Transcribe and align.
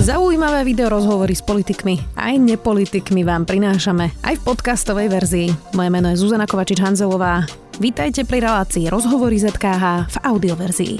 Zaujímavé 0.00 0.64
video 0.64 0.88
rozhovory 0.88 1.36
s 1.36 1.44
politikmi 1.44 2.16
aj 2.16 2.40
nepolitikmi 2.40 3.20
vám 3.20 3.44
prinášame 3.44 4.08
aj 4.24 4.40
v 4.40 4.42
podcastovej 4.48 5.12
verzii. 5.12 5.48
Moje 5.76 5.90
meno 5.92 6.08
je 6.08 6.16
Zuzana 6.16 6.48
Kovačič-Hanzelová. 6.48 7.44
Vítajte 7.76 8.24
pri 8.24 8.40
relácii 8.40 8.88
Rozhovory 8.88 9.36
ZKH 9.36 10.08
v 10.08 10.16
audioverzii. 10.24 10.94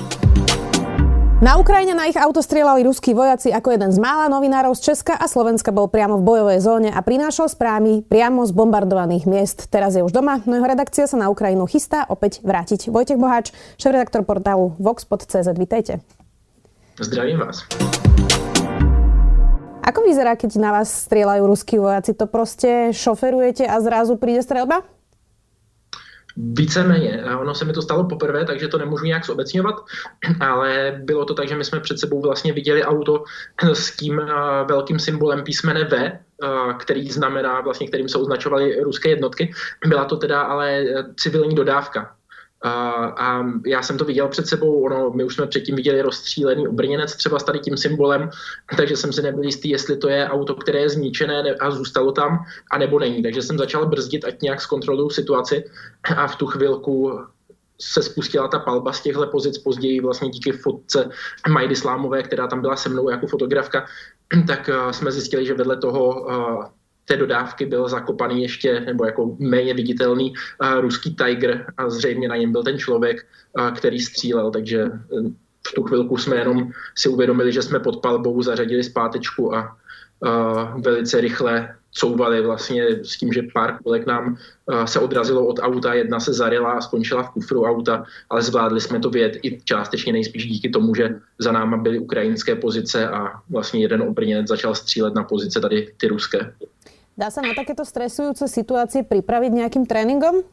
Na 1.40 1.56
Ukrajine 1.56 1.96
na 1.96 2.12
ich 2.12 2.20
auto 2.20 2.44
strieľali 2.44 2.84
ruskí 2.84 3.16
vojaci 3.16 3.48
ako 3.48 3.72
jeden 3.72 3.88
z 3.88 3.96
mála 3.96 4.28
novinárov 4.28 4.76
z 4.76 4.92
Česka 4.92 5.16
a 5.16 5.24
Slovenska 5.24 5.72
bol 5.72 5.88
priamo 5.88 6.20
v 6.20 6.26
bojovej 6.36 6.60
zóne 6.60 6.92
a 6.92 7.00
prinášal 7.00 7.48
správy 7.48 8.04
priamo 8.04 8.44
z 8.44 8.52
bombardovaných 8.52 9.24
miest. 9.24 9.72
Teraz 9.72 9.96
je 9.96 10.04
už 10.04 10.12
doma, 10.12 10.44
no 10.44 10.60
jeho 10.60 10.68
redakcia 10.68 11.08
sa 11.08 11.16
na 11.16 11.32
Ukrajinu 11.32 11.64
chystá 11.64 12.04
opäť 12.04 12.44
vrátiť. 12.44 12.92
Vojtech 12.92 13.16
Boháč, 13.16 13.56
šéf-redaktor 13.80 14.28
portálu 14.28 14.76
Voxpod.cz, 14.76 15.48
vítajte. 15.56 16.04
Zdravím 17.00 17.40
vás. 17.40 17.64
Ako 19.80 20.04
vyzerá, 20.04 20.36
keď 20.36 20.56
na 20.60 20.70
vás 20.72 21.08
strieľajú 21.08 21.46
ruskí 21.46 21.78
vojaci? 21.78 22.14
To 22.14 22.26
prostě 22.26 22.90
šoferujete 22.92 23.66
a 23.66 23.80
zrazu 23.80 24.16
príde 24.16 24.42
strelba? 24.42 24.82
Víceméně. 26.36 27.24
Ono 27.40 27.54
se 27.54 27.64
mi 27.64 27.72
to 27.72 27.82
stalo 27.82 28.04
poprvé, 28.04 28.44
takže 28.44 28.68
to 28.68 28.78
nemůžu 28.78 29.04
nějak 29.04 29.26
zobecňovat, 29.26 29.74
ale 30.40 31.00
bylo 31.04 31.24
to 31.24 31.34
tak, 31.34 31.48
že 31.48 31.56
my 31.56 31.64
jsme 31.64 31.80
před 31.80 31.98
sebou 31.98 32.22
vlastně 32.22 32.52
viděli 32.52 32.84
auto 32.84 33.24
s 33.72 33.96
tím 33.96 34.20
velkým 34.68 34.98
symbolem 34.98 35.44
písmene 35.44 35.84
V, 35.84 36.12
který 36.78 37.08
znamená, 37.10 37.60
vlastně, 37.60 37.88
kterým 37.88 38.08
se 38.08 38.18
označovaly 38.18 38.80
ruské 38.80 39.08
jednotky. 39.08 39.52
Byla 39.86 40.04
to 40.04 40.16
teda 40.16 40.40
ale 40.40 40.84
civilní 41.16 41.54
dodávka. 41.54 42.14
A, 42.62 42.90
a 43.04 43.44
já 43.66 43.82
jsem 43.82 43.98
to 43.98 44.04
viděl 44.04 44.28
před 44.28 44.46
sebou, 44.46 44.82
ono, 44.82 45.10
my 45.10 45.24
už 45.24 45.34
jsme 45.34 45.46
předtím 45.46 45.76
viděli 45.76 46.02
rozstřílený 46.02 46.68
obrněnec 46.68 47.16
třeba 47.16 47.38
s 47.38 47.44
tady 47.44 47.58
tím 47.58 47.76
symbolem, 47.76 48.30
takže 48.76 48.96
jsem 48.96 49.12
si 49.12 49.22
nebyl 49.22 49.44
jistý, 49.44 49.70
jestli 49.70 49.96
to 49.96 50.08
je 50.08 50.28
auto, 50.28 50.54
které 50.54 50.78
je 50.78 50.88
zničené 50.88 51.54
a 51.60 51.70
zůstalo 51.70 52.12
tam, 52.12 52.38
a 52.70 52.78
nebo 52.78 52.98
není. 52.98 53.22
Takže 53.22 53.42
jsem 53.42 53.58
začal 53.58 53.86
brzdit, 53.86 54.24
ať 54.24 54.42
nějak 54.42 54.60
zkontroluju 54.60 55.10
situaci 55.10 55.64
a 56.16 56.26
v 56.26 56.36
tu 56.36 56.46
chvilku 56.46 57.20
se 57.80 58.02
spustila 58.02 58.48
ta 58.48 58.58
palba 58.58 58.92
z 58.92 59.00
těchto 59.00 59.26
pozic 59.26 59.58
později 59.58 60.00
vlastně 60.00 60.28
díky 60.28 60.52
fotce 60.52 61.10
Majdy 61.48 61.76
Slámové, 61.76 62.22
která 62.22 62.46
tam 62.46 62.60
byla 62.60 62.76
se 62.76 62.88
mnou 62.88 63.10
jako 63.10 63.26
fotografka, 63.26 63.86
tak 64.46 64.68
uh, 64.68 64.90
jsme 64.90 65.12
zjistili, 65.12 65.46
že 65.46 65.54
vedle 65.54 65.76
toho 65.76 66.22
uh, 66.22 66.64
té 67.10 67.16
dodávky 67.16 67.66
byl 67.66 67.88
zakopaný 67.88 68.42
ještě, 68.42 68.80
nebo 68.80 69.04
jako 69.04 69.36
méně 69.38 69.74
viditelný 69.74 70.32
uh, 70.32 70.80
ruský 70.80 71.14
Tiger 71.14 71.66
a 71.76 71.90
zřejmě 71.90 72.28
na 72.28 72.36
něm 72.36 72.52
byl 72.52 72.62
ten 72.62 72.78
člověk, 72.78 73.26
uh, 73.58 73.70
který 73.70 74.00
střílel, 74.00 74.50
takže 74.50 74.84
uh, 74.84 75.30
v 75.68 75.72
tu 75.74 75.82
chvilku 75.82 76.16
jsme 76.16 76.36
jenom 76.36 76.70
si 76.94 77.08
uvědomili, 77.08 77.52
že 77.52 77.62
jsme 77.62 77.78
pod 77.80 78.02
palbou 78.02 78.42
zařadili 78.42 78.84
zpátečku 78.84 79.54
a 79.54 79.76
uh, 80.20 80.80
velice 80.80 81.20
rychle 81.20 81.74
couvali 81.90 82.42
vlastně 82.42 83.04
s 83.04 83.18
tím, 83.18 83.32
že 83.32 83.42
pár 83.54 83.78
kolek 83.82 84.06
nám 84.06 84.36
uh, 84.36 84.84
se 84.84 85.00
odrazilo 85.00 85.46
od 85.46 85.58
auta, 85.58 85.94
jedna 85.94 86.20
se 86.20 86.32
zarila 86.32 86.72
a 86.72 86.80
skončila 86.80 87.22
v 87.22 87.30
kufru 87.30 87.64
auta, 87.64 88.04
ale 88.30 88.42
zvládli 88.42 88.80
jsme 88.80 89.00
to 89.00 89.10
vědět 89.10 89.40
i 89.42 89.60
částečně 89.64 90.12
nejspíš 90.12 90.46
díky 90.46 90.68
tomu, 90.68 90.94
že 90.94 91.18
za 91.38 91.52
náma 91.52 91.76
byly 91.76 91.98
ukrajinské 91.98 92.54
pozice 92.54 93.08
a 93.08 93.42
vlastně 93.50 93.82
jeden 93.82 94.02
obrněnec 94.02 94.48
začal 94.48 94.74
střílet 94.74 95.14
na 95.14 95.24
pozice 95.24 95.60
tady 95.60 95.92
ty 95.96 96.06
ruské. 96.06 96.54
Dá 97.18 97.30
sa 97.30 97.42
na 97.42 97.52
takéto 97.54 97.84
stresujúce 97.84 98.48
situácie 98.48 99.02
pripraviť 99.04 99.52
nejakým 99.52 99.84
tréninkom? 99.84 100.46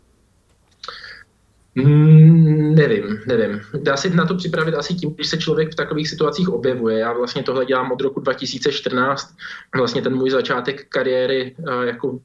Mm, 1.77 2.75
nevím, 2.75 3.21
nevím. 3.27 3.61
Dá 3.81 3.97
se 3.97 4.09
na 4.09 4.25
to 4.25 4.35
připravit 4.35 4.75
asi 4.75 4.93
tím, 4.93 5.13
když 5.13 5.27
se 5.27 5.37
člověk 5.37 5.71
v 5.71 5.75
takových 5.75 6.09
situacích 6.09 6.49
objevuje. 6.49 6.97
Já 6.99 7.13
vlastně 7.13 7.43
tohle 7.43 7.65
dělám 7.65 7.91
od 7.91 8.01
roku 8.01 8.19
2014. 8.19 9.35
Vlastně 9.75 10.01
ten 10.01 10.15
můj 10.15 10.29
začátek 10.29 10.89
kariéry 10.89 11.55
uh, 11.59 11.81
jako 11.81 12.19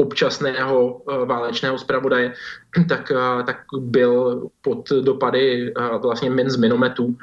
občasného 0.00 1.02
eh, 1.04 1.24
válečného 1.24 1.78
zpravodaje, 1.78 2.32
tak, 2.88 3.12
eh, 3.12 3.42
tak 3.44 3.56
byl 3.78 4.42
pod 4.62 4.88
dopady 4.88 5.68
eh, 5.68 5.98
vlastně 6.02 6.30
min 6.30 6.50
z 6.50 6.56
minometů. 6.56 7.16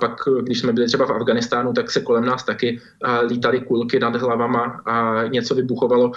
Pak, 0.00 0.20
když 0.42 0.60
jsme 0.60 0.72
byli 0.72 0.86
třeba 0.86 1.06
v 1.06 1.10
Afganistánu, 1.10 1.72
tak 1.72 1.90
se 1.90 2.00
kolem 2.00 2.24
nás 2.24 2.44
taky 2.44 2.80
lítaly 3.26 3.60
kulky 3.60 3.98
nad 3.98 4.16
hlavama 4.16 4.80
a 4.86 5.26
něco 5.28 5.54
vybuchovalo. 5.54 6.12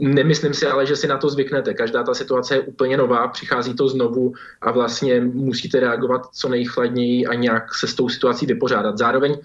Nemyslím 0.00 0.54
si 0.54 0.66
ale, 0.66 0.86
že 0.86 0.96
si 0.96 1.06
na 1.06 1.18
to 1.18 1.28
zvyknete. 1.28 1.74
Každá 1.74 2.02
ta 2.02 2.14
situace 2.14 2.54
je 2.54 2.60
úplně 2.60 2.96
nová, 2.96 3.28
přichází 3.28 3.74
to 3.74 3.88
znovu 3.88 4.32
a 4.62 4.72
vlastně 4.72 5.20
musíte 5.20 5.80
reagovat 5.80 6.22
co 6.32 6.48
nejchladněji 6.48 7.26
a 7.26 7.34
nějak 7.34 7.74
se 7.74 7.86
s 7.86 7.94
tou 7.94 8.08
situací 8.08 8.46
vypořádat. 8.46 8.98
Zároveň 8.98 9.38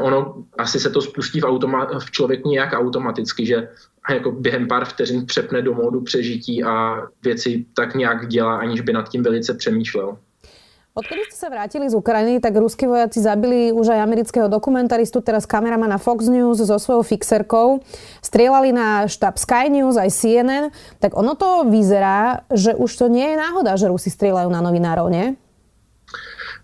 ono 0.00 0.44
asi 0.58 0.80
se 0.80 0.90
to 0.90 1.00
spustí 1.00 1.40
v, 1.40 1.44
automa- 1.44 1.98
v 1.98 2.10
člověku 2.10 2.50
nějak 2.50 2.72
automaticky, 2.72 3.46
že 3.46 3.68
jako 4.12 4.30
během 4.32 4.68
pár 4.68 4.84
vteřin 4.84 5.26
přepne 5.26 5.62
do 5.62 5.74
módu 5.74 6.00
přežití 6.00 6.64
a 6.64 7.02
věci 7.22 7.64
tak 7.76 7.94
nějak 7.94 8.28
dělá, 8.28 8.56
aniž 8.56 8.80
by 8.80 8.92
nad 8.92 9.08
tím 9.08 9.22
velice 9.22 9.54
přemýšlel. 9.54 10.16
Odkedy 10.94 11.26
ste 11.26 11.34
sa 11.34 11.50
vrátili 11.50 11.90
z 11.90 11.98
Ukrajiny, 11.98 12.38
tak 12.38 12.54
ruskí 12.54 12.86
vojaci 12.86 13.18
zabili 13.18 13.74
už 13.74 13.98
aj 13.98 14.06
amerického 14.06 14.46
dokumentaristu, 14.46 15.18
teraz 15.26 15.42
kameramana 15.42 15.98
Fox 15.98 16.30
News 16.30 16.62
so 16.62 16.78
svojou 16.78 17.02
fixerkou. 17.02 17.82
Strieľali 18.22 18.70
na 18.70 19.02
štáb 19.10 19.34
Sky 19.34 19.74
News 19.74 19.98
aj 19.98 20.14
CNN. 20.14 20.70
Tak 21.02 21.18
ono 21.18 21.34
to 21.34 21.66
vyzerá, 21.66 22.46
že 22.46 22.78
už 22.78 22.94
to 22.94 23.10
nie 23.10 23.26
je 23.26 23.36
náhoda, 23.42 23.74
že 23.74 23.90
Rusi 23.90 24.06
strieľajú 24.06 24.46
na 24.46 24.62
novinárov, 24.62 25.10
nie? 25.10 25.34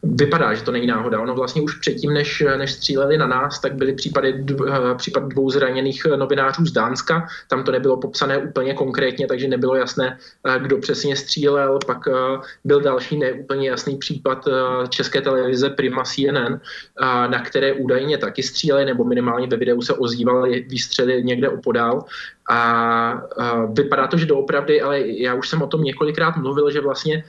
Vypadá, 0.03 0.55
že 0.55 0.62
to 0.62 0.72
není 0.72 0.87
náhoda. 0.87 1.21
Ono 1.21 1.34
vlastně 1.34 1.62
už 1.62 1.75
předtím, 1.75 2.15
než, 2.15 2.44
než 2.56 2.72
stříleli 2.72 3.19
na 3.19 3.27
nás, 3.27 3.61
tak 3.61 3.75
byly 3.75 3.93
případy, 3.93 4.33
dv, 4.33 4.61
eh, 4.69 4.94
případ 4.94 5.22
dvou 5.28 5.50
zraněných 5.50 6.06
novinářů 6.16 6.66
z 6.66 6.72
Dánska. 6.72 7.27
Tam 7.49 7.65
to 7.65 7.72
nebylo 7.72 7.97
popsané 7.97 8.38
úplně 8.38 8.75
konkrétně, 8.75 9.27
takže 9.27 9.49
nebylo 9.49 9.75
jasné, 9.75 10.19
eh, 10.49 10.59
kdo 10.59 10.78
přesně 10.78 11.16
střílel. 11.16 11.78
Pak 11.87 12.09
eh, 12.09 12.12
byl 12.65 12.81
další 12.81 13.19
neúplně 13.19 13.71
jasný 13.71 13.97
případ 13.97 14.49
české 14.88 15.21
televize 15.21 15.71
Prima 15.71 16.05
CNN, 16.05 16.61
na 17.27 17.43
které 17.43 17.72
údajně 17.72 18.19
taky 18.19 18.43
stříleli, 18.43 18.84
nebo 18.84 19.05
minimálně 19.05 19.47
ve 19.47 19.56
videu 19.56 19.82
se 19.82 19.94
ozývaly 19.94 20.65
výstřely 20.69 21.22
někde 21.25 21.49
opodál. 21.49 22.05
A, 22.50 23.22
vypadá 23.72 24.06
to, 24.06 24.19
že 24.19 24.27
doopravdy, 24.27 24.83
ale 24.83 25.00
já 25.00 25.34
už 25.34 25.49
jsem 25.49 25.62
o 25.62 25.66
tom 25.66 25.83
několikrát 25.83 26.37
mluvil, 26.37 26.71
že 26.71 26.81
vlastně 26.81 27.25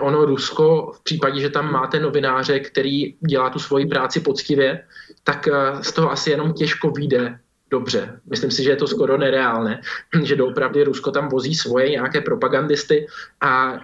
ono 0.00 0.24
Rusko 0.24 0.92
v 0.94 1.02
případě, 1.02 1.40
že 1.40 1.50
tam 1.50 1.72
máte 1.72 2.00
novináře, 2.00 2.60
který 2.60 3.16
dělá 3.20 3.50
tu 3.50 3.58
svoji 3.58 3.86
práci 3.86 4.20
poctivě, 4.20 4.84
tak 5.24 5.48
z 5.80 5.92
toho 5.92 6.12
asi 6.12 6.30
jenom 6.30 6.52
těžko 6.52 6.90
vyjde 6.90 7.38
dobře. 7.70 8.20
Myslím 8.30 8.50
si, 8.50 8.62
že 8.62 8.70
je 8.70 8.76
to 8.76 8.86
skoro 8.86 9.18
nereálné, 9.18 9.80
že 10.22 10.36
doopravdy 10.36 10.84
Rusko 10.84 11.10
tam 11.10 11.28
vozí 11.28 11.54
svoje 11.54 11.90
nějaké 11.90 12.20
propagandisty 12.20 13.06
a, 13.40 13.80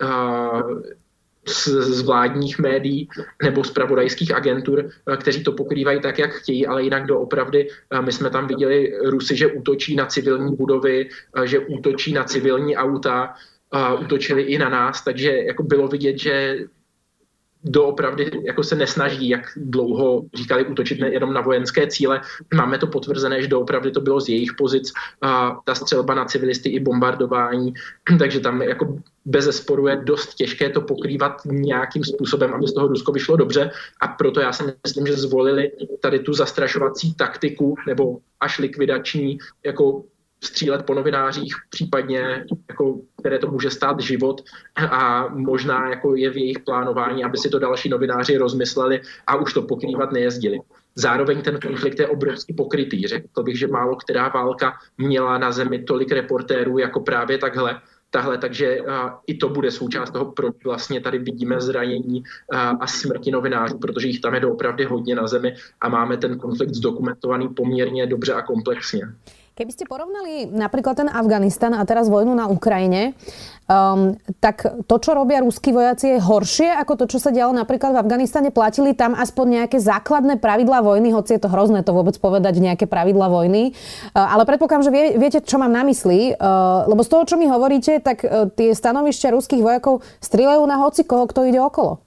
a 0.00 0.62
z, 1.48 1.68
z 1.68 2.00
vládních 2.00 2.58
médií 2.58 3.08
nebo 3.42 3.64
z 3.64 3.70
pravodajských 3.70 4.34
agentur, 4.34 4.90
eh, 5.12 5.16
kteří 5.16 5.44
to 5.44 5.52
pokrývají 5.52 6.00
tak, 6.00 6.18
jak 6.18 6.30
chtějí, 6.30 6.66
ale 6.66 6.82
jinak 6.82 7.06
doopravdy 7.06 7.68
eh, 7.68 8.02
my 8.02 8.12
jsme 8.12 8.30
tam 8.30 8.46
viděli 8.46 8.92
Rusy, 9.04 9.36
že 9.36 9.46
útočí 9.46 9.96
na 9.96 10.06
civilní 10.06 10.56
budovy, 10.56 11.08
eh, 11.36 11.46
že 11.46 11.58
útočí 11.58 12.12
na 12.12 12.24
civilní 12.24 12.76
auta, 12.76 13.34
útočili 14.00 14.42
i 14.42 14.58
na 14.58 14.68
nás, 14.68 15.04
takže 15.04 15.30
jako 15.30 15.62
bylo 15.62 15.88
vidět, 15.88 16.18
že 16.18 16.58
doopravdy 17.64 18.30
jako 18.44 18.62
se 18.62 18.76
nesnaží, 18.76 19.28
jak 19.28 19.40
dlouho 19.56 20.22
říkali, 20.34 20.66
útočit 20.66 20.98
jenom 20.98 21.32
na 21.32 21.40
vojenské 21.40 21.86
cíle. 21.86 22.20
Máme 22.54 22.78
to 22.78 22.86
potvrzené, 22.86 23.42
že 23.42 23.48
doopravdy 23.48 23.90
to 23.90 24.00
bylo 24.00 24.20
z 24.20 24.28
jejich 24.28 24.52
pozic, 24.58 24.92
a 25.22 25.60
ta 25.64 25.74
střelba 25.74 26.14
na 26.14 26.24
civilisty 26.24 26.68
i 26.68 26.80
bombardování, 26.80 27.74
takže 28.18 28.40
tam 28.40 28.62
jako 28.62 28.98
bez 29.24 29.44
zesporu 29.44 29.86
je 29.86 29.96
dost 29.96 30.34
těžké 30.34 30.70
to 30.70 30.80
pokrývat 30.80 31.32
nějakým 31.44 32.04
způsobem, 32.04 32.54
aby 32.54 32.66
z 32.66 32.72
toho 32.72 32.88
Rusko 32.88 33.12
vyšlo 33.12 33.36
dobře 33.36 33.70
a 34.00 34.08
proto 34.08 34.40
já 34.40 34.52
si 34.52 34.62
myslím, 34.86 35.06
že 35.06 35.16
zvolili 35.16 35.72
tady 36.00 36.18
tu 36.18 36.32
zastrašovací 36.32 37.14
taktiku 37.14 37.74
nebo 37.86 38.18
až 38.40 38.58
likvidační 38.58 39.38
jako 39.64 40.04
střílet 40.46 40.86
po 40.86 40.94
novinářích, 40.94 41.54
případně 41.70 42.44
jako, 42.68 43.00
které 43.20 43.38
to 43.38 43.50
může 43.50 43.70
stát 43.70 44.00
život 44.00 44.44
a 44.90 45.28
možná 45.28 45.90
jako 45.90 46.16
je 46.16 46.30
v 46.30 46.36
jejich 46.36 46.58
plánování, 46.58 47.24
aby 47.24 47.38
si 47.38 47.48
to 47.48 47.58
další 47.58 47.88
novináři 47.88 48.36
rozmysleli 48.36 49.00
a 49.26 49.36
už 49.36 49.52
to 49.52 49.62
pokrývat 49.62 50.12
nejezdili. 50.12 50.58
Zároveň 50.94 51.42
ten 51.42 51.58
konflikt 51.60 51.98
je 51.98 52.06
obrovský 52.06 52.54
pokrytý. 52.54 53.06
Řekl 53.06 53.42
bych, 53.42 53.58
že 53.58 53.66
málo 53.66 53.96
která 53.96 54.28
válka 54.28 54.72
měla 54.98 55.38
na 55.38 55.52
zemi 55.52 55.82
tolik 55.82 56.12
reportérů 56.12 56.78
jako 56.78 57.00
právě 57.00 57.38
takhle 57.38 57.80
tahle, 58.14 58.38
takže 58.38 58.80
uh, 58.80 58.86
i 59.26 59.34
to 59.34 59.48
bude 59.48 59.70
součást 59.70 60.10
toho, 60.10 60.32
proč 60.32 60.54
vlastně 60.64 61.00
tady 61.00 61.18
vidíme 61.18 61.60
zranění 61.60 62.22
uh, 62.22 62.58
a 62.58 62.86
smrti 62.86 63.30
novinářů, 63.30 63.78
protože 63.78 64.08
jich 64.08 64.20
tam 64.20 64.34
je 64.34 64.40
doopravdy 64.40 64.84
hodně 64.84 65.14
na 65.14 65.26
zemi 65.26 65.54
a 65.80 65.88
máme 65.88 66.16
ten 66.16 66.38
konflikt 66.38 66.74
zdokumentovaný 66.74 67.48
poměrně 67.48 68.06
dobře 68.06 68.32
a 68.32 68.42
komplexně. 68.42 69.00
Keby 69.54 69.70
ste 69.70 69.86
porovnali 69.86 70.50
napríklad 70.50 70.98
ten 70.98 71.06
Afganistan 71.06 71.78
a 71.78 71.86
teraz 71.86 72.10
vojnu 72.10 72.34
na 72.34 72.50
Ukrajine, 72.50 73.14
um, 73.70 74.18
tak 74.42 74.66
to, 74.66 74.96
čo 74.98 75.14
robia 75.14 75.46
ruskí 75.46 75.70
vojaci, 75.70 76.18
je 76.18 76.26
horšie 76.26 76.74
ako 76.74 76.98
to, 76.98 77.04
čo 77.14 77.22
sa 77.22 77.30
dialo 77.30 77.54
napríklad 77.54 77.94
v 77.94 78.02
Afganistane. 78.02 78.50
Platili 78.50 78.98
tam 78.98 79.14
aspoň 79.14 79.62
nejaké 79.62 79.78
základné 79.78 80.42
pravidlá 80.42 80.82
vojny, 80.82 81.14
hoci 81.14 81.38
je 81.38 81.46
to 81.46 81.54
hrozné 81.54 81.86
to 81.86 81.94
vôbec 81.94 82.18
povedať, 82.18 82.58
nejaké 82.58 82.90
pravidlá 82.90 83.30
vojny. 83.30 83.70
Uh, 84.10 84.26
ale 84.26 84.42
predpokladám, 84.42 84.90
že 84.90 84.94
vie, 84.94 85.04
viete, 85.22 85.38
čo 85.38 85.62
mám 85.62 85.70
na 85.70 85.86
mysli, 85.86 86.34
uh, 86.34 86.90
lebo 86.90 87.06
z 87.06 87.14
toho, 87.14 87.22
čo 87.22 87.38
mi 87.38 87.46
hovoríte, 87.46 88.02
tak 88.02 88.26
uh, 88.26 88.50
tie 88.50 88.74
stanovišťa 88.74 89.38
ruských 89.38 89.62
vojakov 89.62 90.02
strieľajú 90.18 90.66
na 90.66 90.82
hoci 90.82 91.06
koho, 91.06 91.30
kto 91.30 91.46
ide 91.46 91.62
okolo. 91.62 92.03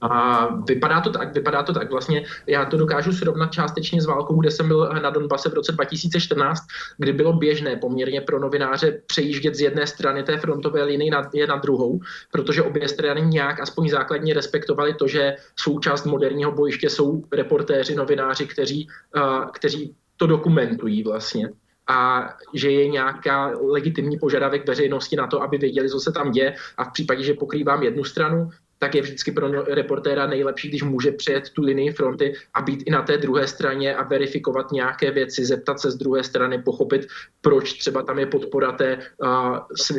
A 0.00 0.46
vypadá 0.68 1.00
to 1.00 1.10
tak, 1.10 1.34
vypadá 1.34 1.62
to 1.62 1.72
tak. 1.72 1.90
Vlastně 1.90 2.24
já 2.46 2.64
to 2.64 2.76
dokážu 2.76 3.12
srovnat 3.12 3.52
částečně 3.52 4.02
s 4.02 4.06
válkou, 4.06 4.40
kde 4.40 4.50
jsem 4.50 4.68
byl 4.68 4.88
na 5.02 5.10
Donbase 5.10 5.48
v 5.48 5.54
roce 5.54 5.72
2014, 5.72 6.62
kdy 6.98 7.12
bylo 7.12 7.32
běžné 7.32 7.76
poměrně 7.76 8.20
pro 8.20 8.38
novináře 8.38 9.02
přejíždět 9.06 9.54
z 9.54 9.60
jedné 9.60 9.86
strany 9.86 10.22
té 10.22 10.38
frontové 10.38 10.84
linie 10.84 11.10
na, 11.10 11.30
je 11.34 11.46
na 11.46 11.56
druhou, 11.56 12.00
protože 12.32 12.62
obě 12.62 12.88
strany 12.88 13.22
nějak 13.22 13.60
aspoň 13.60 13.88
základně 13.88 14.34
respektovali 14.34 14.94
to, 14.94 15.08
že 15.08 15.36
součást 15.56 16.04
moderního 16.04 16.52
bojiště 16.52 16.90
jsou 16.90 17.24
reportéři, 17.32 17.94
novináři, 17.94 18.46
kteří, 18.46 18.88
uh, 19.16 19.50
kteří 19.50 19.94
to 20.16 20.26
dokumentují 20.26 21.02
vlastně 21.02 21.48
a 21.86 22.28
že 22.54 22.70
je 22.70 22.88
nějaká 22.88 23.52
legitimní 23.60 24.18
požadavek 24.18 24.66
veřejnosti 24.66 25.16
na 25.16 25.26
to, 25.26 25.42
aby 25.42 25.58
věděli, 25.58 25.90
co 25.90 26.00
se 26.00 26.12
tam 26.12 26.30
děje 26.30 26.54
a 26.76 26.84
v 26.84 26.92
případě, 26.92 27.22
že 27.22 27.34
pokrývám 27.34 27.82
jednu 27.82 28.04
stranu, 28.04 28.50
tak 28.78 28.94
je 28.94 29.02
vždycky 29.02 29.32
pro 29.32 29.64
reportéra 29.64 30.26
nejlepší, 30.26 30.68
když 30.68 30.82
může 30.82 31.12
přejet 31.12 31.50
tu 31.50 31.62
linii 31.62 31.92
fronty 31.92 32.34
a 32.54 32.62
být 32.62 32.82
i 32.86 32.90
na 32.90 33.02
té 33.02 33.18
druhé 33.18 33.46
straně 33.46 33.96
a 33.96 34.02
verifikovat 34.02 34.72
nějaké 34.72 35.10
věci, 35.10 35.44
zeptat 35.44 35.80
se 35.80 35.90
z 35.90 35.96
druhé 35.96 36.24
strany, 36.24 36.62
pochopit, 36.62 37.06
proč 37.40 37.72
třeba 37.72 38.02
tam 38.02 38.18
je 38.18 38.26
podpora 38.26 38.72
té, 38.72 38.98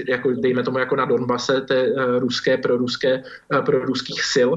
jako 0.08 0.32
dejme 0.32 0.64
tomu 0.64 0.80
jako 0.80 0.96
na 0.96 1.06
Donbase, 1.06 1.62
té 1.62 1.94
ruské, 2.20 2.58
pro, 2.58 2.78
ruské, 2.78 3.24
pro 3.66 3.86
ruských 3.86 4.24
sil. 4.34 4.50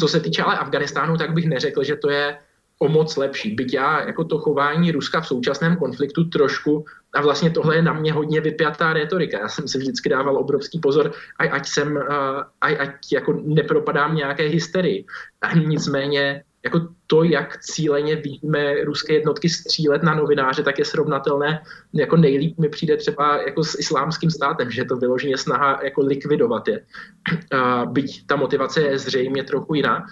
Co 0.00 0.08
se 0.08 0.20
týče 0.20 0.42
ale 0.42 0.58
Afganistánu, 0.58 1.16
tak 1.16 1.32
bych 1.32 1.48
neřekl, 1.48 1.84
že 1.84 1.96
to 1.96 2.10
je 2.10 2.38
o 2.78 2.88
moc 2.88 3.16
lepší. 3.16 3.54
Byť 3.54 3.74
já 3.74 4.06
jako 4.06 4.24
to 4.24 4.38
chování 4.38 4.92
Ruska 4.92 5.20
v 5.20 5.26
současném 5.26 5.76
konfliktu 5.76 6.24
trošku, 6.24 6.84
a 7.14 7.22
vlastně 7.22 7.50
tohle 7.50 7.76
je 7.76 7.82
na 7.82 7.92
mě 7.92 8.12
hodně 8.12 8.40
vypjatá 8.40 8.92
retorika. 8.92 9.38
Já 9.38 9.48
jsem 9.48 9.68
si 9.68 9.78
vždycky 9.78 10.08
dával 10.08 10.36
obrovský 10.36 10.78
pozor, 10.78 11.12
ať, 11.38 11.68
jsem, 11.68 11.98
ať, 12.60 12.76
ať 12.78 13.12
jako 13.12 13.32
nepropadám 13.42 14.14
nějaké 14.14 14.42
hysterii. 14.42 15.04
Nicméně 15.66 16.44
jako 16.64 16.88
to, 17.06 17.22
jak 17.22 17.58
cíleně 17.60 18.16
vidíme 18.16 18.84
ruské 18.84 19.14
jednotky 19.14 19.48
střílet 19.48 20.02
na 20.02 20.14
novináře, 20.14 20.62
tak 20.62 20.78
je 20.78 20.84
srovnatelné, 20.84 21.62
jako 21.92 22.16
nejlíp 22.16 22.58
mi 22.58 22.68
přijde 22.68 22.96
třeba 22.96 23.42
jako 23.42 23.64
s 23.64 23.78
islámským 23.78 24.30
státem, 24.30 24.70
že 24.70 24.84
to 24.84 24.96
vyloženě 24.96 25.36
snaha 25.36 25.80
jako 25.82 26.00
likvidovat 26.00 26.68
je. 26.68 26.80
Byť 27.86 28.26
ta 28.26 28.36
motivace 28.36 28.80
je 28.80 28.98
zřejmě 28.98 29.44
trochu 29.44 29.74
jiná. 29.74 30.06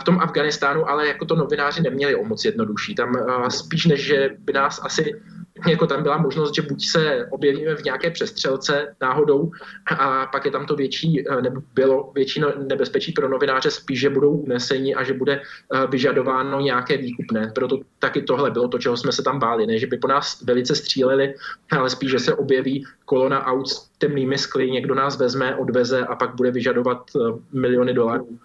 V 0.00 0.04
tom 0.04 0.18
Afganistánu 0.18 0.90
ale 0.90 1.08
jako 1.08 1.24
to 1.24 1.36
novináři 1.36 1.82
neměli 1.82 2.14
o 2.14 2.24
moc 2.24 2.44
jednodušší. 2.44 2.94
Tam 2.94 3.14
spíš 3.48 3.86
než, 3.86 4.04
že 4.04 4.30
by 4.38 4.52
nás 4.52 4.80
asi 4.82 5.20
jako 5.68 5.86
tam 5.86 6.02
byla 6.02 6.18
možnost, 6.18 6.54
že 6.54 6.62
buď 6.62 6.86
se 6.86 7.26
objevíme 7.30 7.74
v 7.74 7.84
nějaké 7.84 8.10
přestřelce 8.10 8.94
náhodou 9.00 9.50
a 9.98 10.26
pak 10.26 10.44
je 10.44 10.50
tam 10.50 10.66
to 10.66 10.76
větší, 10.76 11.28
eh, 11.28 11.42
nebo 11.42 11.60
bylo 11.74 12.12
větší 12.14 12.42
nebezpečí 12.68 13.12
pro 13.12 13.28
novináře 13.28 13.70
spíš, 13.70 14.00
že 14.00 14.10
budou 14.10 14.30
uneseni 14.30 14.94
a 14.94 15.04
že 15.04 15.12
bude 15.12 15.40
eh, 15.40 15.86
vyžadováno 15.86 16.60
nějaké 16.60 16.96
výkupné. 16.96 17.52
Proto 17.54 17.78
taky 17.98 18.22
tohle 18.22 18.50
bylo 18.50 18.68
to, 18.68 18.78
čeho 18.78 18.96
jsme 18.96 19.12
se 19.12 19.22
tam 19.22 19.38
báli. 19.38 19.66
Ne, 19.66 19.78
že 19.78 19.86
by 19.86 19.96
po 19.96 20.08
nás 20.08 20.42
velice 20.42 20.74
stříleli, 20.74 21.34
ale 21.70 21.90
spíš, 21.90 22.10
že 22.10 22.18
se 22.18 22.34
objeví 22.34 22.84
kolona 23.04 23.46
aut 23.46 23.68
s 23.68 23.88
temnými 23.98 24.38
skly, 24.38 24.70
někdo 24.70 24.94
nás 24.94 25.18
vezme, 25.18 25.56
odveze 25.56 26.00
a 26.00 26.16
pak 26.16 26.34
bude 26.34 26.50
vyžadovat 26.50 27.10
eh, 27.16 27.18
miliony 27.52 27.94
dolarů 27.94 28.38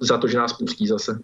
za 0.00 0.18
to, 0.18 0.28
že 0.28 0.38
nás 0.38 0.52
pustí 0.52 0.86
zase. 0.86 1.18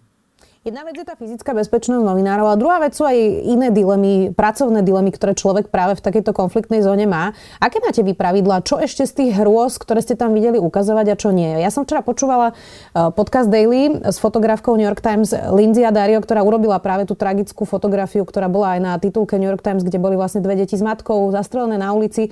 Jedna 0.61 0.85
vec 0.85 0.93
je 0.93 1.09
tá 1.09 1.17
fyzická 1.17 1.57
bezpečnosť 1.57 2.05
novinárov, 2.05 2.45
a 2.45 2.53
druhá 2.53 2.77
vec 2.77 2.93
sú 2.93 3.01
aj 3.01 3.17
iné 3.49 3.73
dilemy, 3.73 4.29
pracovné 4.29 4.85
dilemy, 4.85 5.09
ktoré 5.09 5.33
človek 5.33 5.73
práve 5.73 5.97
v 5.97 6.05
takejto 6.05 6.37
konfliktnej 6.37 6.85
zóne 6.85 7.09
má. 7.09 7.33
Aké 7.57 7.81
máte 7.81 8.05
vy 8.05 8.13
pravidla? 8.13 8.61
Čo 8.61 8.77
ešte 8.77 9.09
z 9.09 9.13
tých 9.17 9.31
hrôz, 9.41 9.81
ktoré 9.81 10.05
ste 10.05 10.13
tam 10.13 10.37
videli, 10.37 10.61
ukazovať 10.61 11.05
a 11.09 11.15
čo 11.17 11.33
nie? 11.33 11.49
Ja 11.57 11.73
som 11.73 11.81
včera 11.81 12.05
počúvala 12.05 12.53
eh, 12.53 13.09
podcast 13.09 13.49
Daily 13.49 14.05
s 14.05 14.21
fotografkou 14.21 14.77
New 14.77 14.85
York 14.85 15.01
Times 15.01 15.33
Lindsay 15.33 15.81
Dario, 15.89 16.21
ktorá 16.21 16.45
urobila 16.45 16.77
práve 16.77 17.09
tú 17.09 17.17
tragickú 17.17 17.65
fotografiu, 17.65 18.21
ktorá 18.21 18.45
bola 18.45 18.77
aj 18.77 18.79
na 18.85 18.93
titulke 19.01 19.41
New 19.41 19.49
York 19.49 19.65
Times, 19.65 19.81
kde 19.81 19.97
boli 19.97 20.13
vlastne 20.13 20.45
dve 20.45 20.61
deti 20.61 20.77
s 20.77 20.85
matkou 20.85 21.33
zastrelené 21.33 21.81
na 21.81 21.89
ulici. 21.89 22.29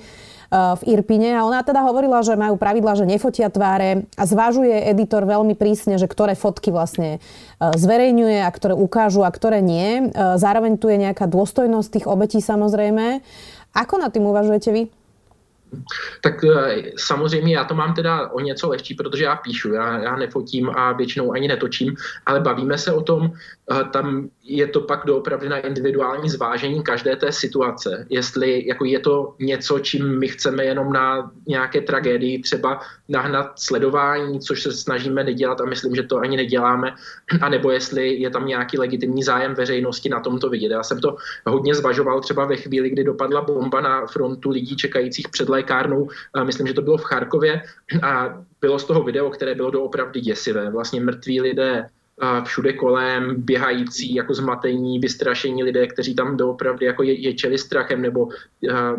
Eh, 0.50 0.74
v 0.82 0.98
Irpine 0.98 1.38
a 1.38 1.46
ona 1.46 1.62
teda 1.62 1.78
hovorila, 1.86 2.26
že 2.26 2.34
majú 2.34 2.58
pravidla, 2.58 2.98
že 2.98 3.06
nefotia 3.06 3.46
tváre 3.46 4.02
a 4.18 4.26
zvažuje 4.26 4.82
editor 4.90 5.22
veľmi 5.22 5.54
prísne, 5.54 5.94
že 5.94 6.10
ktoré 6.10 6.34
fotky 6.34 6.74
vlastne 6.74 7.22
eh, 7.22 7.70
zverejňuje 7.78 8.42
a 8.42 8.50
ktoré 8.50 8.74
ukážu 8.74 9.22
a 9.22 9.30
ktoré 9.30 9.62
nie. 9.62 10.10
Eh, 10.10 10.10
zároveň 10.34 10.74
tu 10.74 10.90
je 10.90 11.06
nejaká 11.06 11.30
dôstojnosť 11.30 11.88
tých 11.94 12.06
obetí 12.10 12.42
samozrejme. 12.42 13.22
Ako 13.78 14.02
na 14.02 14.10
tým 14.10 14.26
uvažujete 14.26 14.74
vy? 14.74 14.84
Tak 16.22 16.42
samozřejmě 16.98 17.54
já 17.54 17.64
to 17.64 17.74
mám 17.74 17.94
teda 17.94 18.34
o 18.34 18.40
něco 18.40 18.68
lehčí, 18.68 18.94
protože 18.94 19.24
já 19.24 19.36
píšu, 19.36 19.72
já, 19.72 19.98
já 19.98 20.16
nefotím 20.16 20.70
a 20.70 20.92
většinou 20.92 21.32
ani 21.32 21.48
netočím, 21.48 21.94
ale 22.26 22.40
bavíme 22.40 22.78
se 22.78 22.92
o 22.92 23.02
tom, 23.02 23.30
tam 23.90 24.28
je 24.50 24.66
to 24.66 24.80
pak 24.80 25.06
doopravdy 25.06 25.48
na 25.48 25.58
individuální 25.58 26.30
zvážení 26.30 26.82
každé 26.82 27.16
té 27.16 27.32
situace. 27.32 28.06
Jestli 28.08 28.66
jako 28.66 28.84
je 28.84 28.98
to 28.98 29.34
něco, 29.38 29.78
čím 29.78 30.18
my 30.18 30.28
chceme 30.28 30.64
jenom 30.64 30.92
na 30.92 31.30
nějaké 31.46 31.80
tragédii 31.80 32.42
třeba 32.42 32.80
nahnat 33.08 33.52
sledování, 33.58 34.40
což 34.40 34.62
se 34.62 34.72
snažíme 34.72 35.24
nedělat 35.24 35.60
a 35.60 35.64
myslím, 35.64 35.94
že 35.94 36.02
to 36.02 36.18
ani 36.18 36.36
neděláme, 36.36 36.94
anebo 37.40 37.70
jestli 37.70 38.14
je 38.14 38.30
tam 38.30 38.46
nějaký 38.46 38.78
legitimní 38.78 39.22
zájem 39.22 39.54
veřejnosti 39.54 40.08
na 40.08 40.20
tomto 40.20 40.50
vidět. 40.50 40.70
Já 40.70 40.82
jsem 40.82 41.00
to 41.00 41.16
hodně 41.46 41.74
zvažoval 41.74 42.20
třeba 42.20 42.44
ve 42.44 42.56
chvíli, 42.56 42.90
kdy 42.90 43.04
dopadla 43.04 43.40
bomba 43.40 43.80
na 43.80 44.06
frontu 44.06 44.50
lidí 44.50 44.76
čekajících 44.76 45.28
před 45.28 45.48
lékárnou, 45.48 46.08
myslím, 46.44 46.66
že 46.66 46.74
to 46.74 46.82
bylo 46.82 46.96
v 46.96 47.04
Charkově 47.04 47.62
a 48.02 48.42
bylo 48.60 48.78
z 48.78 48.84
toho 48.84 49.02
video, 49.02 49.30
které 49.30 49.54
bylo 49.54 49.70
doopravdy 49.70 50.20
děsivé. 50.20 50.70
Vlastně 50.70 51.00
mrtví 51.00 51.40
lidé 51.40 51.86
všude 52.44 52.72
kolem 52.72 53.34
běhající 53.38 54.14
jako 54.14 54.34
zmatení, 54.34 54.98
vystrašení 54.98 55.64
lidé, 55.64 55.86
kteří 55.86 56.14
tam 56.14 56.36
doopravdy 56.36 56.86
jako 56.86 57.02
je, 57.02 57.20
ječeli 57.20 57.58
strachem 57.58 58.02
nebo 58.02 58.24
uh, 58.24 58.32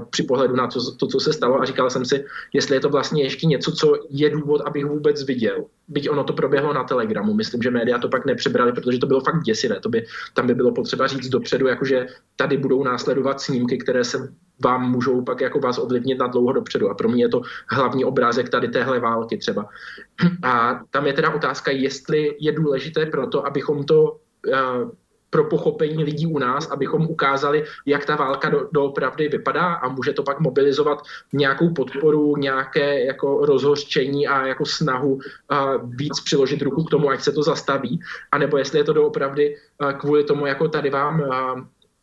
při 0.10 0.24
pohledu 0.24 0.56
na 0.56 0.68
to, 0.68 0.96
to, 0.96 1.08
co 1.08 1.20
se 1.20 1.34
stalo 1.34 1.62
a 1.62 1.66
říkal 1.66 1.90
jsem 1.90 2.06
si, 2.06 2.26
jestli 2.54 2.76
je 2.76 2.80
to 2.80 2.90
vlastně 2.90 3.24
ještě 3.24 3.48
něco, 3.48 3.72
co 3.72 3.94
je 4.10 4.30
důvod, 4.30 4.62
abych 4.62 4.86
vůbec 4.86 5.24
viděl. 5.24 5.66
Byť 5.88 6.10
ono 6.10 6.24
to 6.24 6.34
proběhlo 6.34 6.74
na 6.74 6.84
Telegramu, 6.84 7.34
myslím, 7.34 7.62
že 7.62 7.72
média 7.72 7.98
to 7.98 8.10
pak 8.10 8.26
nepřebrali, 8.26 8.74
protože 8.74 8.98
to 8.98 9.08
bylo 9.08 9.22
fakt 9.22 9.44
děsivé. 9.44 9.80
To 9.80 9.90
by, 9.90 10.06
tam 10.34 10.48
by 10.48 10.56
bylo 10.56 10.72
potřeba 10.72 11.08
říct 11.08 11.30
dopředu, 11.30 11.68
jakože 11.68 12.08
tady 12.36 12.58
budou 12.58 12.84
následovat 12.84 13.42
snímky, 13.42 13.78
které 13.78 14.04
se 14.04 14.34
vám 14.64 14.92
můžou 14.92 15.22
pak 15.22 15.42
jako 15.42 15.60
vás 15.60 15.78
ovlivnit 15.78 16.20
na 16.20 16.28
dlouho 16.28 16.54
dopředu. 16.54 16.90
A 16.90 16.94
pro 16.94 17.10
mě 17.10 17.24
je 17.24 17.30
to 17.30 17.42
hlavní 17.70 18.06
obrázek 18.06 18.50
tady 18.50 18.68
téhle 18.68 19.00
války 19.00 19.38
třeba. 19.38 19.70
A 20.44 20.82
tam 20.90 21.08
je 21.08 21.14
teda 21.14 21.34
otázka, 21.34 21.72
jestli 21.72 22.38
je 22.40 22.52
důležité 22.52 23.06
pro 23.06 23.28
to, 23.28 23.46
abychom 23.46 23.84
to 23.84 24.18
uh, 24.48 24.92
pro 25.32 25.44
pochopení 25.44 26.04
lidí 26.04 26.28
u 26.28 26.40
nás, 26.40 26.72
abychom 26.72 27.08
ukázali, 27.08 27.64
jak 27.86 28.06
ta 28.06 28.16
válka 28.16 28.50
do, 28.50 28.68
doopravdy 28.72 29.28
vypadá 29.28 29.74
a 29.74 29.90
může 29.90 30.14
to 30.14 30.24
pak 30.24 30.40
mobilizovat 30.40 31.02
nějakou 31.34 31.74
podporu, 31.74 32.38
nějaké 32.38 33.06
jako 33.06 33.46
rozhořčení 33.46 34.28
a 34.28 34.48
jako 34.48 34.66
snahu 34.66 35.14
uh, 35.14 35.20
víc 35.84 36.20
přiložit 36.20 36.62
ruku 36.62 36.84
k 36.84 36.90
tomu, 36.90 37.10
ať 37.10 37.22
se 37.22 37.32
to 37.32 37.44
zastaví, 37.44 38.00
anebo 38.32 38.58
jestli 38.58 38.80
je 38.80 38.84
to 38.84 38.94
doopravdy 38.94 39.56
uh, 39.56 39.92
kvůli 39.92 40.24
tomu, 40.24 40.46
jako 40.46 40.68
tady 40.68 40.90
vám 40.90 41.24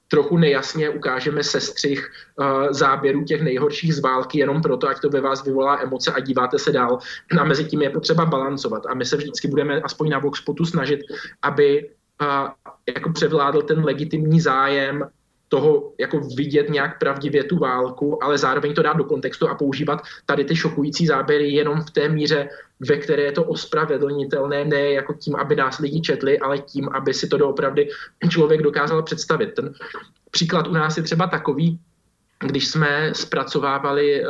trochu 0.09 0.37
nejasně 0.37 0.91
ukážeme 0.91 1.45
sestřih 1.45 2.11
uh, 2.37 2.47
záběrů 2.71 3.25
těch 3.25 3.43
nejhorších 3.43 3.95
z 3.95 4.01
války 4.01 4.39
jenom 4.39 4.63
proto, 4.63 4.89
ať 4.89 5.01
to 5.01 5.11
ve 5.11 5.21
vás 5.21 5.45
vyvolá 5.45 5.79
emoce 5.81 6.13
a 6.13 6.21
díváte 6.21 6.59
se 6.59 6.73
dál. 6.73 6.99
A 7.39 7.45
mezi 7.45 7.65
tím 7.65 7.83
je 7.83 7.91
potřeba 7.91 8.25
balancovat. 8.27 8.87
A 8.87 8.95
my 8.95 9.05
se 9.05 9.17
vždycky 9.17 9.49
budeme 9.49 9.81
aspoň 9.81 10.09
na 10.11 10.19
Voxpotu 10.19 10.65
snažit, 10.65 11.01
aby 11.43 11.91
uh, 12.23 12.49
jako 12.97 13.13
převládl 13.13 13.63
ten 13.63 13.85
legitimní 13.85 14.41
zájem 14.41 15.05
toho 15.49 15.93
jako 15.99 16.21
vidět 16.21 16.71
nějak 16.71 16.99
pravdivě 16.99 17.45
tu 17.45 17.59
válku, 17.59 18.25
ale 18.25 18.39
zároveň 18.39 18.75
to 18.75 18.83
dát 18.83 18.97
do 18.97 19.05
kontextu 19.05 19.49
a 19.49 19.55
používat 19.55 20.03
tady 20.27 20.45
ty 20.45 20.57
šokující 20.57 21.07
záběry 21.07 21.51
jenom 21.51 21.81
v 21.83 21.91
té 21.91 22.09
míře, 22.09 22.49
ve 22.81 22.97
které 22.97 23.23
je 23.23 23.33
to 23.33 23.45
ospravedlnitelné, 23.45 24.65
ne 24.65 24.93
jako 24.93 25.15
tím, 25.15 25.37
aby 25.37 25.57
nás 25.57 25.79
lidi 25.79 26.01
četli, 26.01 26.39
ale 26.39 26.59
tím, 26.59 26.89
aby 26.89 27.15
si 27.15 27.29
to 27.29 27.39
doopravdy 27.39 27.89
člověk 28.29 28.63
dokázal 28.63 29.03
představit. 29.03 29.55
Ten 29.55 29.75
příklad 30.31 30.69
u 30.69 30.73
nás 30.73 30.97
je 30.97 31.03
třeba 31.03 31.27
takový, 31.27 31.79
když 32.39 32.69
jsme 32.69 33.11
zpracovávali, 33.15 34.25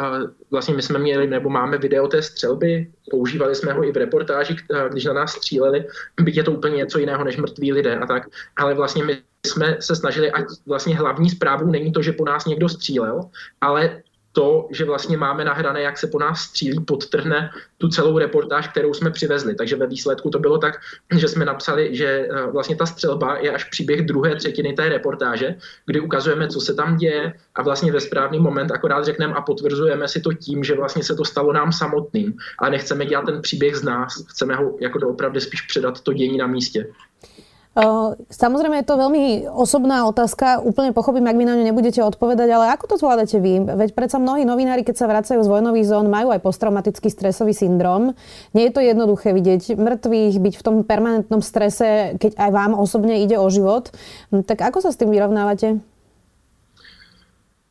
vlastně 0.50 0.74
my 0.74 0.82
jsme 0.82 0.98
měli 0.98 1.26
nebo 1.26 1.50
máme 1.50 1.78
video 1.78 2.08
té 2.08 2.22
střelby, 2.22 2.90
používali 3.10 3.54
jsme 3.54 3.72
ho 3.72 3.84
i 3.84 3.92
v 3.92 3.96
reportáži, 3.96 4.56
když 4.90 5.04
na 5.04 5.12
nás 5.12 5.32
stříleli, 5.32 5.84
byť 6.20 6.36
je 6.36 6.42
to 6.42 6.52
úplně 6.52 6.76
něco 6.76 6.98
jiného 6.98 7.24
než 7.24 7.36
mrtví 7.36 7.72
lidé 7.72 7.96
a 7.96 8.06
tak, 8.06 8.28
ale 8.56 8.74
vlastně 8.74 9.04
my 9.04 9.18
jsme 9.46 9.76
se 9.80 9.96
snažili, 9.96 10.30
ať 10.30 10.44
vlastně 10.66 10.96
hlavní 10.96 11.30
zprávou 11.30 11.66
není 11.66 11.92
to, 11.92 12.02
že 12.02 12.12
po 12.12 12.24
nás 12.24 12.46
někdo 12.46 12.68
střílel, 12.68 13.20
ale 13.60 14.02
to, 14.32 14.68
že 14.70 14.84
vlastně 14.84 15.16
máme 15.16 15.44
nahrané, 15.44 15.82
jak 15.82 15.98
se 15.98 16.06
po 16.06 16.18
nás 16.18 16.40
střílí, 16.40 16.80
podtrhne 16.80 17.50
tu 17.78 17.88
celou 17.88 18.18
reportáž, 18.18 18.68
kterou 18.68 18.94
jsme 18.94 19.10
přivezli. 19.10 19.54
Takže 19.54 19.76
ve 19.76 19.86
výsledku 19.86 20.30
to 20.30 20.38
bylo 20.38 20.58
tak, 20.58 20.74
že 21.16 21.28
jsme 21.28 21.44
napsali, 21.44 21.96
že 21.96 22.06
eh, 22.06 22.46
vlastně 22.46 22.76
ta 22.76 22.86
střelba 22.86 23.38
je 23.38 23.50
až 23.50 23.64
příběh 23.64 24.06
druhé 24.06 24.36
třetiny 24.36 24.72
té 24.72 24.88
reportáže, 24.88 25.54
kdy 25.86 26.00
ukazujeme, 26.00 26.48
co 26.48 26.60
se 26.60 26.74
tam 26.74 26.96
děje 26.96 27.32
a 27.54 27.62
vlastně 27.62 27.92
ve 27.92 28.00
správný 28.00 28.38
moment 28.38 28.70
akorát 28.70 29.04
řekneme 29.04 29.34
a 29.34 29.42
potvrzujeme 29.42 30.08
si 30.08 30.20
to 30.20 30.32
tím, 30.32 30.64
že 30.64 30.74
vlastně 30.74 31.02
se 31.04 31.14
to 31.14 31.24
stalo 31.24 31.52
nám 31.52 31.72
samotným. 31.72 32.34
Ale 32.58 32.70
nechceme 32.70 33.06
dělat 33.06 33.26
ten 33.26 33.42
příběh 33.42 33.76
z 33.76 33.82
nás, 33.82 34.24
chceme 34.28 34.54
ho 34.54 34.76
jako 34.80 34.98
doopravdy 34.98 35.40
spíš 35.40 35.62
předat 35.62 36.00
to 36.00 36.12
dění 36.12 36.38
na 36.38 36.46
místě. 36.46 36.86
Samozrejme 38.26 38.82
je 38.82 38.88
to 38.90 38.98
veľmi 38.98 39.46
osobná 39.46 40.02
otázka, 40.10 40.58
úplne 40.58 40.90
pochopím, 40.90 41.30
ak 41.30 41.38
vy 41.38 41.46
na 41.46 41.54
ňu 41.54 41.62
nebudete 41.62 42.02
odpovedať, 42.02 42.50
ale 42.50 42.74
ako 42.74 42.90
to 42.90 42.96
zvládate 42.98 43.38
vy? 43.38 43.62
Veď 43.62 43.94
predsa 43.94 44.18
mnohí 44.18 44.42
novinári, 44.42 44.82
keď 44.82 44.98
sa 44.98 45.06
vracajú 45.06 45.38
z 45.38 45.52
vojnových 45.52 45.86
zón, 45.86 46.10
majú 46.10 46.34
aj 46.34 46.42
posttraumatický 46.42 47.06
stresový 47.06 47.54
syndrom. 47.54 48.18
Nie 48.50 48.66
je 48.66 48.74
to 48.74 48.82
jednoduché 48.82 49.30
vidieť 49.30 49.78
mŕtvych, 49.78 50.34
byť 50.42 50.54
v 50.58 50.64
tom 50.66 50.82
permanentnom 50.82 51.38
strese, 51.38 52.18
keď 52.18 52.34
aj 52.34 52.50
vám 52.50 52.72
osobne 52.74 53.22
ide 53.22 53.38
o 53.38 53.46
život. 53.46 53.94
Tak 54.34 54.58
ako 54.58 54.82
sa 54.82 54.90
s 54.90 54.98
tým 54.98 55.14
vyrovnávate? 55.14 55.78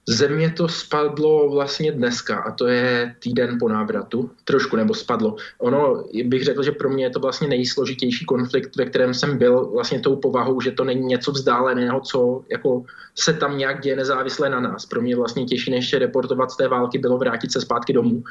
Země 0.09 0.51
to 0.51 0.67
spadlo 0.67 1.49
vlastně 1.49 1.91
dneska 1.91 2.37
a 2.37 2.51
to 2.51 2.67
je 2.67 3.15
týden 3.19 3.57
po 3.59 3.69
návratu, 3.69 4.31
trošku 4.43 4.75
nebo 4.75 4.93
spadlo. 4.93 5.35
Ono, 5.57 6.03
bych 6.23 6.43
řekl, 6.43 6.63
že 6.63 6.71
pro 6.71 6.89
mě 6.89 7.05
je 7.05 7.09
to 7.09 7.19
vlastně 7.19 7.47
nejsložitější 7.47 8.25
konflikt, 8.25 8.75
ve 8.75 8.85
kterém 8.85 9.13
jsem 9.13 9.37
byl 9.37 9.65
vlastně 9.65 9.99
tou 9.99 10.15
povahou, 10.15 10.61
že 10.61 10.71
to 10.71 10.83
není 10.83 11.05
něco 11.05 11.31
vzdáleného, 11.31 11.99
co 11.99 12.43
jako 12.51 12.83
se 13.15 13.33
tam 13.33 13.57
nějak 13.57 13.81
děje 13.81 13.95
nezávisle 13.95 14.49
na 14.49 14.59
nás. 14.59 14.85
Pro 14.85 15.01
mě 15.01 15.15
vlastně 15.15 15.45
těžší 15.45 15.71
než 15.71 15.93
reportovat 15.93 16.51
z 16.51 16.57
té 16.57 16.67
války 16.67 16.97
bylo 16.97 17.17
vrátit 17.17 17.51
se 17.51 17.61
zpátky 17.61 17.93
domů 17.93 18.23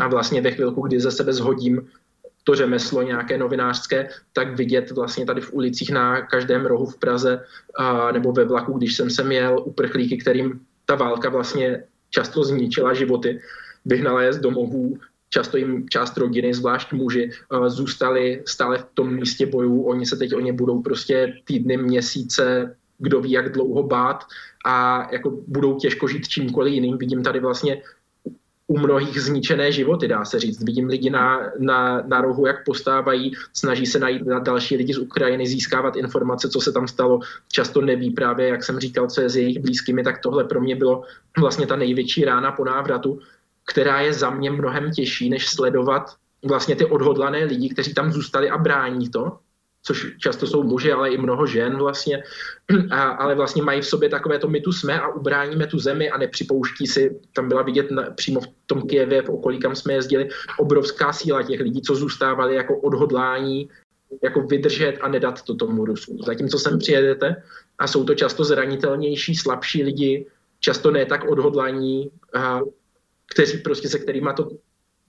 a 0.00 0.08
vlastně 0.08 0.40
ve 0.40 0.50
chvilku, 0.50 0.80
kdy 0.80 1.00
ze 1.00 1.10
sebe 1.10 1.32
zhodím 1.32 1.88
to 2.44 2.54
řemeslo 2.54 3.02
nějaké 3.02 3.38
novinářské, 3.38 4.08
tak 4.32 4.56
vidět 4.56 4.90
vlastně 4.90 5.26
tady 5.26 5.40
v 5.40 5.52
ulicích 5.52 5.90
na 5.90 6.20
každém 6.26 6.66
rohu 6.66 6.86
v 6.86 6.96
Praze 6.96 7.44
a, 7.76 8.12
nebo 8.12 8.32
ve 8.32 8.44
vlaku, 8.44 8.72
když 8.72 8.96
jsem 8.96 9.10
sem 9.10 9.32
jel, 9.32 9.62
uprchlíky, 9.64 10.16
kterým 10.16 10.60
ta 10.86 10.94
válka 10.94 11.28
vlastně 11.28 11.84
často 12.10 12.44
zničila 12.44 12.94
životy, 12.94 13.40
vyhnala 13.84 14.22
je 14.22 14.32
z 14.32 14.38
domovů, 14.38 14.98
často 15.30 15.56
jim 15.56 15.88
část 15.88 16.16
rodiny, 16.16 16.54
zvlášť 16.54 16.92
muži, 16.92 17.30
eh, 17.30 17.70
zůstali 17.70 18.42
stále 18.46 18.78
v 18.78 18.86
tom 18.94 19.14
místě 19.14 19.46
bojů. 19.46 19.82
Oni 19.82 20.06
se 20.06 20.16
teď 20.16 20.34
o 20.34 20.40
ně 20.40 20.52
budou 20.52 20.82
prostě 20.82 21.34
týdny, 21.44 21.76
měsíce, 21.76 22.76
kdo 22.98 23.20
ví, 23.20 23.30
jak 23.30 23.52
dlouho 23.52 23.82
bát 23.82 24.24
a 24.64 25.08
jako 25.12 25.42
budou 25.46 25.74
těžko 25.78 26.08
žít 26.08 26.28
čímkoliv 26.28 26.74
jiným. 26.74 26.98
Vidím 26.98 27.22
tady 27.22 27.40
vlastně 27.40 27.82
u 28.66 28.78
mnohých 28.78 29.20
zničené 29.20 29.72
životy, 29.72 30.08
dá 30.08 30.24
se 30.24 30.40
říct. 30.40 30.64
Vidím 30.64 30.88
lidi 30.88 31.10
na, 31.10 31.40
na, 31.58 32.02
na 32.06 32.20
rohu, 32.20 32.46
jak 32.46 32.64
postávají, 32.64 33.32
snaží 33.52 33.86
se 33.86 33.98
najít 33.98 34.26
na 34.26 34.38
další 34.38 34.76
lidi 34.76 34.94
z 34.94 34.98
Ukrajiny, 34.98 35.46
získávat 35.46 35.96
informace, 35.96 36.48
co 36.48 36.60
se 36.60 36.72
tam 36.72 36.88
stalo. 36.88 37.20
Často 37.52 37.80
neví 37.80 38.10
právě, 38.10 38.48
jak 38.48 38.64
jsem 38.64 38.80
říkal, 38.80 39.06
co 39.06 39.20
je 39.20 39.28
s 39.28 39.36
jejich 39.36 39.58
blízkými, 39.58 40.02
tak 40.02 40.18
tohle 40.18 40.44
pro 40.44 40.60
mě 40.60 40.76
bylo 40.76 41.02
vlastně 41.38 41.66
ta 41.66 41.76
největší 41.76 42.24
rána 42.24 42.52
po 42.52 42.64
návratu, 42.64 43.18
která 43.66 44.00
je 44.00 44.12
za 44.12 44.30
mě 44.30 44.50
mnohem 44.50 44.90
těžší, 44.90 45.30
než 45.30 45.48
sledovat 45.48 46.10
vlastně 46.44 46.76
ty 46.76 46.84
odhodlané 46.84 47.44
lidi, 47.44 47.68
kteří 47.68 47.94
tam 47.94 48.12
zůstali 48.12 48.50
a 48.50 48.58
brání 48.58 49.08
to, 49.08 49.38
což 49.86 50.06
často 50.18 50.46
jsou 50.46 50.62
muži, 50.62 50.92
ale 50.92 51.10
i 51.10 51.18
mnoho 51.18 51.46
žen 51.46 51.76
vlastně, 51.76 52.22
a, 52.90 53.02
ale 53.02 53.34
vlastně 53.34 53.62
mají 53.62 53.80
v 53.80 53.86
sobě 53.86 54.08
takové 54.08 54.38
to 54.38 54.48
my 54.48 54.60
tu 54.60 54.72
jsme 54.72 55.00
a 55.00 55.08
ubráníme 55.08 55.66
tu 55.66 55.78
zemi 55.78 56.10
a 56.10 56.18
nepřipouští 56.18 56.86
si, 56.86 57.20
tam 57.32 57.48
byla 57.48 57.62
vidět 57.62 57.90
na, 57.90 58.10
přímo 58.10 58.40
v 58.40 58.46
tom 58.66 58.82
Kijevě, 58.82 59.22
v 59.22 59.28
okolí, 59.28 59.58
kam 59.58 59.76
jsme 59.76 59.92
jezdili, 59.92 60.28
obrovská 60.58 61.12
síla 61.12 61.42
těch 61.42 61.60
lidí, 61.60 61.82
co 61.82 61.94
zůstávali 61.94 62.54
jako 62.54 62.80
odhodlání 62.80 63.68
jako 64.22 64.40
vydržet 64.40 64.98
a 65.00 65.08
nedat 65.08 65.42
to 65.42 65.54
tomu 65.54 65.84
Rusku. 65.84 66.18
Zatímco 66.26 66.58
sem 66.58 66.78
přijedete 66.78 67.42
a 67.78 67.86
jsou 67.86 68.04
to 68.04 68.14
často 68.14 68.44
zranitelnější, 68.44 69.34
slabší 69.34 69.82
lidi, 69.82 70.26
často 70.60 70.90
ne 70.90 71.06
tak 71.06 71.24
odhodlaní, 71.24 72.10
a, 72.34 72.60
kteří 73.34 73.58
prostě 73.58 73.88
se 73.88 73.98
kterými 73.98 74.28
to 74.36 74.48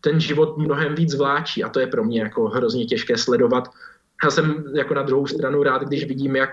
ten 0.02 0.20
život 0.20 0.58
mnohem 0.58 0.96
víc 0.96 1.16
vláčí 1.16 1.64
a 1.64 1.70
to 1.70 1.80
je 1.80 1.88
pro 1.88 2.04
mě 2.04 2.22
jako 2.22 2.48
hrozně 2.48 2.86
těžké 2.86 3.18
sledovat, 3.18 3.70
já 4.26 4.32
jsem 4.32 4.64
jako 4.74 4.94
na 4.94 5.02
druhou 5.02 5.28
stranu 5.28 5.64
rád, 5.64 5.82
když 5.82 6.06
vidím, 6.06 6.36
jak 6.36 6.50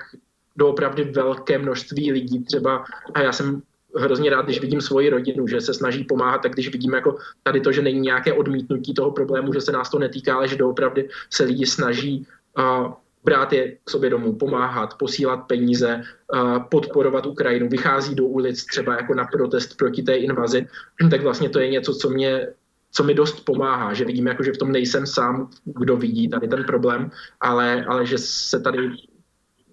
doopravdy 0.56 1.04
velké 1.04 1.58
množství 1.58 2.12
lidí 2.12 2.44
třeba, 2.44 2.84
a 3.14 3.22
já 3.22 3.32
jsem 3.32 3.62
hrozně 3.96 4.30
rád, 4.30 4.44
když 4.44 4.60
vidím 4.60 4.80
svoji 4.80 5.10
rodinu, 5.10 5.46
že 5.46 5.60
se 5.60 5.74
snaží 5.74 6.04
pomáhat, 6.04 6.42
tak 6.42 6.52
když 6.52 6.72
vidím 6.72 6.92
jako 6.92 7.16
tady 7.42 7.60
to, 7.60 7.72
že 7.72 7.82
není 7.82 8.00
nějaké 8.00 8.32
odmítnutí 8.32 8.94
toho 8.94 9.10
problému, 9.10 9.52
že 9.52 9.60
se 9.60 9.72
nás 9.72 9.90
to 9.90 9.98
netýká, 9.98 10.34
ale 10.34 10.48
že 10.48 10.56
doopravdy 10.56 11.08
se 11.30 11.44
lidi 11.44 11.66
snaží 11.66 12.26
uh, 12.58 12.92
brát 13.24 13.52
je 13.52 13.76
k 13.84 13.90
sobě 13.90 14.10
domů, 14.10 14.32
pomáhat, 14.32 14.98
posílat 14.98 15.36
peníze, 15.36 16.02
uh, 16.34 16.62
podporovat 16.62 17.26
Ukrajinu, 17.26 17.68
vychází 17.68 18.14
do 18.14 18.24
ulic 18.24 18.64
třeba 18.64 18.96
jako 18.96 19.14
na 19.14 19.24
protest 19.24 19.76
proti 19.76 20.02
té 20.02 20.16
invazi, 20.16 20.66
tak 21.10 21.22
vlastně 21.22 21.48
to 21.48 21.60
je 21.60 21.68
něco, 21.68 21.94
co 21.94 22.10
mě 22.10 22.48
co 22.92 23.04
mi 23.04 23.14
dost 23.14 23.44
pomáhá, 23.44 23.94
že 23.94 24.04
vidím, 24.04 24.26
jako, 24.26 24.42
že 24.42 24.52
v 24.52 24.58
tom 24.58 24.72
nejsem 24.72 25.06
sám, 25.06 25.50
kdo 25.64 25.96
vidí 25.96 26.28
tady 26.28 26.48
ten 26.48 26.64
problém, 26.64 27.10
ale, 27.40 27.84
ale 27.84 28.06
že 28.06 28.18
se 28.18 28.60
tady 28.60 28.90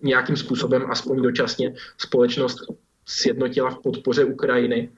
nějakým 0.01 0.37
způsobem, 0.37 0.85
aspoň 0.89 1.21
dočasně, 1.21 1.73
společnost 1.97 2.57
sjednotila 3.05 3.69
v 3.69 3.79
podpoře 3.79 4.25
Ukrajiny, 4.25 4.89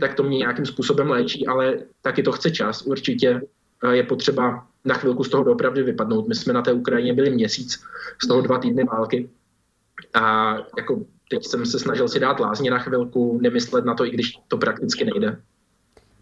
tak 0.00 0.14
to 0.14 0.22
mě 0.22 0.38
nějakým 0.38 0.66
způsobem 0.66 1.10
léčí, 1.10 1.46
ale 1.46 1.78
taky 2.02 2.22
to 2.22 2.32
chce 2.32 2.50
čas. 2.50 2.82
Určitě 2.82 3.40
eh, 3.84 3.96
je 3.96 4.02
potřeba 4.02 4.66
na 4.84 4.94
chvilku 4.94 5.24
z 5.24 5.28
toho 5.28 5.44
opravdu 5.44 5.84
vypadnout. 5.84 6.28
My 6.28 6.34
jsme 6.34 6.52
na 6.52 6.62
té 6.62 6.72
Ukrajině 6.72 7.14
byli 7.14 7.30
měsíc, 7.30 7.82
z 8.24 8.28
toho 8.28 8.40
dva 8.40 8.58
týdny 8.58 8.84
války. 8.84 9.30
A 10.14 10.56
jako 10.76 11.04
teď 11.30 11.44
jsem 11.44 11.66
se 11.66 11.78
snažil 11.78 12.08
si 12.08 12.20
dát 12.20 12.40
lázně 12.40 12.70
na 12.70 12.78
chvilku, 12.78 13.38
nemyslet 13.42 13.84
na 13.84 13.94
to, 13.94 14.06
i 14.06 14.10
když 14.10 14.32
to 14.48 14.58
prakticky 14.58 15.04
nejde. 15.04 15.42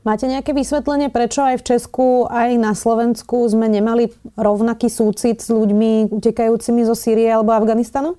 Máte 0.06 0.30
nejaké 0.30 0.54
vysvetlenie, 0.54 1.10
prečo 1.10 1.42
aj 1.42 1.58
v 1.58 1.66
Česku, 1.74 2.06
aj 2.30 2.54
na 2.54 2.72
Slovensku 2.72 3.44
sme 3.50 3.66
nemali 3.66 4.14
rovnaký 4.38 4.86
súcit 4.86 5.42
s 5.42 5.50
ľuďmi 5.50 6.14
utekajúcimi 6.14 6.86
zo 6.86 6.94
Sýrie 6.94 7.28
alebo 7.28 7.50
Afganistanu? 7.52 8.14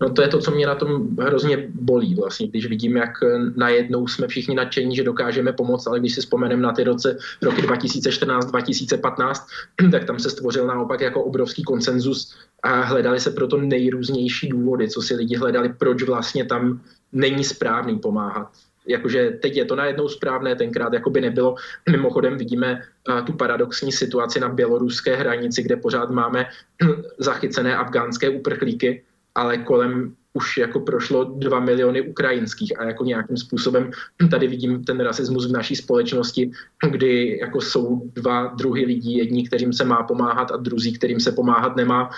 No 0.00 0.10
to 0.10 0.22
je 0.22 0.28
to, 0.28 0.38
co 0.38 0.50
mě 0.50 0.66
na 0.66 0.74
tom 0.74 1.16
hrozně 1.20 1.68
bolí 1.74 2.14
vlastně, 2.14 2.48
když 2.48 2.66
vidím, 2.66 2.96
jak 2.96 3.10
najednou 3.56 4.06
jsme 4.06 4.28
všichni 4.28 4.54
nadšení, 4.54 4.96
že 4.96 5.04
dokážeme 5.04 5.52
pomoct, 5.52 5.86
ale 5.86 6.00
když 6.00 6.14
si 6.14 6.20
vzpomeneme 6.20 6.62
na 6.62 6.72
ty 6.72 6.84
roce, 6.84 7.18
roky 7.42 7.62
2014-2015, 7.62 9.34
tak 9.90 10.04
tam 10.04 10.18
se 10.18 10.30
stvořil 10.30 10.66
naopak 10.66 11.00
jako 11.00 11.24
obrovský 11.24 11.62
konsenzus 11.62 12.34
a 12.62 12.80
hledali 12.80 13.20
se 13.20 13.30
proto 13.30 13.56
nejrůznější 13.56 14.48
důvody, 14.48 14.88
co 14.88 15.02
si 15.02 15.14
lidi 15.14 15.36
hledali, 15.36 15.74
proč 15.78 16.02
vlastně 16.02 16.44
tam 16.44 16.80
není 17.12 17.44
správný 17.44 17.98
pomáhat 17.98 18.50
jakože 18.88 19.30
teď 19.30 19.56
je 19.56 19.64
to 19.64 19.76
najednou 19.76 20.08
správné, 20.08 20.56
tenkrát 20.56 20.92
jako 20.92 21.10
by 21.10 21.20
nebylo. 21.20 21.54
Mimochodem 21.90 22.38
vidíme 22.38 22.82
uh, 23.08 23.20
tu 23.24 23.32
paradoxní 23.32 23.92
situaci 23.92 24.40
na 24.40 24.48
běloruské 24.48 25.16
hranici, 25.16 25.62
kde 25.62 25.76
pořád 25.76 26.10
máme 26.10 26.46
zachycené 27.18 27.76
afgánské 27.76 28.28
uprchlíky, 28.28 29.02
ale 29.34 29.58
kolem 29.58 30.14
už 30.32 30.56
jako 30.56 30.80
prošlo 30.80 31.24
dva 31.24 31.60
miliony 31.60 32.00
ukrajinských. 32.00 32.80
A 32.80 32.84
jako 32.84 33.04
nějakým 33.04 33.36
způsobem 33.36 33.90
tady 34.30 34.46
vidím 34.46 34.84
ten 34.84 35.00
rasismus 35.00 35.46
v 35.46 35.52
naší 35.52 35.76
společnosti, 35.76 36.50
kdy 36.90 37.38
jako 37.40 37.60
jsou 37.60 38.02
dva 38.14 38.46
druhy 38.46 38.84
lidí, 38.84 39.16
jedni, 39.16 39.46
kterým 39.46 39.72
se 39.72 39.84
má 39.84 40.02
pomáhat 40.02 40.50
a 40.50 40.56
druzí, 40.56 40.92
kterým 40.92 41.20
se 41.20 41.32
pomáhat 41.32 41.76
nemá, 41.76 42.10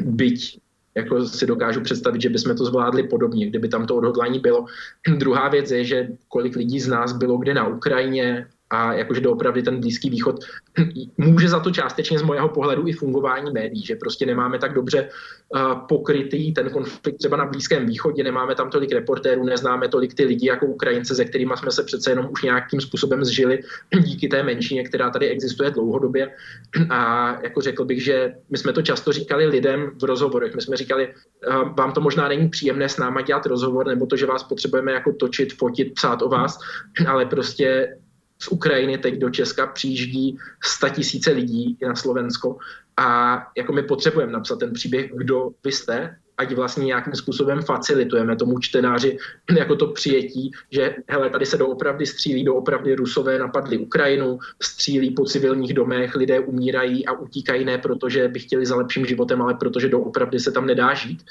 byť 0.00 0.60
jako 0.98 1.24
si 1.24 1.46
dokážu 1.46 1.80
představit, 1.80 2.22
že 2.22 2.28
bychom 2.28 2.56
to 2.56 2.64
zvládli 2.64 3.02
podobně, 3.02 3.46
kdyby 3.46 3.68
tam 3.68 3.86
to 3.86 3.96
odhodlání 3.96 4.38
bylo. 4.38 4.66
Druhá 5.16 5.48
věc 5.48 5.70
je, 5.70 5.84
že 5.84 6.08
kolik 6.28 6.56
lidí 6.56 6.80
z 6.80 6.88
nás 6.88 7.12
bylo 7.12 7.38
kde 7.38 7.54
na 7.54 7.66
Ukrajině, 7.66 8.46
a 8.70 8.92
jakože 8.92 9.20
doopravdy 9.20 9.62
ten 9.62 9.80
Blízký 9.80 10.10
východ 10.10 10.36
může 11.18 11.48
za 11.48 11.60
to 11.60 11.70
částečně 11.70 12.18
z 12.18 12.22
mojeho 12.22 12.48
pohledu 12.48 12.88
i 12.88 12.92
fungování 12.92 13.52
médií, 13.52 13.86
že 13.86 13.96
prostě 13.96 14.26
nemáme 14.26 14.58
tak 14.58 14.74
dobře 14.74 15.08
uh, 15.48 15.86
pokrytý 15.88 16.52
ten 16.52 16.70
konflikt 16.70 17.16
třeba 17.16 17.36
na 17.36 17.46
Blízkém 17.46 17.86
východě, 17.86 18.24
nemáme 18.24 18.54
tam 18.54 18.70
tolik 18.70 18.92
reportérů, 18.92 19.44
neznáme 19.44 19.88
tolik 19.88 20.14
ty 20.14 20.24
lidi 20.24 20.48
jako 20.48 20.66
Ukrajince, 20.66 21.14
se 21.14 21.24
kterými 21.24 21.52
jsme 21.56 21.70
se 21.70 21.82
přece 21.82 22.10
jenom 22.10 22.28
už 22.30 22.42
nějakým 22.42 22.80
způsobem 22.80 23.24
zžili 23.24 23.60
díky 24.00 24.28
té 24.28 24.42
menšině, 24.42 24.84
která 24.84 25.10
tady 25.10 25.28
existuje 25.28 25.70
dlouhodobě. 25.70 26.30
A 26.90 27.28
jako 27.42 27.60
řekl 27.60 27.84
bych, 27.84 28.04
že 28.04 28.34
my 28.50 28.58
jsme 28.58 28.72
to 28.72 28.82
často 28.82 29.12
říkali 29.12 29.46
lidem 29.46 29.90
v 30.00 30.04
rozhovorech, 30.04 30.54
my 30.54 30.62
jsme 30.62 30.76
říkali, 30.76 31.08
uh, 31.48 31.74
vám 31.74 31.92
to 31.92 32.00
možná 32.00 32.28
není 32.28 32.48
příjemné 32.48 32.88
s 32.88 32.96
náma 32.96 33.20
dělat 33.20 33.46
rozhovor, 33.46 33.86
nebo 33.86 34.06
to, 34.06 34.16
že 34.16 34.26
vás 34.26 34.42
potřebujeme 34.42 34.92
jako 34.92 35.12
točit, 35.12 35.52
fotit, 35.52 35.94
psát 35.94 36.22
o 36.22 36.28
vás, 36.28 36.58
ale 37.06 37.26
prostě 37.26 37.96
z 38.38 38.48
Ukrajiny 38.48 38.98
teď 38.98 39.14
do 39.14 39.30
Česka 39.30 39.66
přijíždí 39.66 40.38
sta 40.64 40.88
tisíce 40.88 41.30
lidí 41.30 41.78
na 41.82 41.94
Slovensko. 41.94 42.58
A 42.96 43.38
jako 43.56 43.72
my 43.72 43.82
potřebujeme 43.82 44.32
napsat 44.32 44.58
ten 44.58 44.72
příběh, 44.72 45.10
kdo 45.14 45.50
vy 45.64 45.72
jste 45.72 46.16
ať 46.38 46.54
vlastně 46.54 46.84
nějakým 46.84 47.14
způsobem 47.14 47.62
facilitujeme 47.62 48.36
tomu 48.36 48.58
čtenáři 48.58 49.18
jako 49.58 49.76
to 49.76 49.86
přijetí, 49.86 50.50
že 50.70 50.94
hele, 51.08 51.30
tady 51.30 51.46
se 51.46 51.56
doopravdy 51.56 52.06
střílí, 52.06 52.44
doopravdy 52.44 52.94
Rusové 52.94 53.38
napadli 53.38 53.78
Ukrajinu, 53.78 54.38
střílí 54.62 55.10
po 55.10 55.24
civilních 55.24 55.74
domech, 55.74 56.14
lidé 56.14 56.40
umírají 56.40 57.06
a 57.06 57.12
utíkají 57.12 57.64
ne 57.64 57.78
protože 57.78 58.28
by 58.28 58.38
chtěli 58.38 58.66
za 58.66 58.76
lepším 58.76 59.06
životem, 59.06 59.42
ale 59.42 59.54
protože 59.54 59.88
doopravdy 59.88 60.40
se 60.40 60.52
tam 60.52 60.66
nedá 60.66 60.94
žít. 60.94 61.24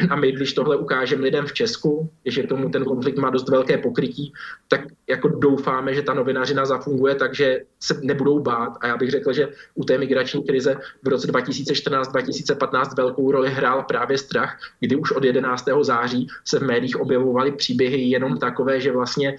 A 0.10 0.16
my, 0.16 0.32
když 0.32 0.52
tohle 0.52 0.76
ukážeme 0.76 1.22
lidem 1.22 1.46
v 1.46 1.52
Česku, 1.52 2.10
že 2.24 2.42
k 2.42 2.48
tomu 2.48 2.68
ten 2.68 2.84
konflikt 2.84 3.18
má 3.18 3.30
dost 3.30 3.48
velké 3.48 3.78
pokrytí, 3.78 4.32
tak 4.68 4.80
jako 5.08 5.28
doufáme, 5.28 5.94
že 5.94 6.02
ta 6.02 6.14
novinařina 6.14 6.64
zafunguje, 6.64 7.14
takže 7.14 7.60
se 7.80 8.00
nebudou 8.02 8.38
bát. 8.38 8.72
A 8.80 8.86
já 8.86 8.96
bych 8.96 9.10
řekl, 9.10 9.32
že 9.32 9.48
u 9.74 9.84
té 9.84 9.98
migrační 9.98 10.44
krize 10.44 10.76
v 11.02 11.08
roce 11.08 11.28
2014-2015 11.28 12.96
velkou 12.96 13.32
roli 13.32 13.50
hrál 13.50 13.82
právě 13.82 14.18
strach, 14.18 14.53
kdy 14.80 14.96
už 14.96 15.12
od 15.12 15.24
11. 15.24 15.64
září 15.82 16.28
se 16.44 16.58
v 16.58 16.62
médiích 16.62 17.00
objevovaly 17.00 17.52
příběhy 17.52 18.02
jenom 18.02 18.38
takové, 18.38 18.80
že 18.80 18.92
vlastně 18.92 19.36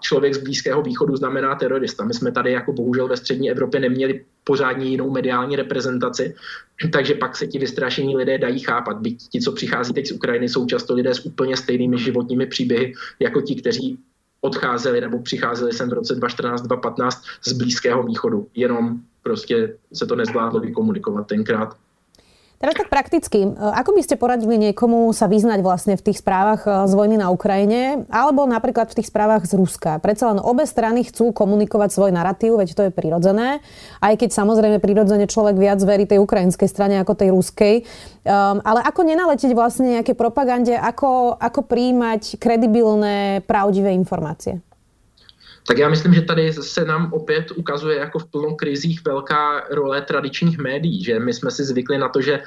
člověk 0.00 0.34
z 0.34 0.38
Blízkého 0.38 0.82
východu 0.82 1.16
znamená 1.16 1.54
terorista. 1.54 2.04
My 2.04 2.14
jsme 2.14 2.32
tady 2.32 2.52
jako 2.52 2.72
bohužel 2.72 3.08
ve 3.08 3.16
střední 3.16 3.50
Evropě 3.50 3.80
neměli 3.80 4.24
pořádně 4.44 4.86
jinou 4.86 5.10
mediální 5.10 5.56
reprezentaci, 5.56 6.34
takže 6.92 7.14
pak 7.14 7.36
se 7.36 7.46
ti 7.46 7.58
vystrašení 7.58 8.16
lidé 8.16 8.38
dají 8.38 8.58
chápat. 8.58 9.00
Byť 9.00 9.28
ti, 9.28 9.40
co 9.40 9.52
přichází 9.52 9.92
teď 9.92 10.06
z 10.06 10.12
Ukrajiny, 10.12 10.48
jsou 10.48 10.66
často 10.66 10.94
lidé 10.94 11.14
s 11.14 11.26
úplně 11.26 11.56
stejnými 11.56 11.98
životními 11.98 12.46
příběhy, 12.46 12.92
jako 13.20 13.40
ti, 13.40 13.54
kteří 13.54 13.98
odcházeli 14.40 15.00
nebo 15.00 15.18
přicházeli 15.18 15.72
sem 15.72 15.90
v 15.90 15.92
roce 15.92 16.14
2014-2015 16.14 17.10
z 17.44 17.52
Blízkého 17.52 18.02
východu. 18.02 18.48
Jenom 18.54 19.00
prostě 19.22 19.76
se 19.92 20.06
to 20.06 20.16
nezvládlo 20.16 20.60
vykomunikovat 20.60 21.26
tenkrát. 21.26 21.76
Teraz 22.58 22.74
tak 22.74 22.90
prakticky, 22.90 23.46
e, 23.46 23.50
ako 23.54 23.94
by 23.94 24.02
ste 24.02 24.18
poradili 24.18 24.58
niekomu 24.58 25.14
sa 25.14 25.30
vyznať 25.30 25.62
vlastne 25.62 25.94
v 25.94 26.10
tých 26.10 26.18
správach 26.18 26.66
e, 26.66 26.90
z 26.90 26.92
vojny 26.98 27.14
na 27.14 27.30
Ukrajine, 27.30 28.02
alebo 28.10 28.50
napríklad 28.50 28.90
v 28.90 28.98
tých 28.98 29.14
správach 29.14 29.46
z 29.46 29.54
Ruska? 29.54 30.02
Predsa 30.02 30.34
len 30.34 30.42
obe 30.42 30.66
strany 30.66 31.06
chcú 31.06 31.30
komunikovať 31.30 31.94
svoj 31.94 32.10
narratív, 32.10 32.58
veď 32.58 32.68
to 32.74 32.82
je 32.90 32.92
prirodzené, 32.92 33.62
aj 34.02 34.14
keď 34.18 34.34
samozrejme 34.34 34.82
prirodzene 34.82 35.30
človek 35.30 35.54
viac 35.54 35.78
verí 35.86 36.02
tej 36.10 36.18
ukrajinskej 36.18 36.66
strane 36.66 36.98
ako 36.98 37.14
tej 37.14 37.30
ruskej. 37.30 37.74
Um, 38.26 38.58
ale 38.66 38.82
ako 38.82 39.06
nenaletiť 39.06 39.54
vlastne 39.54 39.94
nejaké 39.94 40.18
propagande, 40.18 40.74
ako, 40.74 41.38
ako 41.38 41.62
príjmať 41.62 42.42
kredibilné, 42.42 43.46
pravdivé 43.46 43.94
informácie? 43.94 44.58
Tak 45.68 45.78
já 45.78 45.88
myslím, 45.88 46.14
že 46.14 46.22
tady 46.22 46.52
se 46.52 46.84
nám 46.84 47.12
opět 47.12 47.50
ukazuje 47.50 47.98
jako 47.98 48.18
v 48.18 48.30
plnou 48.30 48.54
krizích 48.54 49.04
velká 49.04 49.64
role 49.70 50.02
tradičních 50.02 50.58
médií, 50.58 51.04
že 51.04 51.20
my 51.20 51.32
jsme 51.32 51.50
si 51.50 51.64
zvykli 51.64 51.98
na 51.98 52.08
to, 52.08 52.20
že 52.20 52.40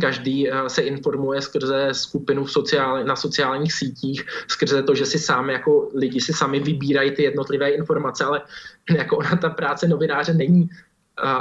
každý 0.00 0.50
eh, 0.50 0.68
se 0.68 0.82
informuje 0.82 1.42
skrze 1.42 1.88
skupinu 1.92 2.44
v 2.44 2.52
sociál, 2.52 3.04
na 3.04 3.16
sociálních 3.16 3.72
sítích, 3.72 4.26
skrze 4.48 4.82
to, 4.82 4.94
že 4.94 5.06
si 5.06 5.18
sami 5.18 5.52
jako 5.52 5.90
lidi 5.94 6.20
si 6.20 6.32
sami 6.32 6.60
vybírají 6.60 7.10
ty 7.10 7.22
jednotlivé 7.22 7.70
informace, 7.70 8.24
ale 8.24 8.42
jako 8.90 9.16
ona 9.16 9.36
ta 9.36 9.50
práce 9.50 9.88
novináře 9.88 10.34
není 10.34 10.68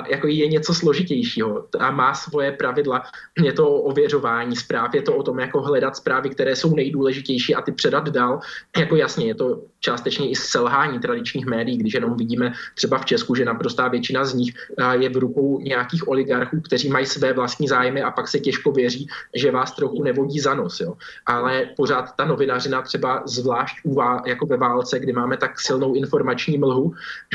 jako 0.09 0.27
je 0.27 0.47
něco 0.47 0.73
složitějšího 0.73 1.65
a 1.79 1.91
má 1.91 2.13
svoje 2.13 2.51
pravidla. 2.51 3.03
Je 3.43 3.53
to 3.53 3.69
o 3.69 3.81
ověřování 3.81 4.55
zpráv, 4.55 4.95
je 4.95 5.01
to 5.01 5.15
o 5.15 5.23
tom, 5.23 5.39
jako 5.39 5.61
hledat 5.61 5.97
zprávy, 5.97 6.29
které 6.29 6.55
jsou 6.55 6.75
nejdůležitější 6.75 7.55
a 7.55 7.61
ty 7.61 7.71
předat 7.71 8.09
dál. 8.09 8.39
Jako 8.77 8.95
jasně, 8.95 9.27
je 9.27 9.35
to 9.35 9.61
částečně 9.79 10.29
i 10.29 10.35
selhání 10.35 10.99
tradičních 10.99 11.45
médií, 11.45 11.77
když 11.77 11.93
jenom 11.93 12.17
vidíme 12.17 12.53
třeba 12.75 12.97
v 12.97 13.05
Česku, 13.05 13.35
že 13.35 13.45
naprostá 13.45 13.87
většina 13.87 14.25
z 14.25 14.33
nich 14.33 14.53
je 14.99 15.09
v 15.09 15.17
rukou 15.17 15.59
nějakých 15.59 16.07
oligarchů, 16.07 16.61
kteří 16.61 16.89
mají 16.89 17.05
své 17.05 17.33
vlastní 17.33 17.67
zájmy 17.67 18.01
a 18.01 18.11
pak 18.11 18.27
se 18.27 18.39
těžko 18.39 18.71
věří, 18.71 19.07
že 19.35 19.51
vás 19.51 19.71
trochu 19.71 20.03
nevodí 20.03 20.39
za 20.39 20.55
nos. 20.55 20.79
Jo. 20.79 20.93
Ale 21.25 21.69
pořád 21.77 22.15
ta 22.15 22.25
novinařina 22.25 22.81
třeba 22.81 23.23
zvlášť 23.25 23.75
uvá, 23.83 24.21
jako 24.25 24.45
ve 24.45 24.57
válce, 24.57 24.99
kdy 24.99 25.13
máme 25.13 25.37
tak 25.37 25.59
silnou 25.59 25.93
informační 25.93 26.57
mlhu 26.57 26.93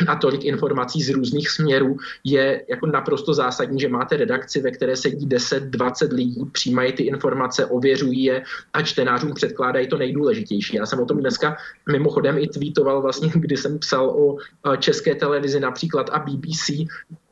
a 0.09 0.17
tolik 0.17 0.45
informací 0.45 1.03
z 1.03 1.11
různých 1.11 1.51
směrů, 1.51 1.97
je 2.25 2.65
jako 2.69 2.87
naprosto 2.87 3.35
zásadní, 3.35 3.81
že 3.81 3.89
máte 3.89 4.17
redakci, 4.17 4.61
ve 4.61 4.71
které 4.71 4.97
sedí 4.97 5.29
10-20 5.29 6.15
lidí, 6.15 6.45
přijímají 6.53 6.93
ty 6.93 7.03
informace, 7.03 7.67
ověřují 7.67 8.25
je 8.25 8.43
a 8.73 8.83
čtenářům 8.83 9.35
předkládají 9.35 9.89
to 9.89 9.99
nejdůležitější. 9.99 10.77
Já 10.77 10.87
jsem 10.87 11.01
o 11.01 11.07
tom 11.07 11.21
dneska 11.21 11.57
mimochodem 11.93 12.32
i 12.38 12.49
tweetoval 12.49 13.03
vlastně, 13.03 13.33
kdy 13.35 13.57
jsem 13.57 13.79
psal 13.79 14.11
o 14.11 14.37
české 14.77 15.14
televizi 15.14 15.61
například 15.61 16.11
a 16.11 16.18
BBC, 16.18 16.71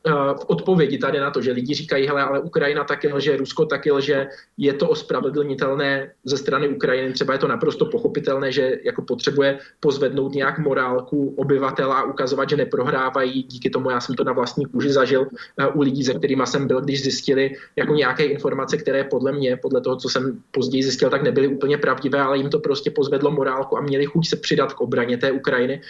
v 0.09 0.45
odpovědi 0.47 0.97
tady 0.97 1.19
na 1.19 1.31
to, 1.31 1.41
že 1.41 1.51
lidi 1.51 1.73
říkají, 1.73 2.07
hele, 2.07 2.21
ale 2.21 2.39
Ukrajina 2.39 2.83
taky 2.83 3.13
lže, 3.13 3.37
Rusko 3.37 3.65
taky 3.65 3.91
lže, 3.91 4.27
je 4.57 4.73
to 4.73 4.89
ospravedlnitelné 4.89 6.11
ze 6.23 6.37
strany 6.37 6.67
Ukrajiny, 6.67 7.13
třeba 7.13 7.33
je 7.33 7.39
to 7.39 7.47
naprosto 7.47 7.85
pochopitelné, 7.85 8.51
že 8.51 8.77
jako 8.83 9.01
potřebuje 9.01 9.59
pozvednout 9.79 10.33
nějak 10.33 10.59
morálku 10.59 11.33
obyvatel 11.37 11.93
a 11.93 12.03
ukazovat, 12.03 12.49
že 12.49 12.57
neprohrávají, 12.57 13.43
díky 13.43 13.69
tomu 13.69 13.89
já 13.89 14.01
jsem 14.01 14.15
to 14.15 14.23
na 14.23 14.33
vlastní 14.33 14.65
kůži 14.65 14.89
zažil 14.89 15.27
eh, 15.57 15.67
u 15.67 15.81
lidí, 15.81 16.03
se 16.03 16.13
kterými 16.13 16.43
jsem 16.45 16.67
byl, 16.67 16.81
když 16.81 17.01
zjistili 17.01 17.55
jako 17.75 17.93
nějaké 17.93 18.23
informace, 18.25 18.77
které 18.77 19.03
podle 19.03 19.31
mě, 19.31 19.57
podle 19.57 19.81
toho, 19.81 19.95
co 19.95 20.09
jsem 20.09 20.41
později 20.51 20.83
zjistil, 20.83 21.09
tak 21.09 21.23
nebyly 21.23 21.47
úplně 21.47 21.77
pravdivé, 21.77 22.19
ale 22.21 22.37
jim 22.37 22.49
to 22.49 22.59
prostě 22.59 22.91
pozvedlo 22.91 23.31
morálku 23.31 23.77
a 23.77 23.81
měli 23.81 24.05
chuť 24.05 24.27
se 24.27 24.35
přidat 24.35 24.73
k 24.73 24.81
obraně 24.81 25.17
té 25.17 25.31
Ukrajiny, 25.31 25.81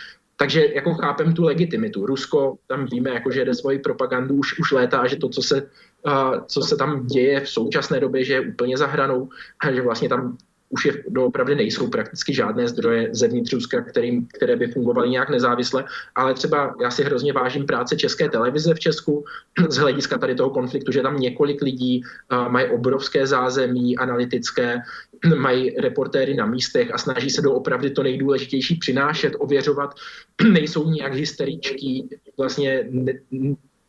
takže 0.42 0.74
jako 0.74 0.94
chápem 0.94 1.34
tu 1.34 1.44
legitimitu. 1.44 2.06
Rusko, 2.06 2.58
tam 2.68 2.86
víme, 2.86 3.10
jako, 3.10 3.32
že 3.32 3.40
jede 3.40 3.56
svoji 3.56 3.80
propagandu 3.80 4.36
už, 4.36 4.60
už 4.60 4.72
léta 4.72 5.00
a 5.00 5.08
že 5.08 5.16
to, 5.16 5.30
co 5.30 5.42
se, 5.42 5.62
uh, 5.62 6.46
co 6.46 6.62
se 6.62 6.76
tam 6.76 7.06
děje 7.06 7.40
v 7.40 7.50
současné 7.50 8.00
době, 8.00 8.26
že 8.26 8.34
je 8.34 8.42
úplně 8.42 8.78
za 8.78 8.88
hranou 8.88 9.30
a 9.60 9.72
že 9.72 9.82
vlastně 9.82 10.10
tam 10.10 10.38
už 10.72 10.86
je 10.86 11.04
doopravdy 11.08 11.56
nejsou 11.56 11.88
prakticky 11.88 12.34
žádné 12.34 12.68
zdroje 12.68 13.10
zevnitř 13.12 13.54
Ruska, 13.54 13.82
kterým, 13.82 14.28
které 14.34 14.56
by 14.56 14.68
fungovaly 14.68 15.10
nějak 15.10 15.30
nezávisle, 15.30 15.86
ale 16.16 16.34
třeba 16.34 16.76
já 16.82 16.92
si 16.92 17.04
hrozně 17.04 17.34
vážím 17.34 17.66
práce 17.66 17.96
České 17.96 18.30
televize 18.30 18.74
v 18.74 18.80
Česku 18.80 19.26
z 19.70 19.78
hlediska 19.78 20.18
tady 20.18 20.36
toho 20.36 20.50
konfliktu, 20.50 20.92
že 20.92 21.02
tam 21.02 21.20
několik 21.20 21.62
lidí 21.62 22.02
uh, 22.02 22.52
mají 22.52 22.68
obrovské 22.68 23.28
zázemí 23.28 23.98
analytické, 23.98 24.82
mají 25.38 25.76
reportéry 25.76 26.34
na 26.34 26.46
místech 26.46 26.94
a 26.94 26.98
snaží 26.98 27.30
se 27.30 27.42
doopravdy 27.42 27.90
to 27.90 28.04
nejdůležitější 28.04 28.76
přinášet, 28.76 29.34
ověřovat, 29.40 29.94
nejsou 30.52 30.90
nějak 30.90 31.14
hysteričtí, 31.14 32.10
vlastně 32.38 32.88
ne, 32.90 33.14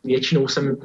většinou 0.03 0.47
jsem, 0.47 0.77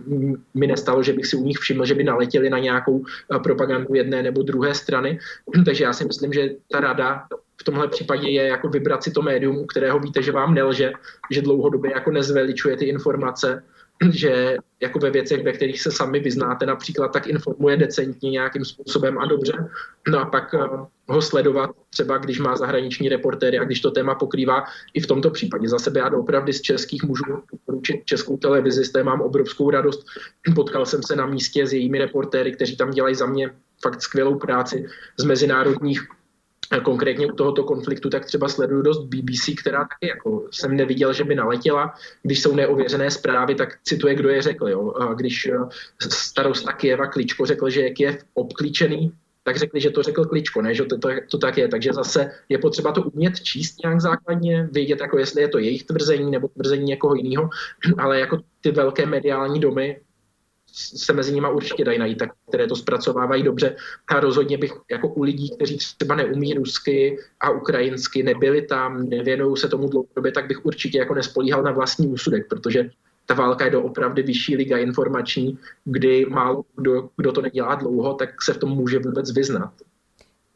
mi 0.55 0.67
nestalo, 0.67 1.03
že 1.03 1.13
bych 1.13 1.27
si 1.27 1.37
u 1.37 1.45
nich 1.45 1.59
všiml, 1.59 1.85
že 1.85 1.95
by 1.95 2.05
naletěli 2.05 2.51
na 2.51 2.59
nějakou 2.59 3.05
eh, 3.05 3.39
propagandu 3.39 3.95
jedné 3.95 4.23
nebo 4.23 4.43
druhé 4.43 4.75
strany. 4.75 5.19
Takže 5.65 5.85
já 5.85 5.93
si 5.93 6.05
myslím, 6.05 6.33
že 6.33 6.51
ta 6.71 6.81
rada 6.81 7.27
v 7.61 7.65
tomhle 7.65 7.89
případě 7.89 8.31
je 8.31 8.47
jako 8.47 8.69
vybrat 8.69 9.03
si 9.03 9.11
to 9.11 9.23
médium, 9.23 9.67
kterého 9.67 9.99
víte, 9.99 10.23
že 10.23 10.33
vám 10.33 10.55
nelže, 10.55 10.93
že 11.31 11.43
dlouhodobě 11.43 11.91
jako 11.91 12.11
nezveličuje 12.11 12.77
ty 12.77 12.85
informace, 12.85 13.63
že 14.11 14.57
jako 14.81 14.99
ve 14.99 15.11
věcech, 15.11 15.45
ve 15.45 15.53
kterých 15.53 15.83
se 15.83 15.91
sami 15.91 16.21
vyznáte 16.21 16.67
například, 16.67 17.09
tak 17.09 17.27
informuje 17.27 17.77
decentně 17.77 18.31
nějakým 18.31 18.65
způsobem 18.65 19.19
a 19.19 19.27
dobře. 19.27 19.69
No 20.09 20.19
a 20.21 20.25
pak 20.25 20.55
eh, 20.55 20.59
ho 21.09 21.23
sledovat 21.23 21.71
třeba, 21.91 22.19
když 22.19 22.39
má 22.39 22.57
zahraniční 22.57 23.09
reportéry 23.09 23.59
a 23.59 23.65
když 23.65 23.81
to 23.81 23.91
téma 23.91 24.15
pokrývá 24.15 24.65
i 24.95 25.01
v 25.01 25.07
tomto 25.07 25.31
případě. 25.31 25.69
Za 25.69 25.79
sebe 25.79 26.01
já 26.01 26.11
opravdu 26.11 26.53
z 26.53 26.61
českých 26.61 27.03
můžu 27.03 27.25
poručit 27.67 28.03
českou 28.05 28.37
televizi, 28.37 28.85
z 28.85 28.93
té 28.93 29.03
mám 29.03 29.21
obrovskou 29.21 29.71
radost. 29.71 30.07
Potkal 30.55 30.87
jsem 30.87 31.03
se 31.03 31.17
na 31.17 31.27
místě 31.27 31.67
s 31.67 31.73
jejími 31.73 31.99
reportéry, 31.99 32.53
kteří 32.53 32.77
tam 32.77 32.91
dělají 32.91 33.15
za 33.15 33.27
mě 33.27 33.51
fakt 33.83 34.03
skvělou 34.03 34.39
práci 34.39 34.87
z 35.17 35.25
mezinárodních 35.25 36.09
konkrétně 36.83 37.27
u 37.27 37.33
tohoto 37.33 37.65
konfliktu, 37.65 38.11
tak 38.11 38.25
třeba 38.25 38.49
sleduju 38.49 38.83
dost 38.83 39.05
BBC, 39.05 39.51
která 39.61 39.79
taky 39.79 40.09
jako 40.09 40.45
jsem 40.51 40.77
neviděl, 40.77 41.13
že 41.13 41.25
by 41.25 41.35
naletěla. 41.35 41.95
Když 42.23 42.43
jsou 42.43 42.55
neověřené 42.55 43.11
zprávy, 43.11 43.55
tak 43.55 43.69
cituje, 43.83 44.15
kdo 44.15 44.29
je 44.29 44.43
řekl. 44.43 44.69
Jo. 44.69 44.93
A 44.93 45.15
když 45.15 45.47
eh, 45.47 45.59
starosta 46.09 46.73
Kieva 46.73 47.07
Kličko 47.07 47.47
řekl, 47.47 47.71
že 47.71 47.81
je 47.81 47.91
Kiev 47.91 48.25
obklíčený, 48.35 49.13
tak 49.43 49.57
řekli, 49.57 49.81
že 49.81 49.91
to 49.91 50.03
řekl 50.03 50.25
Kličko, 50.25 50.63
ne, 50.63 50.75
že 50.75 50.85
to, 50.85 50.99
to, 50.99 51.09
to 51.31 51.39
tak 51.39 51.59
je. 51.59 51.69
Takže 51.69 51.93
zase 51.93 52.31
je 52.49 52.59
potřeba 52.59 52.93
to 52.93 53.03
umět 53.03 53.41
číst 53.41 53.83
nějak 53.85 54.01
základně, 54.01 54.69
vědět, 54.73 55.01
jako 55.01 55.19
jestli 55.19 55.43
je 55.43 55.49
to 55.49 55.59
jejich 55.59 55.85
tvrzení 55.85 56.31
nebo 56.31 56.49
tvrzení 56.49 56.85
někoho 56.85 57.15
jiného, 57.15 57.51
ale 57.99 58.21
jako 58.21 58.39
ty 58.61 58.71
velké 58.71 59.07
mediální 59.07 59.61
domy 59.61 60.01
se 60.79 61.13
mezi 61.13 61.33
nimi 61.35 61.47
určitě 61.53 61.85
dají 61.85 61.99
najít, 61.99 62.19
tak, 62.19 62.31
které 62.49 62.67
to 62.67 62.77
zpracovávají 62.77 63.43
dobře. 63.43 63.77
A 64.09 64.21
rozhodně 64.21 64.59
bych 64.59 64.73
jako 64.91 65.09
u 65.09 65.23
lidí, 65.23 65.51
kteří 65.57 65.77
třeba 65.77 66.15
neumí 66.15 66.55
rusky 66.55 67.19
a 67.41 67.51
ukrajinsky, 67.51 68.23
nebyli 68.23 68.63
tam, 68.63 69.09
nevěnují 69.09 69.57
se 69.57 69.69
tomu 69.69 69.89
dlouhodobě, 69.89 70.33
tak 70.33 70.47
bych 70.47 70.65
určitě 70.67 70.99
jako 70.99 71.15
nespolíhal 71.15 71.63
na 71.63 71.73
vlastní 71.73 72.09
úsudek, 72.09 72.49
protože 72.49 72.91
ta 73.27 73.35
válka 73.35 73.65
je 73.65 73.71
doopravdy 73.71 74.23
vyšší 74.23 74.57
liga 74.57 74.79
informační, 74.79 75.59
kdy 75.85 76.27
málo 76.29 76.65
kdo, 76.77 77.11
kdo 77.17 77.33
to 77.33 77.43
nedělá 77.43 77.75
dlouho, 77.75 78.15
tak 78.15 78.43
se 78.43 78.53
v 78.53 78.59
tom 78.59 78.71
může 78.71 78.99
vůbec 78.99 79.33
vyznat. 79.33 79.73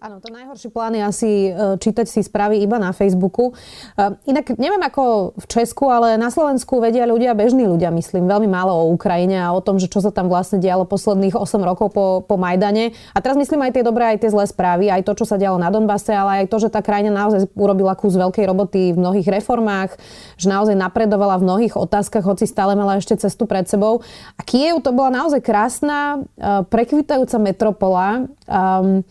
Áno, 0.02 0.18
to 0.18 0.34
najhorší 0.34 0.74
plán 0.74 0.98
je 0.98 1.02
asi 1.06 1.30
e, 1.54 1.78
čítať 1.78 2.10
si 2.10 2.26
správy 2.26 2.58
iba 2.58 2.74
na 2.74 2.90
Facebooku. 2.90 3.54
E, 3.94 4.18
inak 4.26 4.58
neviem 4.58 4.82
ako 4.82 5.30
v 5.38 5.46
Česku, 5.46 5.94
ale 5.94 6.18
na 6.18 6.26
Slovensku 6.26 6.82
vedia 6.82 7.06
ľudia, 7.06 7.38
bežní 7.38 7.70
ľudia, 7.70 7.94
myslím, 7.94 8.26
veľmi 8.26 8.50
málo 8.50 8.74
o 8.74 8.90
Ukrajine 8.90 9.38
a 9.38 9.54
o 9.54 9.62
tom, 9.62 9.78
že 9.78 9.86
čo 9.86 10.02
sa 10.02 10.10
tam 10.10 10.26
vlastne 10.26 10.58
dialo 10.58 10.90
posledných 10.90 11.38
8 11.38 11.54
rokov 11.62 11.94
po, 11.94 12.26
po 12.26 12.34
Majdane. 12.34 12.90
A 13.14 13.18
teraz 13.22 13.38
myslím 13.38 13.62
aj 13.62 13.78
tie 13.78 13.86
dobré, 13.86 14.10
aj 14.10 14.26
tie 14.26 14.34
zlé 14.34 14.50
správy, 14.50 14.90
aj 14.90 15.06
to, 15.06 15.22
čo 15.22 15.22
sa 15.22 15.38
dialo 15.38 15.54
na 15.54 15.70
Donbase, 15.70 16.10
ale 16.10 16.42
aj 16.42 16.50
to, 16.50 16.58
že 16.58 16.74
tá 16.74 16.82
krajina 16.82 17.14
naozaj 17.14 17.46
urobila 17.54 17.94
kus 17.94 18.18
veľkej 18.18 18.42
roboty 18.50 18.90
v 18.90 18.98
mnohých 18.98 19.30
reformách, 19.30 20.02
že 20.34 20.50
naozaj 20.50 20.74
napredovala 20.82 21.38
v 21.38 21.46
mnohých 21.46 21.78
otázkach, 21.78 22.26
hoci 22.26 22.50
stále 22.50 22.74
mala 22.74 22.98
ešte 22.98 23.14
cestu 23.22 23.46
pred 23.46 23.70
sebou. 23.70 24.02
A 24.34 24.42
Kiev 24.42 24.82
to 24.82 24.90
bola 24.90 25.14
naozaj 25.14 25.38
krásna, 25.38 26.26
e, 26.34 26.66
prekvitajúca 26.66 27.38
metropola. 27.38 28.26
Um, 28.50 29.06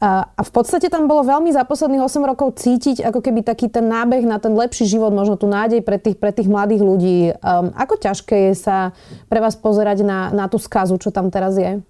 a 0.00 0.40
v 0.40 0.50
podstate 0.50 0.88
tam 0.88 1.04
bolo 1.04 1.28
veľmi 1.28 1.52
za 1.52 1.68
posledných 1.68 2.00
8 2.00 2.24
rokov 2.24 2.56
cítiť 2.56 3.04
ako 3.04 3.20
keby 3.20 3.44
taký 3.44 3.68
ten 3.68 3.84
nábeh 3.84 4.24
na 4.24 4.40
ten 4.40 4.56
lepší 4.56 4.88
život, 4.88 5.12
možno 5.12 5.36
tu 5.36 5.44
nádej 5.44 5.84
pre 5.84 6.00
tých, 6.00 6.16
pre 6.16 6.32
tých 6.32 6.48
mladých 6.48 6.80
ľudí. 6.80 7.18
Um, 7.44 7.68
ako 7.76 8.00
ťažké 8.00 8.48
je 8.48 8.54
sa 8.56 8.96
pre 9.28 9.44
vás 9.44 9.60
pozerať 9.60 10.00
na, 10.00 10.32
na 10.32 10.48
tú 10.48 10.56
skazu, 10.56 10.96
čo 10.96 11.12
tam 11.12 11.28
teraz 11.28 11.60
je? 11.60 11.84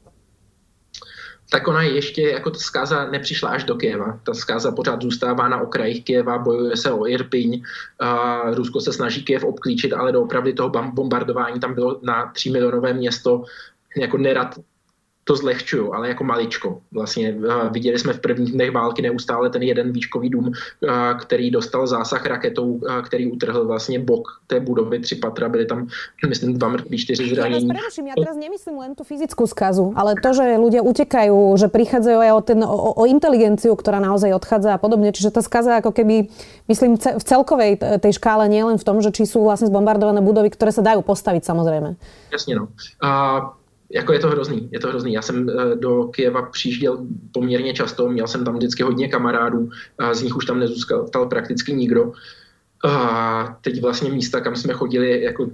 tak 1.51 1.69
ona 1.69 1.83
ještě 1.83 2.23
jako 2.23 2.51
ta 2.51 2.59
zkáza 2.59 3.11
nepřišla 3.11 3.51
až 3.51 3.65
do 3.65 3.75
Kieva. 3.75 4.21
Ta 4.23 4.35
zkáza 4.35 4.73
pořád 4.73 5.03
zůstává 5.03 5.49
na 5.49 5.61
okrajích 5.61 6.05
Kieva, 6.05 6.39
bojuje 6.39 6.77
se 6.77 6.93
o 6.93 7.07
Irpiň, 7.07 7.63
Rusko 8.55 8.81
se 8.81 8.93
snaží 8.93 9.23
Kiev 9.23 9.45
obklíčit, 9.45 9.93
ale 9.93 10.13
doopravdy 10.13 10.53
toho 10.53 10.69
bombardování 10.69 11.61
tam 11.61 11.75
bylo 11.75 12.01
na 12.03 12.31
3 12.35 12.51
milionové 12.51 12.93
město 12.93 13.45
jako 13.97 14.19
nerad 14.19 14.55
to 15.25 15.37
zlehčuju, 15.37 15.95
ale 15.95 16.09
jako 16.09 16.25
maličko. 16.25 16.81
Vlastně 16.93 17.35
uh, 17.35 17.73
viděli 17.73 17.99
jsme 17.99 18.13
v 18.13 18.21
prvních 18.21 18.53
dnech 18.53 18.71
války 18.71 19.03
neustále 19.03 19.51
ten 19.51 19.63
jeden 19.63 19.93
výškový 19.93 20.31
dům, 20.31 20.47
uh, 20.47 20.53
který 21.21 21.51
dostal 21.51 21.87
zásah 21.87 22.27
raketou, 22.27 22.67
uh, 22.73 23.03
který 23.03 23.33
utrhl 23.33 23.67
vlastně 23.67 23.99
bok 23.99 24.41
té 24.47 24.61
budovy, 24.61 24.99
tři 24.99 25.15
patra, 25.15 25.49
byly 25.49 25.67
tam, 25.67 25.87
myslím, 26.29 26.59
dva 26.59 26.69
mrtví, 26.69 26.99
čtyři 26.99 27.29
zranění. 27.29 27.69
Ja 27.69 27.75
vás 27.75 27.97
ja 27.99 28.17
teraz 28.17 28.37
nemyslím 28.37 28.77
len 28.79 28.93
tú 28.95 29.05
fyzickú 29.05 29.47
skazu, 29.47 29.93
ale 29.97 30.17
to, 30.19 30.33
že 30.33 30.57
ľudia 30.57 30.83
utekajú, 30.83 31.55
že 31.59 31.69
prichádzajú 31.69 32.19
aj 32.19 32.33
o, 32.33 32.41
ten, 32.41 32.61
o, 32.65 32.91
o 32.97 33.05
inteligenciu, 33.07 33.77
ktorá 33.77 34.01
naozaj 34.01 34.35
odchádza 34.35 34.75
a 34.75 34.79
podobne. 34.81 35.13
Čiže 35.13 35.35
tá 35.35 35.43
skaza 35.45 35.79
ako 35.79 35.93
keby, 35.95 36.31
myslím, 36.71 36.97
v 36.97 37.25
celkovej 37.25 37.79
tej 37.79 38.13
škále, 38.17 38.49
nie 38.49 38.63
len 38.63 38.79
v 38.81 38.87
tom, 38.87 38.99
že 39.05 39.13
či 39.13 39.29
sú 39.29 39.45
vlastne 39.45 39.69
zbombardované 39.69 40.23
budovy, 40.25 40.51
ktoré 40.51 40.73
sa 40.73 40.83
dajú 40.83 41.05
postaviť 41.05 41.43
samozrejme. 41.45 41.95
Jasně, 42.33 42.55
no. 42.55 42.69
Uh, 43.03 43.60
jako 43.91 44.13
je 44.13 44.19
to 44.19 44.29
hrozný, 44.29 44.69
je 44.73 44.81
to 44.81 44.89
hrozný. 44.89 45.13
Já 45.13 45.23
jsem 45.23 45.49
eh, 45.49 45.77
do 45.77 46.05
Kieva 46.05 46.43
přijížděl 46.43 47.07
poměrně 47.33 47.75
často, 47.75 48.09
měl 48.09 48.27
jsem 48.27 48.45
tam 48.45 48.55
vždycky 48.55 48.83
hodně 48.83 49.09
kamarádů, 49.09 49.71
z 50.13 50.23
nich 50.23 50.37
už 50.37 50.47
tam 50.47 50.59
nezůstal 50.59 51.27
prakticky 51.29 51.73
nikdo. 51.73 52.13
A 52.85 53.59
teď 53.61 53.81
vlastně 53.81 54.11
místa, 54.11 54.41
kam 54.41 54.57
jsme 54.57 54.73
chodili, 54.73 55.23
jako 55.23 55.47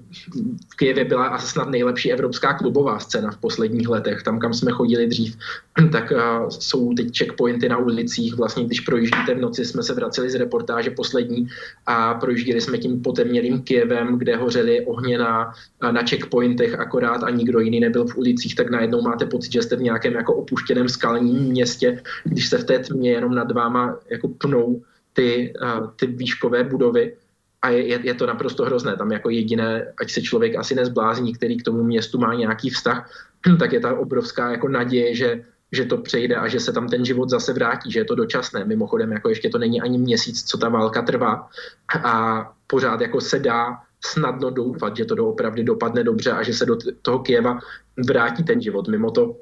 v 0.72 0.76
Kijevě 0.76 1.04
byla 1.04 1.26
asi 1.26 1.46
snad 1.46 1.70
nejlepší 1.70 2.12
evropská 2.12 2.54
klubová 2.54 2.98
scéna 2.98 3.30
v 3.30 3.36
posledních 3.36 3.88
letech. 3.88 4.22
Tam, 4.22 4.38
kam 4.38 4.54
jsme 4.54 4.72
chodili 4.72 5.06
dřív, 5.06 5.36
tak 5.92 6.12
jsou 6.48 6.94
teď 6.94 7.18
checkpointy 7.18 7.68
na 7.68 7.76
ulicích. 7.76 8.36
Vlastně, 8.36 8.64
když 8.64 8.80
projíždíte 8.80 9.34
v 9.34 9.40
noci, 9.40 9.64
jsme 9.64 9.82
se 9.82 9.94
vraceli 9.94 10.30
z 10.30 10.34
reportáže 10.34 10.90
poslední 10.90 11.48
a 11.86 12.14
projížděli 12.14 12.60
jsme 12.60 12.78
tím 12.78 13.02
potemnělým 13.02 13.62
Kijevem, 13.62 14.18
kde 14.18 14.36
hořely 14.36 14.86
ohně 14.86 15.18
na, 15.18 15.52
na 15.90 16.02
checkpointech 16.02 16.74
akorát 16.74 17.22
a 17.22 17.30
nikdo 17.30 17.60
jiný 17.60 17.80
nebyl 17.80 18.06
v 18.06 18.16
ulicích, 18.16 18.54
tak 18.54 18.70
najednou 18.70 19.02
máte 19.02 19.26
pocit, 19.26 19.52
že 19.52 19.62
jste 19.62 19.76
v 19.76 19.82
nějakém 19.82 20.12
jako 20.12 20.34
opuštěném 20.34 20.88
skalním 20.88 21.36
městě, 21.36 22.02
když 22.24 22.48
se 22.48 22.58
v 22.58 22.64
té 22.64 22.78
tmě 22.78 23.10
jenom 23.10 23.34
nad 23.34 23.52
váma 23.52 23.98
jako 24.10 24.28
pnou 24.28 24.82
ty, 25.16 25.52
ty 25.96 26.06
výškové 26.06 26.64
budovy 26.64 27.16
a 27.62 27.70
je, 27.70 28.06
je 28.06 28.14
to 28.14 28.26
naprosto 28.26 28.64
hrozné. 28.64 28.96
Tam 28.96 29.12
jako 29.12 29.30
jediné, 29.30 29.92
ať 30.00 30.10
se 30.10 30.22
člověk 30.22 30.56
asi 30.56 30.74
nezblázní, 30.74 31.34
který 31.34 31.56
k 31.56 31.62
tomu 31.62 31.82
městu 31.82 32.18
má 32.18 32.34
nějaký 32.34 32.70
vztah, 32.70 33.10
tak 33.58 33.72
je 33.72 33.80
ta 33.80 33.98
obrovská 33.98 34.50
jako 34.50 34.68
naděje, 34.68 35.14
že, 35.14 35.44
že 35.72 35.84
to 35.84 35.98
přejde 35.98 36.36
a 36.36 36.48
že 36.48 36.60
se 36.60 36.72
tam 36.72 36.88
ten 36.88 37.04
život 37.04 37.30
zase 37.30 37.52
vrátí, 37.52 37.92
že 37.92 38.00
je 38.00 38.04
to 38.04 38.14
dočasné. 38.14 38.64
Mimochodem, 38.64 39.12
jako 39.12 39.28
ještě 39.28 39.48
to 39.48 39.58
není 39.58 39.80
ani 39.80 39.98
měsíc, 39.98 40.44
co 40.44 40.58
ta 40.58 40.68
válka 40.68 41.02
trvá 41.02 41.48
a 42.04 42.44
pořád 42.66 43.00
jako 43.00 43.20
se 43.20 43.38
dá 43.38 43.80
snadno 44.04 44.50
doufat, 44.50 44.96
že 44.96 45.04
to 45.04 45.14
doopravdy 45.14 45.64
dopadne 45.64 46.04
dobře 46.04 46.32
a 46.32 46.42
že 46.42 46.54
se 46.54 46.66
do 46.66 46.76
toho 47.02 47.18
Kieva 47.18 47.58
vrátí 48.06 48.44
ten 48.44 48.60
život. 48.60 48.88
Mimo 48.88 49.10
to 49.10 49.36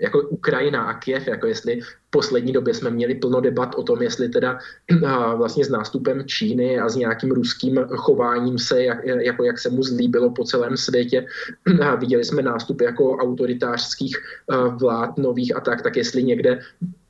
jako 0.00 0.20
Ukrajina 0.20 0.82
a 0.82 0.94
Kiev, 0.94 1.28
jako 1.28 1.46
jestli 1.46 1.80
v 1.80 2.10
poslední 2.10 2.52
době 2.52 2.74
jsme 2.74 2.90
měli 2.90 3.14
plno 3.14 3.40
debat 3.40 3.74
o 3.74 3.82
tom, 3.82 4.02
jestli 4.02 4.28
teda 4.28 4.58
vlastně 5.36 5.64
s 5.64 5.68
nástupem 5.68 6.24
Číny 6.26 6.80
a 6.80 6.88
s 6.88 6.96
nějakým 6.96 7.30
ruským 7.30 7.80
chováním 7.96 8.58
se, 8.58 8.84
jak, 8.84 8.98
jako 9.04 9.44
jak 9.44 9.58
se 9.58 9.70
mu 9.70 9.82
zlíbilo 9.82 10.30
po 10.30 10.44
celém 10.44 10.76
světě, 10.76 11.26
viděli 11.98 12.24
jsme 12.24 12.42
nástup 12.42 12.80
jako 12.80 13.16
autoritářských 13.16 14.16
vlád 14.80 15.18
nových 15.18 15.56
a 15.56 15.60
tak, 15.60 15.82
tak 15.82 15.96
jestli 15.96 16.22
někde 16.22 16.60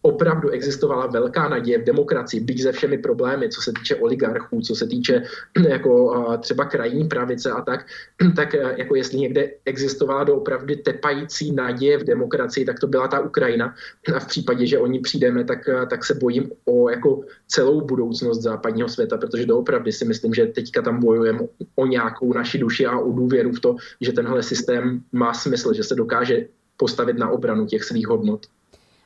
opravdu 0.05 0.49
existovala 0.49 1.07
velká 1.07 1.49
naděje 1.49 1.79
v 1.79 1.85
demokracii, 1.85 2.41
byť 2.41 2.63
se 2.63 2.73
všemi 2.73 2.99
problémy, 2.99 3.49
co 3.49 3.63
se 3.63 3.73
týče 3.73 3.97
oligarchů, 3.97 4.61
co 4.61 4.75
se 4.75 4.87
týče 4.87 5.23
jako 5.69 6.15
třeba 6.41 6.65
krajní 6.65 7.09
pravice 7.09 7.51
a 7.51 7.61
tak, 7.61 7.87
tak 8.37 8.55
e, 8.55 8.75
jako 8.77 8.97
jestli 8.97 9.19
někde 9.19 9.51
existovala 9.65 10.25
doopravdy 10.25 10.77
tepající 10.77 11.53
naděje 11.53 11.99
v 11.99 12.05
demokracii, 12.05 12.65
tak 12.65 12.81
to 12.81 12.87
byla 12.87 13.09
ta 13.09 13.21
Ukrajina. 13.21 13.75
A 14.15 14.21
v 14.21 14.27
případě, 14.27 14.67
že 14.67 14.79
oni 14.79 15.01
přijdeme, 15.01 15.45
tak, 15.45 15.69
e, 15.69 15.87
tak 15.87 16.05
se 16.05 16.15
bojím 16.15 16.51
o 16.65 16.91
jako 16.91 17.21
celou 17.49 17.81
budoucnost 17.81 18.43
západního 18.43 18.89
světa, 18.89 19.17
protože 19.17 19.47
doopravdy 19.47 19.93
si 19.93 20.05
myslím, 20.05 20.35
že 20.35 20.47
teďka 20.47 20.83
tam 20.83 21.01
bojujeme 21.01 21.41
o 21.75 21.87
nějakou 21.87 22.33
naši 22.33 22.59
duši 22.59 22.87
a 22.87 22.99
o 22.99 23.13
důvěru 23.13 23.53
v 23.53 23.61
to, 23.61 23.77
že 24.01 24.13
tenhle 24.13 24.43
systém 24.43 25.01
má 25.13 25.35
smysl, 25.35 25.73
že 25.73 25.83
se 25.83 25.95
dokáže 25.95 26.47
postavit 26.77 27.19
na 27.19 27.31
obranu 27.31 27.67
těch 27.67 27.85
svých 27.85 28.07
hodnot. 28.07 28.47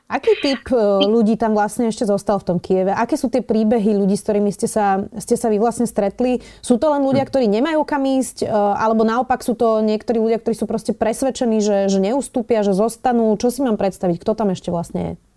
Aký 0.08 0.40
typ 0.40 0.64
e, 0.72 1.04
ľudí 1.04 1.36
tam 1.36 1.52
vlastne 1.52 1.92
ešte 1.92 2.08
zostal 2.08 2.40
v 2.40 2.46
tom 2.48 2.58
Kieve? 2.58 2.96
Aké 2.96 3.20
sú 3.20 3.28
tie 3.28 3.44
príbehy 3.44 3.92
ľudí, 3.92 4.16
s 4.16 4.24
ktorými 4.24 4.48
ste 4.48 4.64
sa, 4.64 5.04
ste 5.20 5.36
sa 5.36 5.52
vy 5.52 5.60
vlastne 5.60 5.84
stretli? 5.84 6.40
Sú 6.64 6.80
to 6.80 6.88
len 6.88 7.04
ľudia, 7.04 7.28
hm. 7.28 7.28
ktorí 7.28 7.44
nemajú 7.44 7.84
kam 7.84 8.08
ísť? 8.08 8.44
E, 8.44 8.46
alebo 8.48 9.04
naopak 9.04 9.44
sú 9.44 9.52
to 9.52 9.84
niektorí 9.84 10.16
ľudia, 10.16 10.40
ktorí 10.40 10.56
sú 10.56 10.64
proste 10.64 10.96
presvedčení, 10.96 11.60
že, 11.60 11.92
že 11.92 12.00
neustúpia, 12.00 12.64
že 12.64 12.72
zostanú? 12.72 13.36
Čo 13.36 13.52
si 13.52 13.60
mám 13.60 13.76
predstaviť? 13.76 14.16
Kto 14.24 14.32
tam 14.32 14.48
ešte 14.48 14.72
vlastne 14.72 15.00
je? 15.04 15.27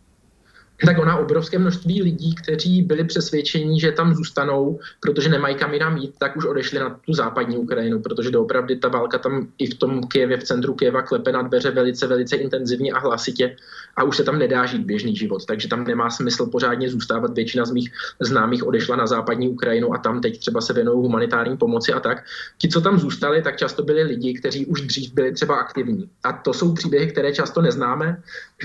Tak 0.86 1.00
ona 1.00 1.18
obrovské 1.18 1.60
množství 1.60 2.04
lidí, 2.04 2.36
kteří 2.36 2.82
byli 2.82 3.04
přesvědčeni, 3.04 3.80
že 3.80 3.92
tam 3.92 4.16
zůstanou, 4.16 4.80
protože 5.00 5.30
nemají 5.30 5.56
kam 5.56 5.74
jinam 5.74 5.98
jít, 5.98 6.14
tak 6.18 6.38
už 6.38 6.46
odešli 6.46 6.80
na 6.80 7.00
tu 7.06 7.14
západní 7.14 7.58
Ukrajinu, 7.58 8.02
protože 8.02 8.32
doopravdy 8.32 8.76
ta 8.76 8.88
válka 8.88 9.18
tam 9.18 9.48
i 9.58 9.68
v 9.68 9.78
tom 9.78 10.08
Kijevě, 10.08 10.38
v 10.38 10.44
centru 10.44 10.74
Kijeva 10.74 11.02
klepe 11.02 11.32
na 11.32 11.42
dveře 11.42 11.72
velice, 11.72 12.08
velice 12.08 12.36
intenzivně 12.36 12.92
a 12.92 13.00
hlasitě 13.00 13.56
a 13.96 14.04
už 14.04 14.18
se 14.18 14.24
tam 14.24 14.40
nedá 14.40 14.66
žít 14.66 14.82
běžný 14.82 15.16
život, 15.16 15.46
takže 15.46 15.68
tam 15.68 15.84
nemá 15.84 16.10
smysl 16.10 16.46
pořádně 16.46 16.90
zůstávat. 16.90 17.34
Většina 17.34 17.66
z 17.66 17.72
mých 17.72 17.92
známých 18.20 18.68
odešla 18.68 18.96
na 18.96 19.08
západní 19.08 19.50
Ukrajinu 19.50 19.94
a 19.94 19.98
tam 19.98 20.22
teď 20.22 20.40
třeba 20.40 20.62
se 20.62 20.74
věnují 20.74 20.98
humanitární 20.98 21.58
pomoci 21.58 21.94
a 21.94 22.00
tak. 22.00 22.24
Ti, 22.58 22.70
co 22.70 22.82
tam 22.82 23.00
zůstali, 23.00 23.42
tak 23.42 23.58
často 23.58 23.84
byli 23.84 24.04
lidi, 24.04 24.34
kteří 24.34 24.66
už 24.66 24.82
dřív 24.82 25.14
byli 25.14 25.32
třeba 25.32 25.56
aktivní. 25.56 26.10
A 26.24 26.34
to 26.34 26.54
jsou 26.54 26.74
příběhy, 26.74 27.08
které 27.08 27.34
často 27.34 27.62
neznáme, 27.62 28.22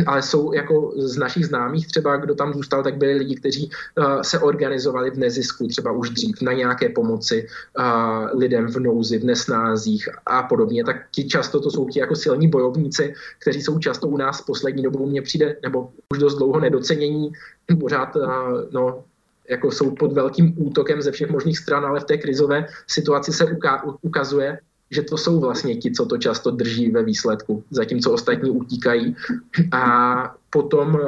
ale 0.06 0.22
jsou 0.22 0.52
jako 0.52 0.92
z 0.96 1.16
našich 1.16 1.46
známých 1.46 1.86
třeba 1.86 2.05
třeba 2.06 2.16
kdo 2.16 2.34
tam 2.34 2.54
zůstal, 2.54 2.82
tak 2.82 2.96
byli 2.96 3.14
lidi, 3.14 3.34
kteří 3.34 3.70
uh, 3.98 4.22
se 4.22 4.38
organizovali 4.38 5.10
v 5.10 5.18
nezisku 5.18 5.66
třeba 5.66 5.92
už 5.92 6.10
dřív 6.10 6.42
na 6.42 6.52
nějaké 6.52 6.88
pomoci 6.88 7.46
uh, 7.78 8.38
lidem 8.38 8.66
v 8.68 8.76
nouzi, 8.78 9.18
v 9.18 9.24
nesnázích 9.24 10.08
a 10.26 10.42
podobně. 10.42 10.84
Tak 10.84 10.96
ti 11.10 11.28
často 11.28 11.60
to 11.60 11.70
jsou 11.70 11.88
ti 11.88 11.98
jako 11.98 12.14
silní 12.14 12.48
bojovníci, 12.48 13.14
kteří 13.42 13.62
jsou 13.62 13.78
často 13.78 14.06
u 14.06 14.16
nás 14.16 14.40
poslední 14.40 14.82
dobou 14.82 15.06
mně 15.06 15.22
přijde, 15.22 15.56
nebo 15.62 15.90
už 16.14 16.18
dost 16.18 16.34
dlouho 16.38 16.60
nedocenění, 16.60 17.32
pořád 17.80 18.16
uh, 18.16 18.22
no, 18.70 19.02
jako 19.50 19.70
jsou 19.70 19.90
pod 19.90 20.12
velkým 20.12 20.54
útokem 20.56 21.02
ze 21.02 21.10
všech 21.10 21.30
možných 21.30 21.58
stran, 21.58 21.86
ale 21.86 22.00
v 22.00 22.04
té 22.04 22.16
krizové 22.18 22.66
situaci 22.86 23.32
se 23.32 23.44
ukazuje, 24.02 24.58
že 24.90 25.02
to 25.02 25.18
jsou 25.18 25.40
vlastně 25.40 25.76
ti, 25.76 25.90
co 25.90 26.06
to 26.06 26.18
často 26.18 26.50
drží 26.50 26.90
ve 26.90 27.02
výsledku, 27.02 27.64
zatímco 27.70 28.12
ostatní 28.12 28.50
utíkají. 28.50 29.16
A 29.72 29.82
potom 30.50 30.98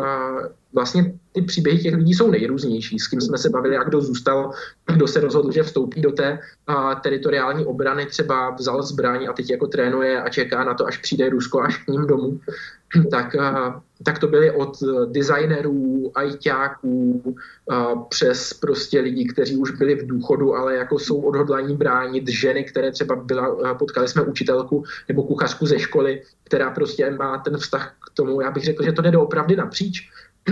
vlastně 0.73 1.15
ty 1.33 1.43
příběhy 1.43 1.79
těch 1.79 1.95
lidí 1.95 2.15
jsou 2.15 2.31
nejrůznější, 2.31 2.99
s 2.99 3.09
kým 3.09 3.21
jsme 3.21 3.39
se 3.39 3.51
bavili 3.51 3.77
a 3.77 3.83
kdo 3.83 4.01
zůstal, 4.01 4.51
kdo 4.95 5.09
se 5.09 5.21
rozhodl, 5.21 5.53
že 5.53 5.63
vstoupí 5.63 6.01
do 6.01 6.13
té 6.13 6.39
a, 6.67 6.95
teritoriální 6.95 7.67
obrany, 7.67 8.07
třeba 8.07 8.51
vzal 8.51 8.83
zbraň 8.83 9.27
a 9.31 9.33
teď 9.33 9.51
jako 9.51 9.67
trénuje 9.67 10.23
a 10.23 10.29
čeká 10.29 10.65
na 10.65 10.75
to, 10.75 10.87
až 10.87 10.97
přijde 10.97 11.29
Rusko 11.29 11.63
až 11.63 11.85
k 11.85 11.89
ním 11.89 12.07
domů, 12.07 12.41
tak, 13.11 13.35
a, 13.35 13.83
tak 14.03 14.19
to 14.19 14.27
byly 14.27 14.51
od 14.51 14.77
designerů, 15.07 16.13
ajťáků, 16.15 17.35
a, 17.71 17.95
přes 17.97 18.53
prostě 18.53 19.01
lidi, 19.01 19.29
kteří 19.29 19.57
už 19.57 19.71
byli 19.71 19.95
v 19.95 20.07
důchodu, 20.07 20.55
ale 20.55 20.77
jako 20.77 20.99
jsou 20.99 21.21
odhodlaní 21.21 21.77
bránit 21.77 22.29
ženy, 22.29 22.65
které 22.65 22.93
třeba 22.93 23.17
byla, 23.17 23.75
potkali 23.75 24.09
jsme 24.09 24.23
učitelku 24.23 24.85
nebo 25.09 25.23
kuchařku 25.23 25.67
ze 25.67 25.79
školy, 25.79 26.23
která 26.45 26.71
prostě 26.71 27.11
má 27.11 27.39
ten 27.39 27.57
vztah 27.57 27.97
k 28.07 28.15
tomu, 28.15 28.41
já 28.41 28.51
bych 28.51 28.65
řekl, 28.65 28.85
že 28.85 28.93
to 28.93 29.03
jde 29.03 29.11
doopravdy 29.29 29.57
napříč, 29.57 30.11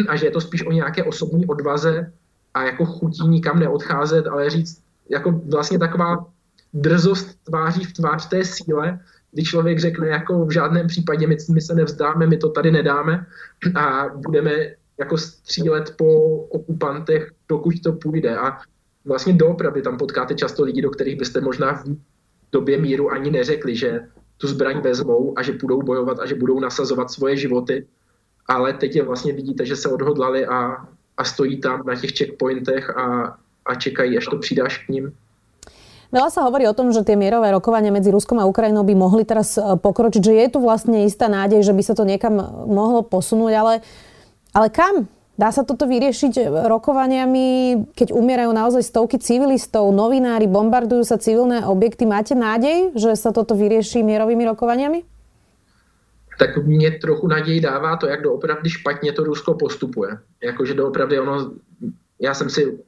a 0.08 0.16
že 0.16 0.26
je 0.26 0.30
to 0.30 0.40
spíš 0.40 0.66
o 0.66 0.72
nějaké 0.72 1.04
osobní 1.04 1.46
odvaze 1.46 2.12
a 2.54 2.64
jako 2.64 2.84
chutí 2.84 3.28
nikam 3.28 3.58
neodcházet, 3.58 4.26
ale 4.26 4.50
říct 4.50 4.82
jako 5.08 5.30
vlastně 5.30 5.78
taková 5.78 6.26
drzost 6.74 7.44
tváří 7.44 7.84
v 7.84 7.92
tvář 7.92 8.28
té 8.28 8.44
síle, 8.44 9.00
kdy 9.32 9.42
člověk 9.42 9.78
řekne, 9.78 10.08
jako 10.08 10.44
v 10.44 10.50
žádném 10.50 10.86
případě 10.86 11.26
my, 11.26 11.36
my 11.50 11.60
se 11.60 11.74
nevzdáme, 11.74 12.26
my 12.26 12.36
to 12.36 12.48
tady 12.48 12.70
nedáme 12.70 13.26
a 13.74 14.08
budeme 14.14 14.52
jako 14.98 15.18
střílet 15.18 15.94
po 15.96 16.36
okupantech, 16.36 17.32
dokud 17.48 17.80
to 17.80 17.92
půjde. 17.92 18.36
A 18.36 18.58
vlastně 19.04 19.32
doopravdy 19.32 19.82
tam 19.82 19.96
potkáte 19.96 20.34
často 20.34 20.64
lidi, 20.64 20.82
do 20.82 20.90
kterých 20.90 21.18
byste 21.18 21.40
možná 21.40 21.72
v 21.72 21.84
době 22.52 22.78
míru 22.80 23.10
ani 23.10 23.30
neřekli, 23.30 23.76
že 23.76 24.00
tu 24.36 24.48
zbraň 24.48 24.80
vezmou 24.80 25.32
a 25.36 25.42
že 25.42 25.52
budou 25.52 25.82
bojovat 25.82 26.18
a 26.20 26.26
že 26.26 26.34
budou 26.34 26.60
nasazovat 26.60 27.10
svoje 27.10 27.36
životy. 27.36 27.86
Ale 28.48 28.72
teď 28.72 28.96
je 28.96 29.02
vlastně 29.02 29.32
vidíte, 29.32 29.66
že 29.66 29.76
se 29.76 29.88
odhodlali 29.88 30.46
a, 30.46 30.76
a 31.16 31.24
stojí 31.24 31.60
tam 31.60 31.82
na 31.86 31.94
těch 31.94 32.12
checkpointech 32.18 32.90
a, 32.96 33.36
a 33.66 33.74
čekají, 33.74 34.18
až 34.18 34.26
to 34.26 34.38
přidáš 34.38 34.78
k 34.78 34.88
ním. 34.88 35.12
Veľa 36.14 36.30
sa 36.30 36.46
hovorí 36.46 36.62
o 36.70 36.76
tom, 36.76 36.94
že 36.94 37.02
tie 37.02 37.18
mierové 37.18 37.50
rokovania 37.50 37.90
medzi 37.90 38.14
Ruskom 38.14 38.38
a 38.38 38.46
Ukrajinou 38.46 38.86
by 38.86 38.94
mohli 38.94 39.26
teraz 39.26 39.58
e, 39.58 39.62
pokročiť, 39.74 40.22
že 40.22 40.32
je 40.38 40.46
tu 40.54 40.58
vlastne 40.62 41.02
istá 41.02 41.26
nádej, 41.26 41.66
že 41.66 41.74
by 41.74 41.82
sa 41.82 41.98
to 41.98 42.06
niekam 42.06 42.38
mohlo 42.70 43.02
posunúť, 43.02 43.52
ale, 43.58 43.74
ale 44.54 44.70
kam? 44.70 45.10
Dá 45.36 45.52
sa 45.52 45.68
toto 45.68 45.84
vyriešiť 45.84 46.64
rokovaniami, 46.64 47.46
keď 47.92 48.08
umierajú 48.16 48.56
naozaj 48.56 48.80
stovky 48.88 49.20
civilistov, 49.20 49.92
novinári, 49.92 50.48
bombardujú 50.48 51.04
sa 51.04 51.20
civilné 51.20 51.60
objekty. 51.60 52.08
Máte 52.08 52.32
nádej, 52.32 52.96
že 52.96 53.12
sa 53.20 53.36
toto 53.36 53.52
vyrieší 53.52 54.00
mierovými 54.00 54.48
rokovaniami? 54.48 55.04
Tak 56.38 56.56
mě 56.56 56.90
trochu 56.90 57.28
naději 57.28 57.60
dává 57.60 57.96
to, 57.96 58.06
jak 58.06 58.22
doopravdy 58.22 58.70
špatně 58.70 59.12
to 59.12 59.24
Rusko 59.24 59.54
postupuje. 59.54 60.18
Jakože 60.42 60.74
doopravdy 60.74 61.20
ono, 61.20 61.52
já 62.20 62.34
jsem 62.34 62.50
si 62.50 62.78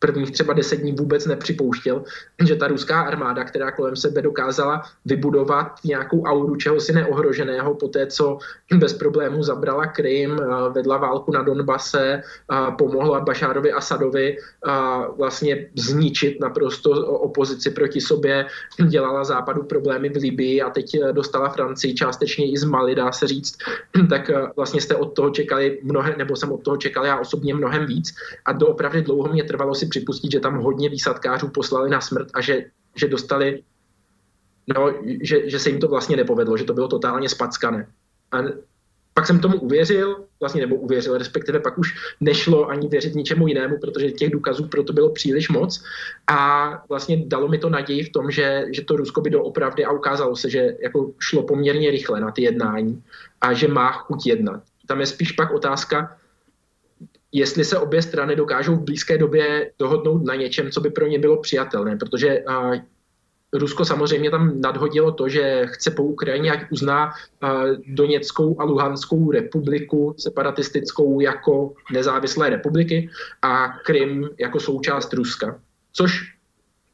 prvních 0.00 0.30
třeba 0.30 0.52
deset 0.52 0.76
dní 0.76 0.92
vůbec 0.92 1.26
nepřipouštěl, 1.26 2.02
že 2.44 2.56
ta 2.56 2.68
ruská 2.68 3.00
armáda, 3.00 3.44
která 3.44 3.70
kolem 3.70 3.96
sebe 3.96 4.22
dokázala 4.22 4.82
vybudovat 5.04 5.72
nějakou 5.84 6.22
auru 6.22 6.56
čehosi 6.56 6.92
neohroženého 6.92 7.74
po 7.74 7.88
té, 7.88 8.06
co 8.06 8.38
bez 8.74 8.92
problémů 8.92 9.42
zabrala 9.42 9.86
Krym, 9.86 10.40
vedla 10.72 10.96
válku 10.96 11.32
na 11.32 11.42
Donbase, 11.42 12.22
pomohla 12.78 13.20
Bašárovi 13.20 13.72
Asadovi 13.72 14.36
vlastně 15.16 15.66
zničit 15.76 16.40
naprosto 16.40 16.90
opozici 17.06 17.70
proti 17.70 18.00
sobě, 18.00 18.46
dělala 18.88 19.24
západu 19.24 19.62
problémy 19.62 20.08
v 20.08 20.16
Libii 20.16 20.62
a 20.62 20.70
teď 20.70 20.96
dostala 21.12 21.48
Francii 21.48 21.94
částečně 21.94 22.50
i 22.50 22.56
z 22.56 22.64
Mali, 22.64 22.94
dá 22.94 23.12
se 23.12 23.26
říct, 23.26 23.58
tak 24.10 24.30
vlastně 24.56 24.80
jste 24.80 24.96
od 24.96 25.12
toho 25.12 25.30
čekali 25.30 25.78
mnohem, 25.82 26.14
nebo 26.18 26.36
jsem 26.36 26.52
od 26.52 26.62
toho 26.62 26.76
čekal 26.76 27.06
já 27.06 27.20
osobně 27.20 27.54
mnohem 27.54 27.86
víc 27.86 28.14
a 28.44 28.52
doopravdy 28.52 29.02
dlouho 29.02 29.32
mě 29.32 29.44
trvalo 29.44 29.74
si 29.74 29.89
připustit, 29.90 30.32
že 30.32 30.40
tam 30.40 30.62
hodně 30.62 30.88
výsadkářů 30.88 31.48
poslali 31.48 31.90
na 31.90 32.00
smrt 32.00 32.28
a 32.34 32.40
že, 32.40 32.64
že 32.96 33.08
dostali, 33.08 33.62
no, 34.74 34.94
že, 35.22 35.50
že 35.50 35.58
se 35.58 35.70
jim 35.70 35.80
to 35.80 35.88
vlastně 35.88 36.16
nepovedlo, 36.16 36.56
že 36.56 36.64
to 36.64 36.74
bylo 36.74 36.88
totálně 36.88 37.28
spackané. 37.28 37.86
A 38.32 38.38
pak 39.14 39.26
jsem 39.26 39.40
tomu 39.40 39.60
uvěřil, 39.60 40.24
vlastně 40.40 40.60
nebo 40.60 40.76
uvěřil, 40.76 41.18
respektive 41.18 41.60
pak 41.60 41.78
už 41.78 41.94
nešlo 42.20 42.68
ani 42.68 42.88
věřit 42.88 43.14
ničemu 43.14 43.48
jinému, 43.48 43.78
protože 43.78 44.10
těch 44.10 44.30
důkazů 44.30 44.68
pro 44.68 44.82
to 44.82 44.92
bylo 44.92 45.10
příliš 45.10 45.48
moc 45.48 45.84
a 46.26 46.70
vlastně 46.88 47.22
dalo 47.26 47.48
mi 47.48 47.58
to 47.58 47.70
naději 47.70 48.04
v 48.04 48.12
tom, 48.12 48.30
že, 48.30 48.64
že 48.72 48.84
to 48.84 48.96
Rusko 48.96 49.20
by 49.20 49.30
doopravdy 49.30 49.84
a 49.84 49.92
ukázalo 49.92 50.36
se, 50.36 50.50
že 50.50 50.76
jako 50.82 51.12
šlo 51.18 51.42
poměrně 51.42 51.90
rychle 51.90 52.20
na 52.20 52.30
ty 52.30 52.42
jednání 52.42 53.02
a 53.40 53.52
že 53.52 53.68
má 53.68 53.92
chuť 53.92 54.26
jednat. 54.26 54.62
Tam 54.86 55.00
je 55.00 55.06
spíš 55.06 55.32
pak 55.32 55.52
otázka, 55.52 56.16
jestli 57.32 57.64
se 57.64 57.78
obě 57.78 58.02
strany 58.02 58.36
dokážou 58.36 58.76
v 58.76 58.84
blízké 58.84 59.18
době 59.18 59.72
dohodnout 59.78 60.24
na 60.24 60.34
něčem, 60.34 60.70
co 60.70 60.80
by 60.80 60.90
pro 60.90 61.06
ně 61.06 61.18
bylo 61.18 61.40
přijatelné, 61.40 61.96
protože 61.96 62.44
Rusko 63.52 63.84
samozřejmě 63.84 64.30
tam 64.30 64.60
nadhodilo 64.60 65.12
to, 65.12 65.28
že 65.28 65.66
chce 65.66 65.90
po 65.90 66.02
Ukrajině, 66.02 66.52
ať 66.52 66.72
uzná 66.72 67.10
Doněckou 67.86 68.60
a 68.60 68.64
Luhanskou 68.64 69.30
republiku 69.30 70.14
separatistickou 70.18 71.20
jako 71.20 71.74
nezávislé 71.92 72.50
republiky 72.50 73.10
a 73.42 73.68
Krym 73.68 74.28
jako 74.38 74.60
součást 74.60 75.12
Ruska. 75.12 75.60
Což 75.92 76.34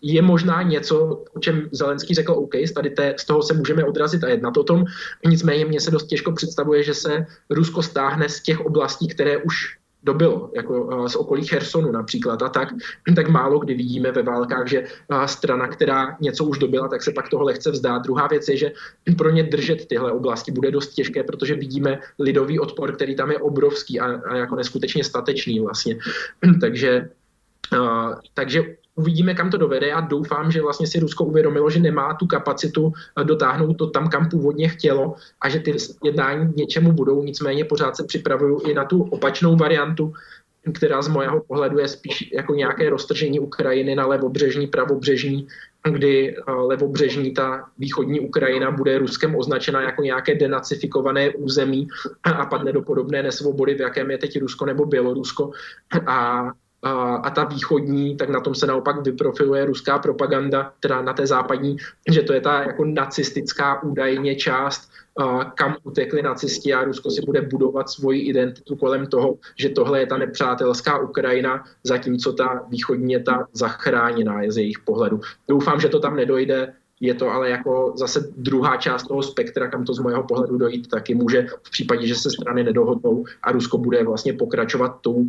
je 0.03 0.23
možná 0.23 0.63
něco, 0.63 1.25
o 1.35 1.39
čem 1.41 1.69
Zelenský 1.73 2.15
řekl 2.15 2.33
OK, 2.33 2.53
tady 2.75 2.91
té, 2.91 3.15
z 3.19 3.25
toho 3.25 3.43
se 3.43 3.55
můžeme 3.55 3.85
odrazit 3.85 4.25
a 4.25 4.29
jednat 4.29 4.57
o 4.57 4.65
tom. 4.65 4.85
Nicméně 5.27 5.65
mně 5.65 5.81
se 5.81 5.91
dost 5.91 6.07
těžko 6.07 6.33
představuje, 6.33 6.83
že 6.83 6.95
se 6.95 7.27
Rusko 7.51 7.83
stáhne 7.83 8.29
z 8.29 8.43
těch 8.43 8.61
oblastí, 8.61 9.09
které 9.09 9.39
už 9.39 9.77
dobilo, 10.07 10.51
jako 10.57 11.09
z 11.09 11.17
okolí 11.17 11.45
Chersonu 11.47 11.93
například 11.93 12.43
a 12.43 12.49
tak, 12.49 12.69
tak 13.17 13.29
málo 13.29 13.59
kdy 13.59 13.75
vidíme 13.75 14.13
ve 14.13 14.23
válkách, 14.23 14.69
že 14.69 14.85
strana, 15.27 15.69
která 15.69 16.17
něco 16.21 16.45
už 16.45 16.59
dobila, 16.59 16.89
tak 16.89 17.03
se 17.03 17.13
pak 17.13 17.29
toho 17.29 17.43
lehce 17.43 17.71
vzdá. 17.71 17.99
Druhá 17.99 18.27
věc 18.27 18.49
je, 18.49 18.57
že 18.57 18.73
pro 19.19 19.31
ně 19.31 19.43
držet 19.43 19.87
tyhle 19.87 20.13
oblasti 20.13 20.53
bude 20.53 20.71
dost 20.71 20.95
těžké, 20.95 21.23
protože 21.23 21.55
vidíme 21.55 21.99
lidový 22.19 22.59
odpor, 22.59 22.93
který 22.93 23.17
tam 23.17 23.31
je 23.31 23.39
obrovský 23.39 24.01
a, 24.01 24.07
a 24.07 24.37
jako 24.37 24.57
neskutečně 24.57 25.05
statečný 25.05 25.61
vlastně. 25.61 25.99
takže 26.61 27.11
Uh, 27.73 28.15
takže 28.35 28.79
uvidíme, 28.97 29.35
kam 29.35 29.51
to 29.51 29.59
dovede. 29.59 29.87
Já 29.87 30.01
doufám, 30.01 30.53
že 30.53 30.63
vlastně 30.63 30.87
si 30.87 31.01
Rusko 31.01 31.25
uvědomilo, 31.25 31.71
že 31.71 31.81
nemá 31.81 32.15
tu 32.15 32.27
kapacitu 32.27 32.93
eh, 33.21 33.25
dotáhnout 33.25 33.75
to 33.75 33.87
tam, 33.87 34.09
kam 34.09 34.29
původně 34.29 34.69
chtělo 34.69 35.15
a 35.41 35.49
že 35.49 35.61
ty 35.61 35.77
jednání 36.05 36.53
něčemu 36.57 36.93
budou. 36.93 37.23
Nicméně 37.23 37.65
pořád 37.65 37.97
se 37.97 38.05
připravuju 38.05 38.61
i 38.61 38.75
na 38.75 38.85
tu 38.85 39.03
opačnou 39.03 39.57
variantu, 39.57 40.13
která 40.75 41.03
z 41.03 41.09
mého 41.09 41.41
pohledu 41.41 41.79
je 41.79 41.89
spíš 41.89 42.33
jako 42.33 42.55
nějaké 42.55 42.91
roztržení 42.91 43.41
Ukrajiny 43.41 43.95
na 43.95 44.07
levobřežní, 44.07 44.67
pravobřežní, 44.67 45.47
kdy 45.91 46.37
eh, 46.37 46.53
levobřežní 46.53 47.35
ta 47.35 47.69
východní 47.79 48.21
Ukrajina 48.21 48.71
bude 48.71 48.99
Ruskem 48.99 49.37
označena 49.37 49.81
jako 49.83 50.03
nějaké 50.03 50.35
denacifikované 50.35 51.31
území 51.31 51.89
a 52.23 52.47
padne 52.47 52.73
do 52.73 52.83
podobné 52.83 53.23
nesvobody, 53.23 53.75
v 53.75 53.81
jakém 53.81 54.11
je 54.11 54.19
teď 54.19 54.41
Rusko 54.41 54.67
nebo 54.67 54.87
Bělorusko. 54.87 55.51
A 56.07 56.51
a, 56.87 57.17
a 57.17 57.31
ta 57.31 57.45
východní, 57.45 58.17
tak 58.17 58.29
na 58.29 58.41
tom 58.41 58.55
se 58.55 58.67
naopak 58.67 59.05
vyprofiluje 59.05 59.65
ruská 59.65 59.99
propaganda, 59.99 60.73
teda 60.81 61.03
na 61.03 61.13
té 61.13 61.27
západní, 61.27 61.77
že 62.11 62.23
to 62.23 62.33
je 62.33 62.41
ta 62.41 62.63
jako 62.63 62.85
nacistická 62.85 63.83
údajně 63.83 64.35
část, 64.35 64.91
a, 65.19 65.45
kam 65.45 65.77
utekli 65.83 66.23
nacisti 66.23 66.75
a 66.75 66.85
Rusko 66.85 67.11
si 67.11 67.23
bude 67.27 67.41
budovat 67.41 67.91
svoji 67.91 68.21
identitu 68.21 68.77
kolem 68.77 69.07
toho, 69.07 69.39
že 69.59 69.69
tohle 69.69 70.01
je 70.01 70.07
ta 70.07 70.17
nepřátelská 70.17 70.99
Ukrajina, 70.99 71.65
zatímco 71.85 72.33
ta 72.33 72.65
východní 72.69 73.13
je 73.13 73.23
ta 73.23 73.47
zachráněná 73.53 74.43
je 74.43 74.53
z 74.53 74.57
jejich 74.57 74.79
pohledu. 74.85 75.21
Doufám, 75.49 75.81
že 75.81 75.89
to 75.89 76.01
tam 76.01 76.17
nedojde, 76.17 76.73
je 77.01 77.15
to 77.15 77.31
ale 77.31 77.51
jako 77.51 77.93
zase 77.97 78.33
druhá 78.37 78.77
část 78.77 79.03
toho 79.03 79.23
spektra, 79.23 79.69
kam 79.69 79.85
to 79.85 79.95
z 79.95 79.99
mého 79.99 80.23
pohledu 80.23 80.59
dojít, 80.59 80.89
taky 80.89 81.15
může 81.15 81.47
v 81.63 81.71
případě, 81.71 82.07
že 82.07 82.15
se 82.15 82.31
strany 82.31 82.65
nedohodnou 82.65 83.25
a 83.43 83.53
Rusko 83.53 83.79
bude 83.79 84.05
vlastně 84.05 84.33
pokračovat 84.33 84.99
tou 85.01 85.15
uh, 85.15 85.29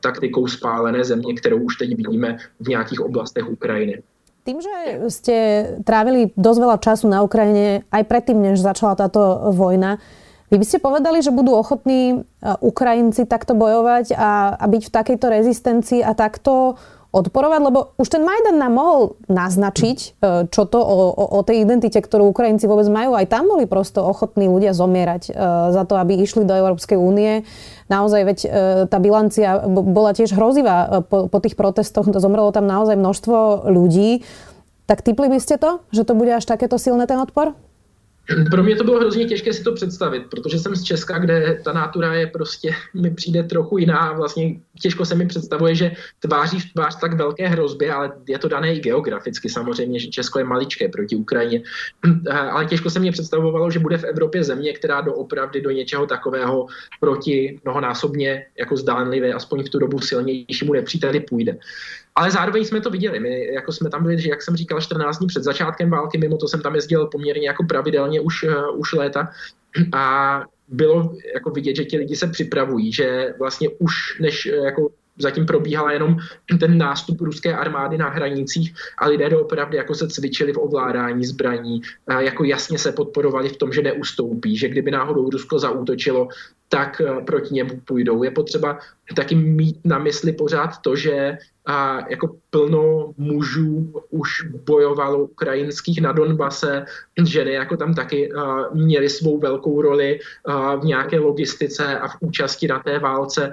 taktikou 0.00 0.46
spálené 0.46 1.04
země, 1.04 1.34
kterou 1.34 1.58
už 1.58 1.76
teď 1.76 1.96
vidíme 1.96 2.38
v 2.60 2.68
nějakých 2.68 3.00
oblastech 3.00 3.50
Ukrajiny. 3.50 4.02
Tým, 4.44 4.64
že 4.64 4.76
ste 5.12 5.36
trávili 5.84 6.32
dosť 6.32 6.60
veľa 6.64 6.76
času 6.80 7.04
na 7.04 7.20
Ukrajine 7.20 7.84
aj 7.92 8.08
predtým, 8.08 8.40
než 8.40 8.64
začala 8.64 8.96
táto 8.96 9.20
vojna, 9.52 10.00
vy 10.48 10.56
by 10.56 10.64
ste 10.64 10.80
povedali, 10.80 11.20
že 11.20 11.28
budú 11.28 11.52
ochotní 11.52 12.16
eh, 12.16 12.56
Ukrajinci 12.64 13.28
takto 13.28 13.52
bojovať 13.52 14.16
a, 14.16 14.56
a 14.56 14.64
byť 14.64 14.82
v 14.88 14.94
takejto 14.94 15.26
rezistencii 15.28 16.00
a 16.00 16.16
takto 16.16 16.80
odporovať, 17.08 17.60
lebo 17.64 17.96
už 17.96 18.08
ten 18.12 18.20
Majdan 18.20 18.60
nám 18.60 18.72
mohol 18.76 19.00
naznačiť, 19.32 19.98
e, 19.98 20.08
čo 20.52 20.68
to 20.68 20.76
o, 20.76 21.08
o, 21.08 21.24
o 21.36 21.40
tej 21.40 21.64
identite, 21.64 21.96
ktorú 21.96 22.28
Ukrajinci 22.28 22.68
vôbec 22.68 22.84
majú. 22.92 23.16
Aj 23.16 23.24
tam 23.24 23.48
boli 23.48 23.64
prosto 23.64 24.04
ochotní 24.04 24.44
ľudia 24.44 24.76
zomierať 24.76 25.22
e, 25.28 25.32
za 25.72 25.82
to, 25.88 25.96
aby 25.96 26.20
išli 26.20 26.44
do 26.44 26.52
Európskej 26.52 27.00
únie. 27.00 27.48
Naozaj, 27.88 28.22
veď 28.28 28.38
e, 28.44 28.48
tá 28.92 29.00
bilancia 29.00 29.64
bola 29.68 30.12
tiež 30.12 30.36
hrozivá 30.36 31.00
po, 31.08 31.32
po 31.32 31.38
tých 31.40 31.56
protestoch. 31.56 32.04
Zomrelo 32.12 32.52
tam 32.52 32.68
naozaj 32.68 33.00
množstvo 33.00 33.68
ľudí. 33.72 34.20
Tak 34.84 35.00
typli 35.00 35.32
by 35.32 35.40
ste 35.40 35.56
to, 35.56 35.80
že 35.92 36.04
to 36.04 36.12
bude 36.12 36.32
až 36.32 36.44
takéto 36.44 36.76
silné 36.76 37.08
ten 37.08 37.20
odpor? 37.20 37.56
Pro 38.50 38.62
mě 38.62 38.76
to 38.76 38.84
bylo 38.84 39.00
hrozně 39.00 39.24
těžké 39.24 39.52
si 39.52 39.62
to 39.62 39.72
představit, 39.72 40.22
protože 40.30 40.58
jsem 40.58 40.76
z 40.76 40.82
Česka, 40.82 41.18
kde 41.18 41.60
ta 41.64 41.72
nátura 41.72 42.14
je 42.14 42.26
prostě, 42.26 42.70
mi 42.94 43.10
přijde 43.10 43.42
trochu 43.42 43.78
jiná 43.78 43.98
a 43.98 44.12
vlastně 44.12 44.60
těžko 44.80 45.04
se 45.04 45.14
mi 45.14 45.26
představuje, 45.26 45.74
že 45.74 45.92
tváří 46.20 46.60
v 46.60 46.72
tvář 46.72 47.00
tak 47.00 47.14
velké 47.14 47.48
hrozbě, 47.48 47.92
ale 47.92 48.12
je 48.28 48.38
to 48.38 48.48
dané 48.48 48.74
i 48.74 48.80
geograficky 48.80 49.48
samozřejmě, 49.48 50.00
že 50.00 50.08
Česko 50.08 50.38
je 50.38 50.44
maličké 50.44 50.88
proti 50.88 51.16
Ukrajině, 51.16 51.62
ale 52.30 52.66
těžko 52.66 52.90
se 52.90 53.00
mě 53.00 53.12
představovalo, 53.12 53.70
že 53.70 53.78
bude 53.78 53.98
v 53.98 54.04
Evropě 54.04 54.44
země, 54.44 54.72
která 54.72 55.00
doopravdy 55.00 55.60
do 55.60 55.70
něčeho 55.70 56.06
takového 56.06 56.66
proti 57.00 57.60
mnohonásobně 57.64 58.46
jako 58.58 58.76
zdánlivě, 58.76 59.34
aspoň 59.34 59.64
v 59.64 59.68
tu 59.68 59.78
dobu 59.78 60.00
silnějšímu 60.00 60.72
nepříteli 60.72 61.20
půjde. 61.20 61.56
Ale 62.18 62.30
zároveň 62.30 62.64
jsme 62.64 62.80
to 62.80 62.90
viděli. 62.90 63.20
My 63.20 63.52
jako 63.54 63.72
jsme 63.72 63.90
tam 63.90 64.02
byli, 64.02 64.20
že 64.20 64.30
jak 64.30 64.42
jsem 64.42 64.56
říkal, 64.56 64.80
14 64.80 65.18
dní 65.18 65.26
před 65.26 65.42
začátkem 65.42 65.90
války, 65.90 66.18
mimo 66.18 66.36
to 66.36 66.48
jsem 66.48 66.60
tam 66.60 66.74
jezdil 66.74 67.06
poměrně 67.06 67.48
jako 67.48 67.64
pravidelně 67.64 68.20
už, 68.20 68.42
uh, 68.42 68.80
už 68.80 68.92
léta. 68.92 69.28
A 69.92 70.42
bylo 70.68 71.14
jako 71.34 71.50
vidět, 71.50 71.76
že 71.76 71.84
ti 71.84 71.98
lidi 71.98 72.16
se 72.16 72.26
připravují, 72.26 72.92
že 72.92 73.34
vlastně 73.38 73.68
už 73.78 73.92
než 74.20 74.46
jako 74.46 74.90
zatím 75.18 75.46
probíhala 75.46 75.92
jenom 75.92 76.16
ten 76.60 76.78
nástup 76.78 77.20
ruské 77.20 77.56
armády 77.56 77.98
na 77.98 78.08
hranicích 78.08 78.74
a 78.98 79.06
lidé 79.06 79.28
doopravdy 79.28 79.76
jako 79.76 79.94
se 79.94 80.08
cvičili 80.08 80.52
v 80.52 80.58
ovládání 80.58 81.24
zbraní, 81.24 81.82
jako 82.18 82.44
jasně 82.44 82.78
se 82.78 82.92
podporovali 82.92 83.48
v 83.48 83.56
tom, 83.56 83.72
že 83.72 83.82
neustoupí, 83.82 84.56
že 84.56 84.68
kdyby 84.68 84.90
náhodou 84.90 85.30
Rusko 85.30 85.58
zaútočilo, 85.58 86.28
tak 86.68 87.00
eh, 87.00 87.20
proti 87.24 87.54
němu 87.54 87.80
půjdou. 87.84 88.22
Je 88.22 88.30
potřeba 88.30 88.78
taky 89.16 89.34
mít 89.34 89.80
na 89.84 89.98
mysli 89.98 90.32
pořád 90.32 90.70
to, 90.82 90.96
že 90.96 91.38
a 91.66 92.10
jako 92.10 92.36
plno 92.50 93.12
mužů 93.16 93.92
už 94.10 94.30
bojovalo 94.66 95.24
ukrajinských 95.24 96.00
na 96.00 96.12
Donbase, 96.12 96.84
ženy 97.24 97.52
jako 97.52 97.76
tam 97.76 97.94
taky 97.94 98.32
a, 98.32 98.68
měly 98.74 99.08
svou 99.08 99.38
velkou 99.38 99.82
roli 99.82 100.20
a, 100.44 100.76
v 100.76 100.84
nějaké 100.84 101.18
logistice 101.18 101.98
a 101.98 102.08
v 102.08 102.16
účasti 102.20 102.68
na 102.68 102.78
té 102.78 102.98
válce. 102.98 103.52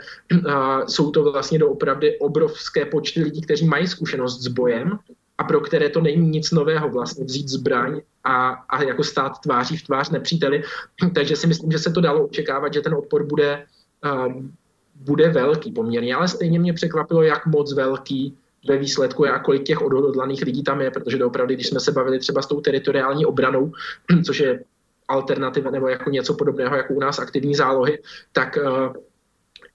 A, 0.50 0.88
jsou 0.88 1.12
to 1.12 1.32
vlastně 1.32 1.60
doopravdy 1.60 2.20
obrovské 2.20 2.86
počty 2.86 3.24
lidí, 3.24 3.42
kteří 3.42 3.68
mají 3.68 3.88
zkušenost 3.88 4.44
s 4.44 4.48
bojem 4.48 5.00
a 5.38 5.44
pro 5.44 5.60
které 5.60 5.90
to 5.90 6.02
není 6.02 6.30
nic 6.30 6.52
nového 6.52 6.90
vlastně 6.90 7.26
vzít 7.26 7.48
zbraň 7.50 8.02
a, 8.26 8.50
a 8.50 8.84
jako 8.84 9.04
stát 9.04 9.40
tváří 9.40 9.78
v 9.78 9.84
tvář 9.84 10.10
nepříteli. 10.10 10.64
Takže 11.16 11.36
si 11.36 11.48
myslím, 11.48 11.72
že 11.72 11.80
se 11.80 11.92
to 11.92 12.02
dalo 12.02 12.26
očekávat, 12.26 12.74
že 12.74 12.82
ten 12.82 12.94
odpor 12.94 13.26
bude, 13.26 13.66
uh, 14.06 14.34
bude 14.96 15.30
velký 15.30 15.72
poměrně, 15.72 16.16
ale 16.16 16.28
stejně 16.28 16.60
mě 16.60 16.74
překvapilo, 16.74 17.24
jak 17.24 17.46
moc 17.46 17.74
velký 17.74 18.38
ve 18.68 18.78
výsledku 18.78 19.26
je 19.26 19.32
a 19.32 19.40
kolik 19.40 19.64
těch 19.64 19.82
odhodlaných 19.82 20.42
lidí 20.42 20.64
tam 20.64 20.82
je, 20.82 20.92
protože 20.92 21.26
opravdu, 21.26 21.54
když 21.54 21.68
jsme 21.68 21.80
se 21.80 21.92
bavili 21.92 22.20
třeba 22.20 22.42
s 22.42 22.48
tou 22.48 22.62
teritoriální 22.62 23.26
obranou, 23.26 23.72
což 24.26 24.40
je 24.40 24.64
alternativa 25.08 25.72
nebo 25.72 25.88
jako 25.88 26.10
něco 26.10 26.34
podobného 26.34 26.76
jako 26.76 26.94
u 26.94 27.00
nás 27.00 27.20
aktivní 27.20 27.56
zálohy, 27.56 28.00
tak 28.32 28.58
uh, 28.62 28.94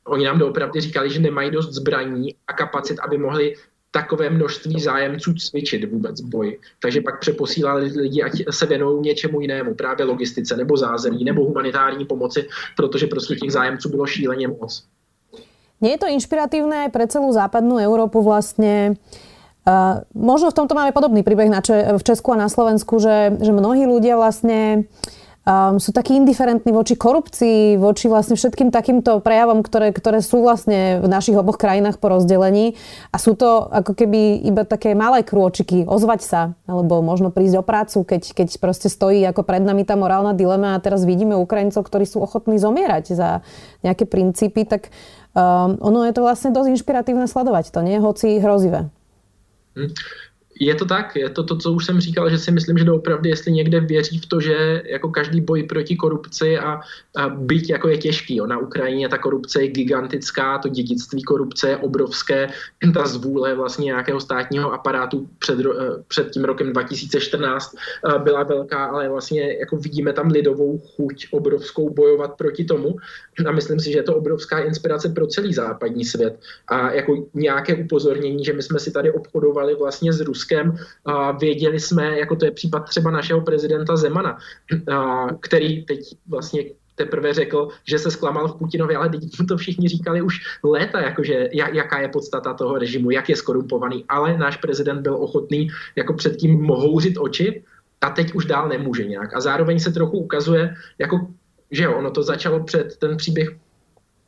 oni 0.05 0.25
nám 0.25 0.39
doopravdy 0.39 0.81
říkali, 0.81 1.11
že 1.11 1.21
nemají 1.21 1.51
dost 1.51 1.73
zbraní 1.73 2.35
a 2.47 2.53
kapacit, 2.53 2.99
aby 2.99 3.19
mohli 3.19 3.55
takové 3.91 4.31
množství 4.31 4.81
zájemců 4.81 5.35
cvičit 5.35 5.91
vůbec 5.91 6.21
boji. 6.21 6.59
Takže 6.83 7.01
pak 7.01 7.21
přeposílali 7.21 7.85
lidi, 7.97 8.23
ať 8.23 8.33
se 8.51 8.67
věnují 8.67 9.01
něčemu 9.03 9.41
jinému, 9.41 9.75
právě 9.75 10.05
logistice, 10.05 10.57
nebo 10.57 10.77
zázemí, 10.77 11.25
nebo 11.25 11.45
humanitární 11.45 12.05
pomoci, 12.05 12.49
protože 12.77 13.07
prostě 13.07 13.35
těch 13.35 13.53
zájemců 13.53 13.89
bylo 13.89 14.07
šíleně 14.07 14.49
moc. 14.49 14.85
Nie 15.81 15.97
je 15.97 16.05
to 16.05 16.13
inšpiratívne 16.13 16.93
pre 16.93 17.09
celú 17.09 17.33
západnú 17.33 17.81
Európu 17.81 18.21
vlastne 18.21 19.01
Uh, 19.61 20.01
možno 20.17 20.49
v 20.49 20.57
tomto 20.57 20.73
máme 20.73 20.89
podobný 20.89 21.21
príbeh 21.21 21.53
na 21.53 21.61
Če- 21.61 22.01
v 22.01 22.03
Česku 22.03 22.33
a 22.33 22.41
na 22.41 22.49
Slovensku, 22.49 22.97
že, 22.97 23.37
že 23.45 23.53
mnohí 23.53 23.85
ľudia 23.85 24.17
vlastne 24.17 24.89
uh, 24.89 25.20
um, 25.51 25.83
sú 25.83 25.91
takí 25.91 26.15
indiferentní 26.15 26.71
voči 26.71 26.95
korupcii, 26.95 27.75
voči 27.75 28.07
vlastne 28.07 28.39
všetkým 28.39 28.71
takýmto 28.71 29.19
prejavom, 29.19 29.67
ktoré, 29.67 29.91
ktoré 29.91 30.23
sú 30.23 30.47
vlastne 30.47 31.03
v 31.03 31.07
našich 31.11 31.35
oboch 31.35 31.59
krajinách 31.59 31.99
po 31.99 32.15
rozdelení. 32.15 32.79
A 33.11 33.19
sú 33.19 33.35
to 33.35 33.67
ako 33.67 33.99
keby 33.99 34.47
iba 34.47 34.63
také 34.63 34.95
malé 34.95 35.27
krôčiky, 35.27 35.85
ozvať 35.91 36.21
sa, 36.23 36.41
alebo 36.71 37.03
možno 37.03 37.35
prísť 37.35 37.59
o 37.59 37.67
prácu, 37.67 38.07
keď, 38.07 38.23
keď 38.31 38.49
proste 38.63 38.87
stojí 38.87 39.27
ako 39.27 39.43
pred 39.43 39.67
nami 39.67 39.83
tá 39.83 39.99
morálna 39.99 40.33
dilema 40.33 40.79
a 40.79 40.83
teraz 40.83 41.03
vidíme 41.03 41.35
Ukrajincov, 41.35 41.83
ktorí 41.83 42.07
sú 42.07 42.23
ochotní 42.23 42.57
zomierať 42.63 43.05
za 43.13 43.43
nejaké 43.83 44.07
princípy, 44.07 44.63
tak 44.63 44.95
um, 45.35 45.75
ono 45.83 46.07
je 46.07 46.15
to 46.15 46.23
vlastne 46.23 46.55
dosť 46.55 46.79
inšpiratívne 46.79 47.27
sledovať 47.27 47.75
to, 47.75 47.83
nie? 47.83 47.99
Hoci 47.99 48.39
hrozivé. 48.39 48.87
Hm. 49.75 50.30
Je 50.61 50.75
to 50.75 50.85
tak, 50.85 51.17
je 51.17 51.31
to 51.31 51.43
to, 51.45 51.57
co 51.57 51.73
už 51.73 51.87
jsem 51.87 52.01
říkal, 52.01 52.31
že 52.31 52.39
si 52.39 52.51
myslím, 52.51 52.79
že 52.79 52.91
opravdu, 52.91 53.29
jestli 53.29 53.53
někde 53.53 53.81
věří 53.81 54.19
v 54.19 54.27
to, 54.27 54.41
že 54.41 54.83
jako 54.85 55.09
každý 55.09 55.41
boj 55.41 55.63
proti 55.63 55.97
korupci 55.97 56.59
a, 56.59 56.81
a 57.17 57.29
byť 57.29 57.71
jako 57.71 57.89
je 57.89 57.99
těžký, 57.99 58.37
jo, 58.37 58.47
na 58.47 58.59
Ukrajině 58.59 59.09
ta 59.09 59.19
korupce 59.19 59.63
je 59.63 59.69
gigantická, 59.69 60.59
to 60.59 60.69
dědictví 60.69 61.23
korupce 61.23 61.69
je 61.69 61.77
obrovské, 61.77 62.49
ta 62.95 63.07
zvůle 63.07 63.55
vlastně 63.55 63.85
nějakého 63.85 64.21
státního 64.21 64.73
aparátu 64.73 65.29
před, 65.39 65.61
eh, 65.61 65.65
před 66.09 66.31
tím 66.31 66.45
rokem 66.45 66.73
2014 66.73 67.75
eh, 67.75 68.19
byla 68.19 68.43
velká, 68.43 68.85
ale 68.85 69.09
vlastně 69.09 69.57
jako 69.59 69.77
vidíme 69.77 70.13
tam 70.13 70.29
lidovou 70.29 70.79
chuť 70.79 71.27
obrovskou 71.31 71.91
bojovat 71.91 72.37
proti 72.37 72.65
tomu 72.65 72.97
a 73.47 73.53
myslím 73.53 73.81
si, 73.81 73.93
že 73.93 73.99
je 73.99 74.03
to 74.03 74.17
obrovská 74.17 74.59
inspirace 74.59 75.09
pro 75.09 75.27
celý 75.27 75.55
západní 75.55 76.05
svět. 76.05 76.41
A 76.69 76.93
jako 76.93 77.27
nějaké 77.35 77.75
upozornění, 77.75 78.45
že 78.45 78.53
my 78.53 78.63
jsme 78.63 78.79
si 78.79 78.93
tady 78.93 79.13
obchodovali 79.13 79.75
vlastně 79.75 80.13
s 80.13 80.21
Ruskem 80.21 80.50
Ruskem. 80.51 80.77
A 81.05 81.33
věděli 81.33 81.81
jsme, 81.81 82.19
jako 82.19 82.37
to 82.37 82.45
je 82.45 82.51
případ 82.51 82.81
třeba 82.89 83.11
našeho 83.11 83.41
prezidenta 83.41 83.97
Zemana, 83.97 84.39
a 84.97 85.27
který 85.41 85.85
teď 85.85 86.01
vlastně 86.29 86.65
teprve 86.95 87.35
řekl, 87.35 87.69
že 87.89 87.99
se 87.99 88.11
zklamal 88.11 88.49
v 88.49 88.59
Putinovi, 88.59 88.97
ale 88.97 89.09
teď 89.09 89.23
to 89.49 89.57
všichni 89.57 89.89
říkali 89.89 90.23
už 90.23 90.41
léta, 90.65 91.01
jakože 91.01 91.49
jaká 91.53 92.01
je 92.01 92.09
podstata 92.09 92.55
toho 92.55 92.79
režimu, 92.79 93.11
jak 93.11 93.29
je 93.29 93.37
skorumpovaný, 93.37 94.05
ale 94.09 94.39
náš 94.39 94.57
prezident 94.57 95.01
byl 95.01 95.15
ochotný 95.15 95.69
jako 95.97 96.15
předtím 96.15 96.63
mohouřit 96.63 97.17
oči 97.19 97.65
a 98.01 98.11
teď 98.11 98.35
už 98.35 98.45
dál 98.45 98.69
nemůže 98.69 99.05
nějak. 99.05 99.37
A 99.37 99.41
zároveň 99.41 99.79
se 99.81 99.93
trochu 99.93 100.19
ukazuje, 100.19 100.75
jako, 100.99 101.27
že 101.71 101.85
jo, 101.85 101.97
ono 101.97 102.11
to 102.11 102.23
začalo 102.23 102.65
před 102.65 102.97
ten 102.97 103.17
příběh 103.17 103.57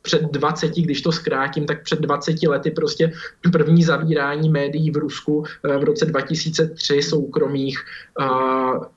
před 0.03 0.21
20, 0.21 0.75
když 0.75 1.01
to 1.01 1.11
zkrátím, 1.11 1.65
tak 1.65 1.83
před 1.83 1.99
20 1.99 2.43
lety 2.43 2.71
prostě 2.71 3.11
první 3.51 3.83
zavírání 3.83 4.49
médií 4.49 4.91
v 4.91 4.97
Rusku 4.97 5.43
eh, 5.63 5.77
v 5.77 5.83
roce 5.83 6.05
2003 6.05 7.01
soukromých 7.01 7.79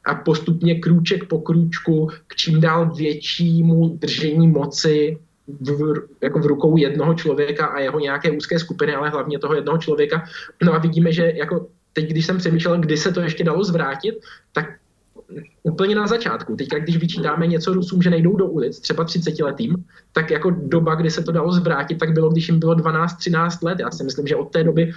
a 0.05 0.15
postupně 0.15 0.81
krůček 0.81 1.25
po 1.25 1.39
krůčku 1.41 2.09
k 2.27 2.37
čím 2.37 2.61
dál 2.61 2.95
většímu 2.95 3.89
držení 3.89 4.49
moci 4.49 5.19
v, 5.49 5.95
jako 6.21 6.39
v 6.39 6.47
rukou 6.47 6.77
jednoho 6.77 7.15
člověka 7.15 7.67
a 7.67 7.81
jeho 7.81 8.01
nějaké 8.01 8.31
úzké 8.31 8.59
skupiny, 8.59 8.95
ale 8.95 9.11
hlavně 9.11 9.39
toho 9.39 9.55
jednoho 9.55 9.79
člověka. 9.79 10.25
No 10.63 10.75
a 10.75 10.79
vidíme, 10.79 11.13
že 11.13 11.33
jako 11.37 11.67
teď, 11.93 12.11
když 12.11 12.27
jsem 12.27 12.39
přemýšlel, 12.39 12.79
kdy 12.79 12.97
se 12.97 13.13
to 13.13 13.21
ještě 13.21 13.45
dalo 13.45 13.65
zvrátit, 13.65 14.15
tak 14.53 14.67
úplně 15.71 15.95
na 15.95 16.07
začátku. 16.07 16.57
Teď, 16.57 16.69
když 16.69 16.97
vyčítáme 16.97 17.47
něco 17.47 17.73
Rusům, 17.75 18.03
že 18.03 18.11
nejdou 18.11 18.37
do 18.37 18.47
ulic, 18.47 18.81
třeba 18.81 19.05
30 19.05 19.41
letým, 19.41 19.85
tak 20.13 20.31
jako 20.31 20.51
doba, 20.51 20.95
kdy 20.95 21.11
se 21.11 21.23
to 21.23 21.33
dalo 21.33 21.53
zvrátit, 21.53 21.99
tak 21.99 22.13
bylo, 22.13 22.31
když 22.31 22.49
jim 22.49 22.59
bylo 22.59 22.75
12-13 22.75 23.59
let. 23.63 23.79
Já 23.79 23.91
si 23.91 24.05
myslím, 24.05 24.27
že 24.27 24.37
od 24.37 24.53
té 24.53 24.65
doby 24.65 24.93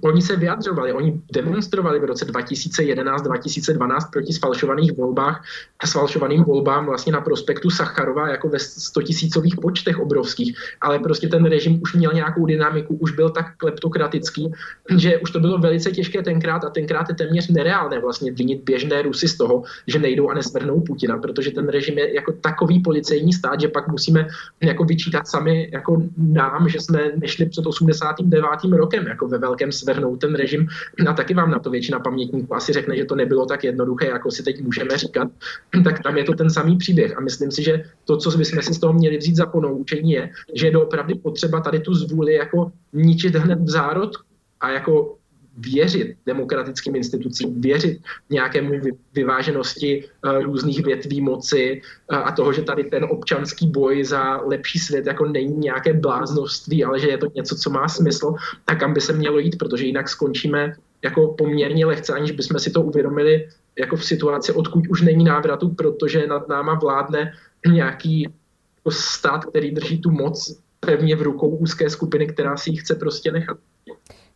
Oni 0.00 0.22
se 0.22 0.36
vyjadřovali, 0.36 0.92
oni 0.92 1.20
demonstrovali 1.32 2.00
v 2.00 2.04
roce 2.04 2.26
2011-2012 2.26 4.10
proti 4.12 4.32
sfalšovaných 4.32 4.96
volbách 4.96 5.44
a 5.80 5.86
sfalšovaným 5.86 6.44
volbám 6.44 6.86
vlastně 6.86 7.12
na 7.12 7.20
prospektu 7.20 7.70
Sacharova 7.70 8.28
jako 8.28 8.48
ve 8.48 8.58
100 8.58 9.02
tisícových 9.02 9.56
počtech 9.56 9.98
obrovských, 9.98 10.56
ale 10.80 10.98
prostě 10.98 11.28
ten 11.28 11.44
režim 11.44 11.80
už 11.82 11.94
měl 11.94 12.12
nějakou 12.12 12.46
dynamiku, 12.46 12.94
už 12.94 13.12
byl 13.12 13.30
tak 13.30 13.56
kleptokratický, 13.56 14.52
že 14.96 15.18
už 15.18 15.30
to 15.30 15.40
bylo 15.40 15.58
velice 15.58 15.90
těžké 15.90 16.22
tenkrát 16.22 16.64
a 16.64 16.70
tenkrát 16.70 17.08
je 17.08 17.14
téměř 17.14 17.48
nereálné 17.48 18.00
vlastně 18.00 18.32
vinit 18.32 18.62
běžné 18.64 19.02
Rusy 19.02 19.28
z 19.28 19.36
toho, 19.36 19.62
že 19.86 19.98
nejdou 20.12 20.28
a 20.28 20.34
nesvrhnou 20.34 20.80
Putina, 20.80 21.18
protože 21.18 21.50
ten 21.50 21.68
režim 21.68 21.98
je 21.98 22.14
jako 22.14 22.32
takový 22.32 22.80
policejní 22.80 23.32
stát, 23.32 23.60
že 23.60 23.68
pak 23.68 23.88
musíme 23.88 24.26
jako 24.60 24.84
vyčítat 24.84 25.28
sami 25.28 25.70
jako 25.72 26.02
nám, 26.16 26.68
že 26.68 26.80
jsme 26.80 27.12
nešli 27.16 27.46
před 27.46 27.66
89. 27.66 28.44
rokem 28.72 29.06
jako 29.06 29.28
ve 29.28 29.38
velkém 29.38 29.72
svrhnout 29.72 30.20
ten 30.20 30.34
režim. 30.34 30.68
A 31.08 31.12
taky 31.12 31.34
vám 31.34 31.50
na 31.50 31.58
to 31.58 31.70
většina 31.70 32.00
pamětníků 32.00 32.54
asi 32.54 32.72
řekne, 32.72 32.96
že 32.96 33.04
to 33.04 33.14
nebylo 33.14 33.46
tak 33.46 33.64
jednoduché, 33.64 34.06
jako 34.06 34.30
si 34.30 34.42
teď 34.42 34.62
můžeme 34.62 34.98
říkat. 34.98 35.28
Tak 35.84 36.02
tam 36.02 36.16
je 36.16 36.24
to 36.24 36.34
ten 36.34 36.50
samý 36.50 36.76
příběh. 36.76 37.16
A 37.18 37.20
myslím 37.20 37.50
si, 37.50 37.62
že 37.62 37.84
to, 38.04 38.16
co 38.16 38.38
bychom 38.38 38.62
si 38.62 38.74
z 38.74 38.78
toho 38.78 38.92
měli 38.92 39.16
vzít 39.16 39.36
za 39.36 39.46
ponoučení, 39.46 40.12
je, 40.12 40.30
že 40.54 40.66
je 40.66 40.76
opravdu 40.76 41.16
potřeba 41.16 41.60
tady 41.60 41.80
tu 41.80 41.94
zvůli 41.94 42.34
jako 42.34 42.72
ničit 42.92 43.34
hned 43.34 43.58
v 43.58 43.70
zárodku 43.70 44.22
a 44.60 44.70
jako 44.70 45.16
věřit 45.58 46.16
demokratickým 46.26 46.96
institucím, 46.96 47.60
věřit 47.60 48.00
nějakému 48.30 48.72
vyváženosti 49.14 50.04
eh, 50.04 50.42
různých 50.42 50.84
větví 50.84 51.20
moci 51.20 51.82
eh, 52.12 52.16
a 52.16 52.32
toho, 52.32 52.52
že 52.52 52.62
tady 52.62 52.84
ten 52.84 53.04
občanský 53.04 53.68
boj 53.68 54.04
za 54.04 54.36
lepší 54.36 54.78
svět 54.78 55.06
jako 55.06 55.24
není 55.24 55.56
nějaké 55.56 55.92
bláznoství, 55.92 56.84
ale 56.84 57.00
že 57.00 57.08
je 57.08 57.18
to 57.18 57.26
něco, 57.34 57.56
co 57.56 57.70
má 57.70 57.88
smysl, 57.88 58.34
tak 58.64 58.80
kam 58.80 58.94
by 58.94 59.00
se 59.00 59.12
mělo 59.12 59.38
jít, 59.38 59.58
protože 59.58 59.86
jinak 59.86 60.08
skončíme 60.08 60.74
jako 61.02 61.34
poměrně 61.38 61.86
lehce, 61.86 62.12
aniž 62.12 62.30
bychom 62.30 62.60
si 62.60 62.70
to 62.70 62.82
uvědomili 62.82 63.48
jako 63.78 63.96
v 63.96 64.04
situaci, 64.04 64.52
odkud 64.52 64.84
už 64.88 65.02
není 65.02 65.24
návratu, 65.24 65.68
protože 65.68 66.26
nad 66.26 66.48
náma 66.48 66.74
vládne 66.74 67.32
nějaký 67.66 68.22
jako 68.22 68.90
stát, 68.90 69.44
který 69.44 69.70
drží 69.70 70.00
tu 70.00 70.10
moc 70.10 70.60
pevně 70.80 71.16
v 71.16 71.22
rukou 71.22 71.48
úzké 71.48 71.90
skupiny, 71.90 72.26
která 72.26 72.56
si 72.56 72.70
ji 72.70 72.76
chce 72.76 72.94
prostě 72.94 73.32
nechat. 73.32 73.58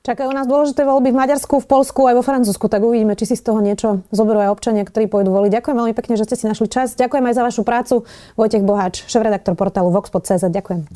Čakajú 0.07 0.31
nás 0.31 0.47
dôležité 0.47 0.87
voľby 0.87 1.11
v 1.11 1.19
Maďarsku, 1.19 1.59
v 1.59 1.66
Polsku 1.66 2.07
aj 2.07 2.14
vo 2.14 2.23
Francúzsku, 2.23 2.71
tak 2.71 2.79
uvidíme, 2.79 3.19
či 3.19 3.27
si 3.27 3.35
z 3.35 3.42
toho 3.42 3.59
niečo 3.59 4.07
zoberú 4.14 4.38
aj 4.38 4.55
občania, 4.55 4.87
ktorí 4.87 5.11
pôjdu 5.11 5.35
voliť. 5.35 5.51
Ďakujem 5.59 5.77
veľmi 5.83 5.95
pekne, 5.99 6.14
že 6.14 6.30
ste 6.30 6.39
si 6.39 6.47
našli 6.47 6.70
čas. 6.70 6.95
Ďakujem 6.95 7.26
aj 7.26 7.35
za 7.35 7.43
vašu 7.43 7.66
prácu. 7.66 8.07
Vojtech 8.39 8.62
Boháč, 8.62 9.03
šéf-redaktor 9.11 9.59
portálu 9.59 9.91
Voxpod.cz. 9.91 10.47
Ďakujem. 10.47 10.87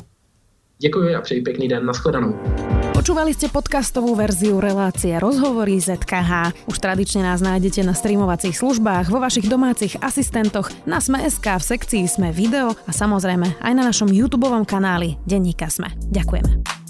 Děkuji 0.79 1.15
a 1.15 1.21
přeji 1.21 1.41
pěkný 1.41 1.67
den. 1.67 1.85
Naschledanou. 1.85 2.33
Počúvali 2.95 3.35
ste 3.35 3.51
podcastovú 3.51 4.15
verziu 4.15 4.63
relácie 4.63 5.17
Rozhovory 5.19 5.75
ZKH. 5.77 6.55
Už 6.71 6.77
tradične 6.79 7.27
nás 7.27 7.43
nájdete 7.43 7.83
na 7.83 7.91
streamovacích 7.91 8.55
službách, 8.55 9.11
vo 9.11 9.19
vašich 9.19 9.51
domácich 9.51 9.99
asistentoch, 9.99 10.71
na 10.87 11.03
Sme.sk, 11.03 11.43
v 11.43 11.63
sekcii 11.65 12.03
Sme 12.07 12.29
video 12.31 12.71
a 12.87 12.91
samozrejme 12.95 13.59
aj 13.59 13.73
na 13.75 13.83
našom 13.83 14.07
YouTube 14.07 14.47
kanáli 14.63 15.19
Denníka 15.27 15.67
Sme. 15.67 15.91
Ďakujeme. 15.99 16.80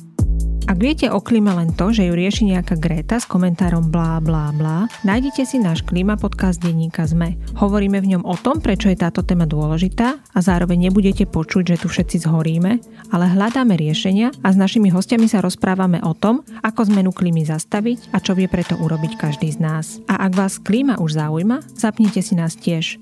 Ak 0.70 0.78
viete 0.78 1.10
o 1.10 1.18
klíme 1.18 1.50
len 1.58 1.74
to, 1.74 1.90
že 1.90 2.06
ju 2.06 2.14
rieši 2.14 2.54
nejaká 2.54 2.78
Greta 2.78 3.18
s 3.18 3.26
komentárom 3.26 3.90
blá 3.90 4.22
blá 4.22 4.54
blá, 4.54 4.86
nájdete 5.02 5.42
si 5.42 5.58
náš 5.58 5.82
klíma 5.82 6.22
podcast 6.22 6.62
denníka 6.62 7.10
ZME. 7.10 7.34
Hovoríme 7.58 7.98
v 7.98 8.14
ňom 8.18 8.24
o 8.30 8.38
tom, 8.38 8.62
prečo 8.62 8.86
je 8.86 9.02
táto 9.02 9.26
téma 9.26 9.50
dôležitá 9.50 10.22
a 10.22 10.40
zároveň 10.40 10.90
nebudete 10.90 11.26
počuť, 11.26 11.74
že 11.74 11.80
tu 11.82 11.88
všetci 11.90 12.30
zhoríme, 12.30 12.78
ale 13.10 13.26
hľadáme 13.34 13.74
riešenia 13.74 14.30
a 14.46 14.48
s 14.54 14.58
našimi 14.58 14.94
hostiami 14.94 15.26
sa 15.26 15.42
rozprávame 15.42 15.98
o 16.06 16.14
tom, 16.14 16.46
ako 16.62 16.94
zmenu 16.94 17.10
klímy 17.10 17.42
zastaviť 17.42 18.14
a 18.14 18.22
čo 18.22 18.38
vie 18.38 18.46
preto 18.46 18.78
urobiť 18.78 19.18
každý 19.18 19.50
z 19.50 19.60
nás. 19.60 19.86
A 20.06 20.30
ak 20.30 20.38
vás 20.38 20.62
klíma 20.62 21.02
už 21.02 21.18
zaujíma, 21.18 21.66
zapnite 21.74 22.22
si 22.22 22.38
nás 22.38 22.54
tiež. 22.54 23.02